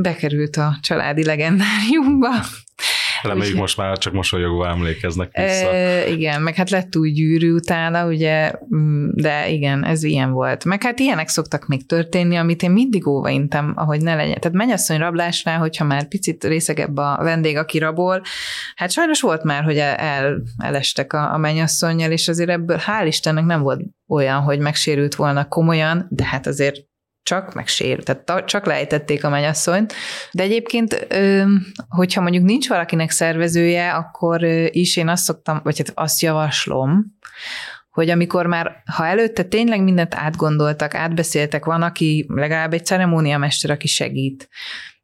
Bekerült 0.02 0.58
a 0.58 0.78
családi 0.82 1.24
legendáriumba, 1.24 2.30
Reméljük 3.26 3.58
most 3.58 3.78
már 3.78 3.98
csak 3.98 4.14
mosolyogva 4.14 4.70
emlékeznek 4.70 5.30
vissza. 5.32 5.74
E, 5.74 6.10
igen, 6.10 6.42
meg 6.42 6.56
hát 6.56 6.70
lett 6.70 6.96
új 6.96 7.12
gyűrű 7.12 7.54
utána, 7.54 8.08
ugye, 8.08 8.52
mm, 8.76 9.10
de 9.14 9.50
igen, 9.50 9.86
ez 9.86 10.04
ilyen 10.04 10.32
volt. 10.32 10.66
Meg 10.66 10.84
hát 10.84 11.00
ilyenek 11.00 11.28
szoktak 11.28 11.68
még 11.68 11.86
történni, 11.86 12.36
amit 12.36 12.64
én 12.64 12.72
mindig 12.72 13.08
óvaintem, 13.08 13.74
ahogy 13.76 14.02
ne 14.02 14.16
legyen. 14.16 14.40
Tehát 14.40 14.58
mennyasszony 14.58 14.98
rablásnál, 14.98 15.60
hogyha 15.60 15.86
már 15.86 16.08
picit 16.08 16.44
részegebb 16.44 16.98
a 16.98 17.20
vendég, 17.22 17.58
aki 17.58 17.78
rabol, 17.78 18.22
hát 18.76 18.92
sajnos 18.92 19.22
volt 19.22 19.44
már, 19.44 19.64
hogy 19.64 19.78
el, 19.78 20.42
elestek 20.58 21.14
a, 21.14 21.34
a 21.34 21.38
mennyasszonyjal, 21.38 22.12
és 22.12 22.28
azért 22.28 22.50
ebből 22.50 22.78
hál' 22.78 23.06
Istennek 23.06 23.46
nem 23.46 23.62
volt 23.62 23.82
olyan, 24.08 24.42
hogy 24.42 24.60
megsérült 24.60 25.16
volna 25.16 25.48
komolyan, 25.48 26.08
de 26.10 26.26
hát 26.26 26.48
azért 26.48 26.78
csak 27.26 27.54
megsér, 27.54 28.04
tehát 28.04 28.46
csak 28.46 28.66
lejtették 28.66 29.24
a 29.24 29.30
mennyasszonyt. 29.30 29.94
De 30.32 30.44
egyébként, 30.44 31.08
hogyha 31.88 32.22
mondjuk 32.22 32.44
nincs 32.44 32.70
valakinek 32.70 33.12
szervezője, 33.12 33.94
akkor 33.94 34.44
is 34.70 34.98
én 34.98 35.08
azt 35.08 35.24
szoktam, 35.24 35.60
vagy 35.64 35.78
hát 35.78 35.92
azt 35.94 36.22
javaslom, 36.22 37.06
hogy 37.90 38.10
amikor 38.10 38.46
már, 38.46 38.82
ha 38.96 39.06
előtte 39.06 39.44
tényleg 39.44 39.84
mindent 39.84 40.16
átgondoltak, 40.16 40.94
átbeszéltek, 40.94 41.66
van, 41.66 41.82
aki 41.82 42.26
legalább 42.28 42.74
egy 42.74 42.86
ceremóniamester, 42.86 43.72
aki 43.72 43.88
segít, 43.88 44.50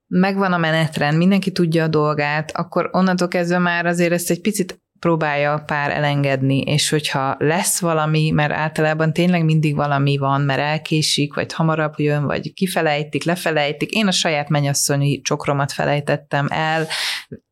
megvan 0.07 0.53
a 0.53 0.57
menetrend, 0.57 1.17
mindenki 1.17 1.51
tudja 1.51 1.83
a 1.83 1.87
dolgát, 1.87 2.51
akkor 2.51 2.89
onnantól 2.91 3.27
kezdve 3.27 3.57
már 3.57 3.85
azért 3.85 4.11
ezt 4.11 4.29
egy 4.29 4.41
picit 4.41 4.80
próbálja 5.01 5.53
a 5.53 5.63
pár 5.65 5.91
elengedni, 5.91 6.61
és 6.61 6.89
hogyha 6.89 7.35
lesz 7.39 7.79
valami, 7.79 8.29
mert 8.29 8.51
általában 8.51 9.13
tényleg 9.13 9.45
mindig 9.45 9.75
valami 9.75 10.17
van, 10.17 10.41
mert 10.41 10.59
elkésik, 10.59 11.33
vagy 11.33 11.53
hamarabb 11.53 11.93
jön, 11.97 12.25
vagy 12.25 12.53
kifelejtik, 12.53 13.23
lefelejtik. 13.23 13.91
Én 13.91 14.07
a 14.07 14.11
saját 14.11 14.49
mennyasszonyi 14.49 15.21
csokromat 15.21 15.71
felejtettem 15.71 16.47
el, 16.49 16.87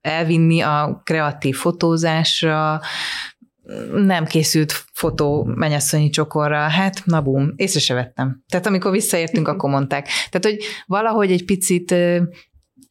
elvinni 0.02 0.62
a 0.62 1.02
kreatív 1.04 1.56
fotózásra, 1.56 2.82
nem 3.94 4.26
készült 4.26 4.86
fotó 4.94 5.44
mennyasszonyi 5.56 6.10
csokorra, 6.10 6.58
hát 6.58 7.02
na 7.06 7.22
bum, 7.22 7.54
észre 7.56 7.80
se 7.80 7.94
vettem. 7.94 8.44
Tehát 8.50 8.66
amikor 8.66 8.92
visszaértünk, 8.92 9.48
akkor 9.48 9.70
mondták. 9.70 10.08
Tehát, 10.30 10.46
hogy 10.46 10.58
valahogy 10.86 11.32
egy 11.32 11.46
picit 11.46 11.96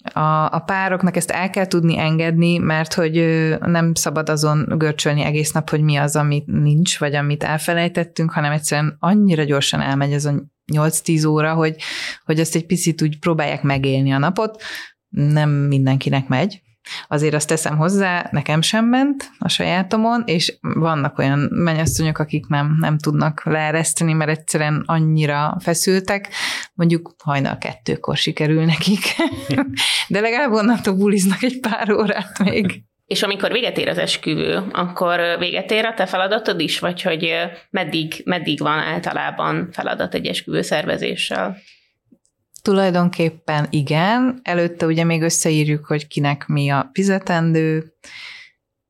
a, 0.05 0.55
a 0.55 0.63
pároknak 0.67 1.17
ezt 1.17 1.31
el 1.31 1.51
kell 1.51 1.67
tudni 1.67 1.99
engedni, 1.99 2.59
mert 2.59 2.95
hogy 2.95 3.15
nem 3.61 3.95
szabad 3.95 4.29
azon 4.29 4.75
görcsölni 4.77 5.23
egész 5.23 5.53
nap, 5.53 5.71
hogy 5.71 5.81
mi 5.81 5.97
az, 5.97 6.17
amit 6.17 6.47
nincs, 6.47 6.99
vagy 6.99 7.15
amit 7.15 7.43
elfelejtettünk, 7.43 8.31
hanem 8.31 8.53
egyszerűen 8.53 8.97
annyira 8.99 9.45
gyorsan 9.45 9.81
elmegy 9.81 10.13
ez 10.13 10.25
a 10.25 10.35
8-10 10.73 11.29
óra, 11.29 11.55
hogy, 11.55 11.77
hogy 12.25 12.41
ezt 12.41 12.55
egy 12.55 12.67
picit 12.67 13.03
úgy 13.03 13.19
próbálják 13.19 13.63
megélni 13.63 14.13
a 14.13 14.19
napot. 14.19 14.63
Nem 15.09 15.51
mindenkinek 15.51 16.29
megy, 16.29 16.63
Azért 17.09 17.35
azt 17.35 17.49
teszem 17.49 17.77
hozzá, 17.77 18.29
nekem 18.31 18.61
sem 18.61 18.85
ment 18.85 19.31
a 19.39 19.49
sajátomon, 19.49 20.23
és 20.27 20.59
vannak 20.61 21.19
olyan 21.19 21.39
mennyasszonyok, 21.51 22.19
akik 22.19 22.47
nem, 22.47 22.77
nem 22.81 22.99
tudnak 22.99 23.45
leereszteni, 23.45 24.13
mert 24.13 24.31
egyszerűen 24.31 24.83
annyira 24.87 25.57
feszültek, 25.61 26.29
mondjuk 26.75 27.15
hajnal 27.25 27.59
kettőkor 27.59 28.17
sikerül 28.17 28.65
nekik, 28.65 29.03
de 30.09 30.21
legalább 30.21 30.53
onnantól 30.53 30.95
buliznak 30.95 31.43
egy 31.43 31.61
pár 31.61 31.93
órát 31.93 32.39
még. 32.39 32.83
És 33.07 33.23
amikor 33.23 33.53
véget 33.53 33.79
ér 33.79 33.89
az 33.89 33.99
esküvő, 33.99 34.63
akkor 34.73 35.21
véget 35.39 35.71
ér 35.71 35.85
a 35.85 35.95
te 35.95 36.07
feladatod 36.07 36.61
is, 36.61 36.79
vagy 36.79 37.03
hogy 37.03 37.35
meddig, 37.71 38.23
meddig 38.25 38.59
van 38.59 38.79
általában 38.79 39.69
feladat 39.73 40.15
egy 40.15 40.27
esküvő 40.27 40.63
szervezéssel? 40.63 41.57
Tulajdonképpen 42.63 43.67
igen. 43.71 44.41
Előtte 44.43 44.87
ugye 44.87 45.05
még 45.05 45.23
összeírjuk, 45.23 45.87
hogy 45.87 46.07
kinek 46.07 46.47
mi 46.47 46.69
a 46.69 46.91
fizetendő, 46.93 47.93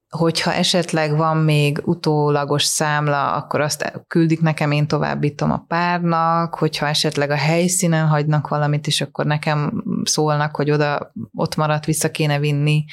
hogyha 0.09 0.53
esetleg 0.53 1.17
van 1.17 1.37
még 1.37 1.81
utólagos 1.85 2.65
számla, 2.65 3.33
akkor 3.33 3.61
azt 3.61 3.93
küldik 4.07 4.41
nekem, 4.41 4.71
én 4.71 4.87
továbbítom 4.87 5.51
a 5.51 5.65
párnak, 5.69 6.55
hogyha 6.55 6.87
esetleg 6.87 7.31
a 7.31 7.37
helyszínen 7.37 8.07
hagynak 8.07 8.49
valamit, 8.49 8.87
és 8.87 9.01
akkor 9.01 9.27
nekem 9.27 9.85
szólnak, 10.05 10.57
hogy 10.57 10.71
oda, 10.71 11.13
ott 11.35 11.57
maradt, 11.57 11.85
vissza 11.85 12.11
kéne 12.11 12.39
vinni. 12.39 12.85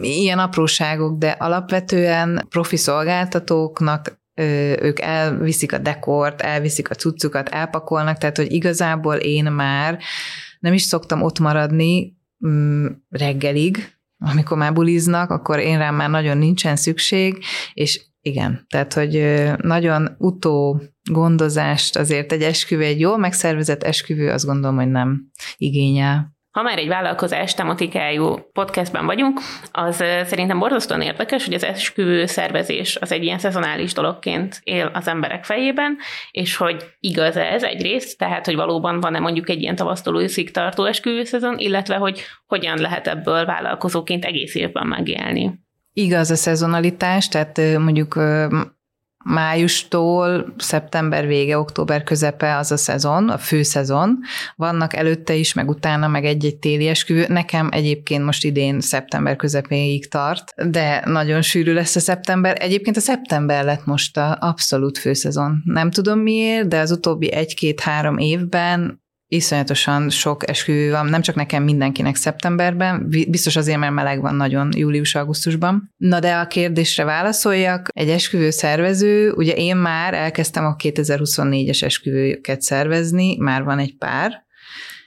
Ilyen 0.00 0.38
apróságok, 0.38 1.18
de 1.18 1.30
alapvetően 1.30 2.46
profi 2.48 2.76
szolgáltatóknak 2.76 4.22
ők 4.80 5.00
elviszik 5.00 5.72
a 5.72 5.78
dekort, 5.78 6.40
elviszik 6.40 6.90
a 6.90 6.94
cuccukat, 6.94 7.48
elpakolnak, 7.48 8.18
tehát 8.18 8.36
hogy 8.36 8.52
igazából 8.52 9.14
én 9.14 9.44
már 9.44 9.98
nem 10.58 10.72
is 10.72 10.82
szoktam 10.82 11.22
ott 11.22 11.38
maradni 11.38 12.16
mm, 12.46 12.86
reggelig, 13.08 13.92
amikor 14.18 14.56
már 14.56 14.72
buliznak, 14.72 15.30
akkor 15.30 15.58
én 15.58 15.78
rám 15.78 15.94
már 15.94 16.10
nagyon 16.10 16.38
nincsen 16.38 16.76
szükség, 16.76 17.44
és 17.72 18.06
igen, 18.20 18.64
tehát 18.68 18.92
hogy 18.92 19.42
nagyon 19.62 20.14
utó 20.18 20.82
gondozást 21.10 21.96
azért 21.96 22.32
egy 22.32 22.42
esküvő, 22.42 22.82
egy 22.82 23.00
jól 23.00 23.18
megszervezett 23.18 23.82
esküvő, 23.82 24.30
azt 24.30 24.44
gondolom, 24.44 24.76
hogy 24.76 24.90
nem 24.90 25.30
igényel. 25.56 26.33
Ha 26.54 26.62
már 26.62 26.78
egy 26.78 26.88
vállalkozás 26.88 27.54
tematikájú 27.54 28.36
podcastben 28.52 29.06
vagyunk, 29.06 29.40
az 29.72 29.96
szerintem 30.24 30.58
borzasztóan 30.58 31.00
érdekes, 31.00 31.44
hogy 31.44 31.54
az 31.54 31.64
esküvő 31.64 32.26
szervezés 32.26 32.96
az 32.96 33.12
egy 33.12 33.22
ilyen 33.22 33.38
szezonális 33.38 33.92
dologként 33.92 34.60
él 34.62 34.90
az 34.94 35.08
emberek 35.08 35.44
fejében, 35.44 35.96
és 36.30 36.56
hogy 36.56 36.84
igaz 37.00 37.36
ez 37.36 37.62
egyrészt, 37.62 38.18
tehát 38.18 38.44
hogy 38.44 38.54
valóban 38.54 39.00
van-e 39.00 39.18
mondjuk 39.18 39.48
egy 39.48 39.62
ilyen 39.62 39.76
tavasztól 39.76 40.22
őszig 40.22 40.50
tartó 40.50 40.84
esküvőszezon, 40.84 41.58
illetve 41.58 41.96
hogy 41.96 42.22
hogyan 42.46 42.78
lehet 42.78 43.06
ebből 43.06 43.44
vállalkozóként 43.44 44.24
egész 44.24 44.54
évben 44.54 44.86
megélni. 44.86 45.58
Igaz 45.92 46.30
a 46.30 46.36
szezonalitás, 46.36 47.28
tehát 47.28 47.60
mondjuk 47.78 48.14
májustól 49.24 50.54
szeptember 50.58 51.26
vége, 51.26 51.58
október 51.58 52.02
közepe 52.02 52.56
az 52.56 52.72
a 52.72 52.76
szezon, 52.76 53.28
a 53.28 53.38
fő 53.38 53.62
szezon. 53.62 54.18
Vannak 54.56 54.96
előtte 54.96 55.34
is, 55.34 55.52
meg 55.52 55.68
utána, 55.68 56.08
meg 56.08 56.24
egy-egy 56.24 56.56
téli 56.56 56.88
esküvő. 56.88 57.24
Nekem 57.28 57.68
egyébként 57.72 58.24
most 58.24 58.44
idén 58.44 58.80
szeptember 58.80 59.36
közepéig 59.36 60.08
tart, 60.08 60.54
de 60.70 61.02
nagyon 61.06 61.42
sűrű 61.42 61.72
lesz 61.72 61.96
a 61.96 62.00
szeptember. 62.00 62.56
Egyébként 62.60 62.96
a 62.96 63.00
szeptember 63.00 63.64
lett 63.64 63.84
most 63.84 64.16
a 64.16 64.36
abszolút 64.40 64.98
főszezon. 64.98 65.62
Nem 65.64 65.90
tudom 65.90 66.18
miért, 66.18 66.68
de 66.68 66.78
az 66.78 66.90
utóbbi 66.90 67.32
egy-két-három 67.32 68.18
évben 68.18 69.02
iszonyatosan 69.34 70.10
sok 70.10 70.48
esküvő 70.48 70.90
van, 70.90 71.06
nem 71.06 71.20
csak 71.20 71.34
nekem, 71.34 71.62
mindenkinek 71.62 72.16
szeptemberben, 72.16 73.08
biztos 73.08 73.56
azért, 73.56 73.78
mert 73.78 73.92
meleg 73.92 74.20
van 74.20 74.34
nagyon 74.34 74.68
július-augusztusban. 74.76 75.94
Na 75.96 76.20
de 76.20 76.34
a 76.34 76.46
kérdésre 76.46 77.04
válaszoljak, 77.04 77.88
egy 77.92 78.08
esküvő 78.08 78.50
szervező, 78.50 79.32
ugye 79.32 79.52
én 79.52 79.76
már 79.76 80.14
elkezdtem 80.14 80.64
a 80.64 80.76
2024-es 80.76 81.82
esküvőket 81.82 82.62
szervezni, 82.62 83.36
már 83.36 83.62
van 83.62 83.78
egy 83.78 83.96
pár, 83.96 84.44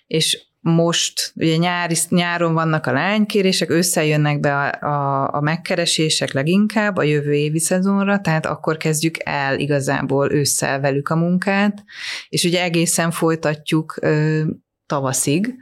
és 0.08 0.47
most, 0.68 1.32
ugye 1.36 1.56
nyári, 1.56 1.96
nyáron 2.10 2.54
vannak 2.54 2.86
a 2.86 2.92
lánykérések, 2.92 3.70
összejönnek 3.70 4.40
be 4.40 4.54
a, 4.54 4.88
a, 4.88 5.30
a 5.34 5.42
megkeresések 5.42 6.34
leginkább 6.34 6.98
a 6.98 7.04
jövő 7.04 7.34
évi 7.34 7.60
szezonra, 7.60 8.22
tehát 8.22 8.46
akkor 8.46 8.78
kezdjük 8.78 9.16
el 9.24 9.60
igazából 9.60 10.32
ősszel 10.32 10.80
velük 10.80 11.10
a 11.10 11.16
munkát, 11.16 11.84
és 12.30 12.44
ugye 12.44 12.64
egészen 12.64 13.12
folytatjuk 13.12 13.98
ö, 14.02 14.44
tavaszig, 14.86 15.56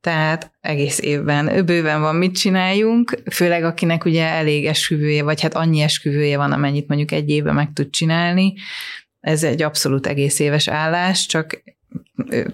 tehát 0.00 0.52
egész 0.60 0.98
évben 0.98 1.64
bőven 1.64 2.00
van 2.00 2.16
mit 2.16 2.36
csináljunk, 2.36 3.22
főleg 3.30 3.64
akinek 3.64 4.04
ugye 4.04 4.24
elég 4.24 4.66
esküvője, 4.66 5.22
vagy 5.22 5.40
hát 5.40 5.54
annyi 5.54 5.80
esküvője 5.80 6.36
van, 6.36 6.52
amennyit 6.52 6.88
mondjuk 6.88 7.10
egy 7.10 7.28
évben 7.28 7.54
meg 7.54 7.72
tud 7.72 7.90
csinálni. 7.90 8.54
Ez 9.20 9.42
egy 9.42 9.62
abszolút 9.62 10.06
egész 10.06 10.38
éves 10.38 10.68
állás, 10.68 11.26
csak 11.26 11.62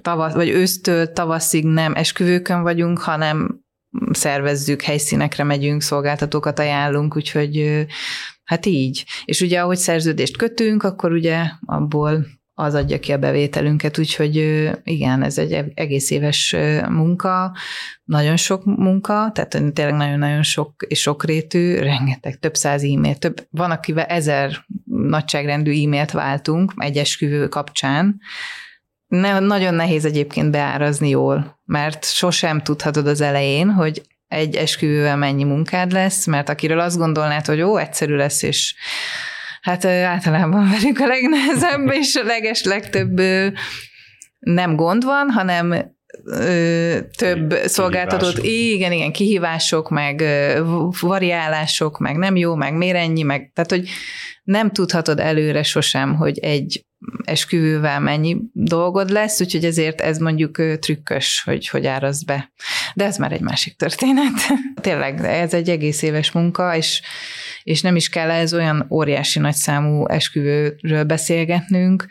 tavasz, 0.03 0.35
vagy 0.35 0.49
ősztől 0.49 1.13
tavaszig 1.13 1.65
nem 1.65 1.95
esküvőkön 1.95 2.63
vagyunk, 2.63 2.99
hanem 2.99 3.61
szervezzük, 4.11 4.83
helyszínekre 4.83 5.45
megyünk, 5.45 5.83
szolgáltatókat 5.83 6.59
ajánlunk, 6.59 7.17
úgyhogy 7.17 7.87
hát 8.45 8.67
így. 8.67 9.05
És 9.25 9.41
ugye 9.41 9.61
ahogy 9.61 9.77
szerződést 9.77 10.37
kötünk, 10.37 10.83
akkor 10.83 11.13
ugye 11.13 11.45
abból 11.67 12.27
az 12.55 12.75
adja 12.75 12.99
ki 12.99 13.13
a 13.13 13.19
bevételünket, 13.19 13.99
úgyhogy 13.99 14.37
igen, 14.85 15.23
ez 15.23 15.39
egy 15.39 15.65
egész 15.75 16.11
éves 16.11 16.57
munka, 16.89 17.57
nagyon 18.05 18.37
sok 18.37 18.65
munka, 18.65 19.31
tehát 19.35 19.73
tényleg 19.73 19.95
nagyon-nagyon 19.95 20.43
sok 20.43 20.85
és 20.89 21.01
sokrétű, 21.01 21.75
rengeteg, 21.75 22.39
több 22.39 22.55
száz 22.55 22.83
e-mail, 22.83 23.17
több, 23.17 23.47
van, 23.51 23.71
akivel 23.71 24.05
ezer 24.05 24.65
nagyságrendű 24.85 25.85
e-mailt 25.85 26.11
váltunk 26.11 26.73
egy 26.77 26.97
esküvő 26.97 27.49
kapcsán, 27.49 28.21
ne, 29.09 29.39
nagyon 29.39 29.75
nehéz 29.75 30.05
egyébként 30.05 30.51
beárazni 30.51 31.09
jól, 31.09 31.61
mert 31.65 32.05
sosem 32.05 32.63
tudhatod 32.63 33.07
az 33.07 33.21
elején, 33.21 33.71
hogy 33.71 34.03
egy 34.29 34.57
esküvővel 34.57 35.17
mennyi 35.17 35.45
munkád 35.45 35.93
lesz, 35.93 36.27
mert 36.27 36.49
akiről 36.49 36.81
azt 36.81 36.99
gondolnád, 36.99 37.47
hogy 37.47 37.61
ó, 37.61 37.77
egyszerű 37.77 38.15
lesz, 38.15 38.43
és 38.43 38.75
hát 39.61 39.85
általában 39.85 40.69
velük 40.81 40.99
a 40.99 41.07
legnehezebb, 41.07 41.91
és 42.01 42.15
a 42.15 42.25
leges 42.25 42.63
legtöbb 42.63 43.21
nem 44.39 44.77
gond 44.77 45.05
van, 45.05 45.31
hanem 45.31 45.95
ö, 46.25 46.99
több 47.17 47.53
szolgáltatott, 47.65 48.39
igen, 48.43 48.93
igen, 48.93 49.13
kihívások, 49.13 49.91
meg 49.91 50.21
ö, 50.21 50.61
variálások, 51.01 51.99
meg 51.99 52.17
nem 52.17 52.37
jó, 52.37 52.55
meg 52.55 52.75
miért 52.75 52.97
ennyi, 52.97 53.23
meg, 53.23 53.51
tehát, 53.55 53.71
hogy 53.71 53.89
nem 54.43 54.71
tudhatod 54.71 55.21
előre 55.21 55.63
sosem, 55.63 56.17
hogy 56.17 56.39
egy 56.39 56.87
esküvővel 57.25 58.01
mennyi 58.01 58.37
dolgod 58.53 59.11
lesz, 59.11 59.41
úgyhogy 59.41 59.65
ezért 59.65 60.01
ez 60.01 60.19
mondjuk 60.19 60.79
trükkös, 60.79 61.43
hogy 61.45 61.69
hogy 61.69 61.87
árasz 61.87 62.23
be. 62.23 62.53
De 62.95 63.05
ez 63.05 63.17
már 63.17 63.33
egy 63.33 63.41
másik 63.41 63.77
történet. 63.77 64.33
Tényleg, 64.81 65.25
ez 65.25 65.55
egy 65.55 65.69
egész 65.69 66.03
éves 66.03 66.33
munka, 66.33 66.77
és, 66.77 67.03
és 67.63 67.83
nem 67.83 67.97
is 67.97 68.09
kell 68.09 68.31
ez 68.31 68.55
olyan 68.55 68.87
óriási 68.91 69.39
nagyszámú 69.39 70.07
esküvőről 70.07 71.05
beszélgetnünk, 71.05 72.07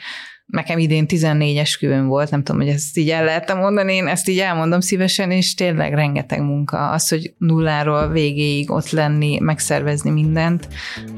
Nekem 0.48 0.78
idén 0.78 1.08
14 1.08 1.58
esküvőm 1.58 2.08
volt, 2.08 2.30
nem 2.30 2.44
tudom, 2.44 2.62
hogy 2.62 2.70
ezt 2.70 2.98
így 2.98 3.10
el 3.10 3.24
lehetem 3.24 3.58
mondani, 3.58 3.94
én 3.94 4.08
ezt 4.08 4.30
így 4.30 4.40
elmondom 4.40 4.80
szívesen, 4.80 5.32
és 5.32 5.54
tényleg 5.54 5.94
rengeteg 5.94 6.42
munka. 6.42 6.90
Az, 6.90 7.08
hogy 7.08 7.34
nulláról 7.38 8.10
végéig 8.10 8.72
ott 8.72 8.90
lenni, 8.90 9.40
megszervezni 9.40 10.10
mindent, 10.10 10.68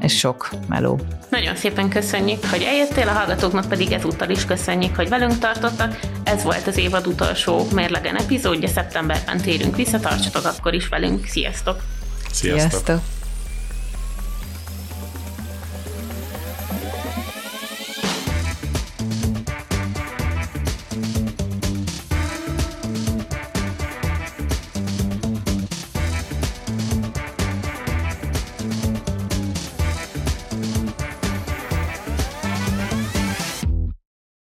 ez 0.00 0.12
sok 0.12 0.50
meló. 0.68 1.00
Nagyon 1.28 1.56
szépen 1.56 1.88
köszönjük, 1.88 2.44
hogy 2.44 2.62
eljöttél, 2.62 3.08
a 3.08 3.12
hallgatóknak 3.12 3.68
pedig 3.68 3.92
ezúttal 3.92 4.30
is 4.30 4.44
köszönjük, 4.44 4.96
hogy 4.96 5.08
velünk 5.08 5.38
tartottak. 5.38 6.00
Ez 6.24 6.42
volt 6.42 6.66
az 6.66 6.78
évad 6.78 7.06
utolsó 7.06 7.66
mérlegen 7.74 8.16
epizódja, 8.16 8.68
szeptemberben 8.68 9.40
térünk 9.40 9.76
vissza, 9.76 10.00
tartsatok 10.00 10.44
akkor 10.44 10.74
is 10.74 10.88
velünk. 10.88 11.26
Sziasztok! 11.26 11.82
Sziasztok! 12.30 12.70
Sziasztok. 12.70 13.19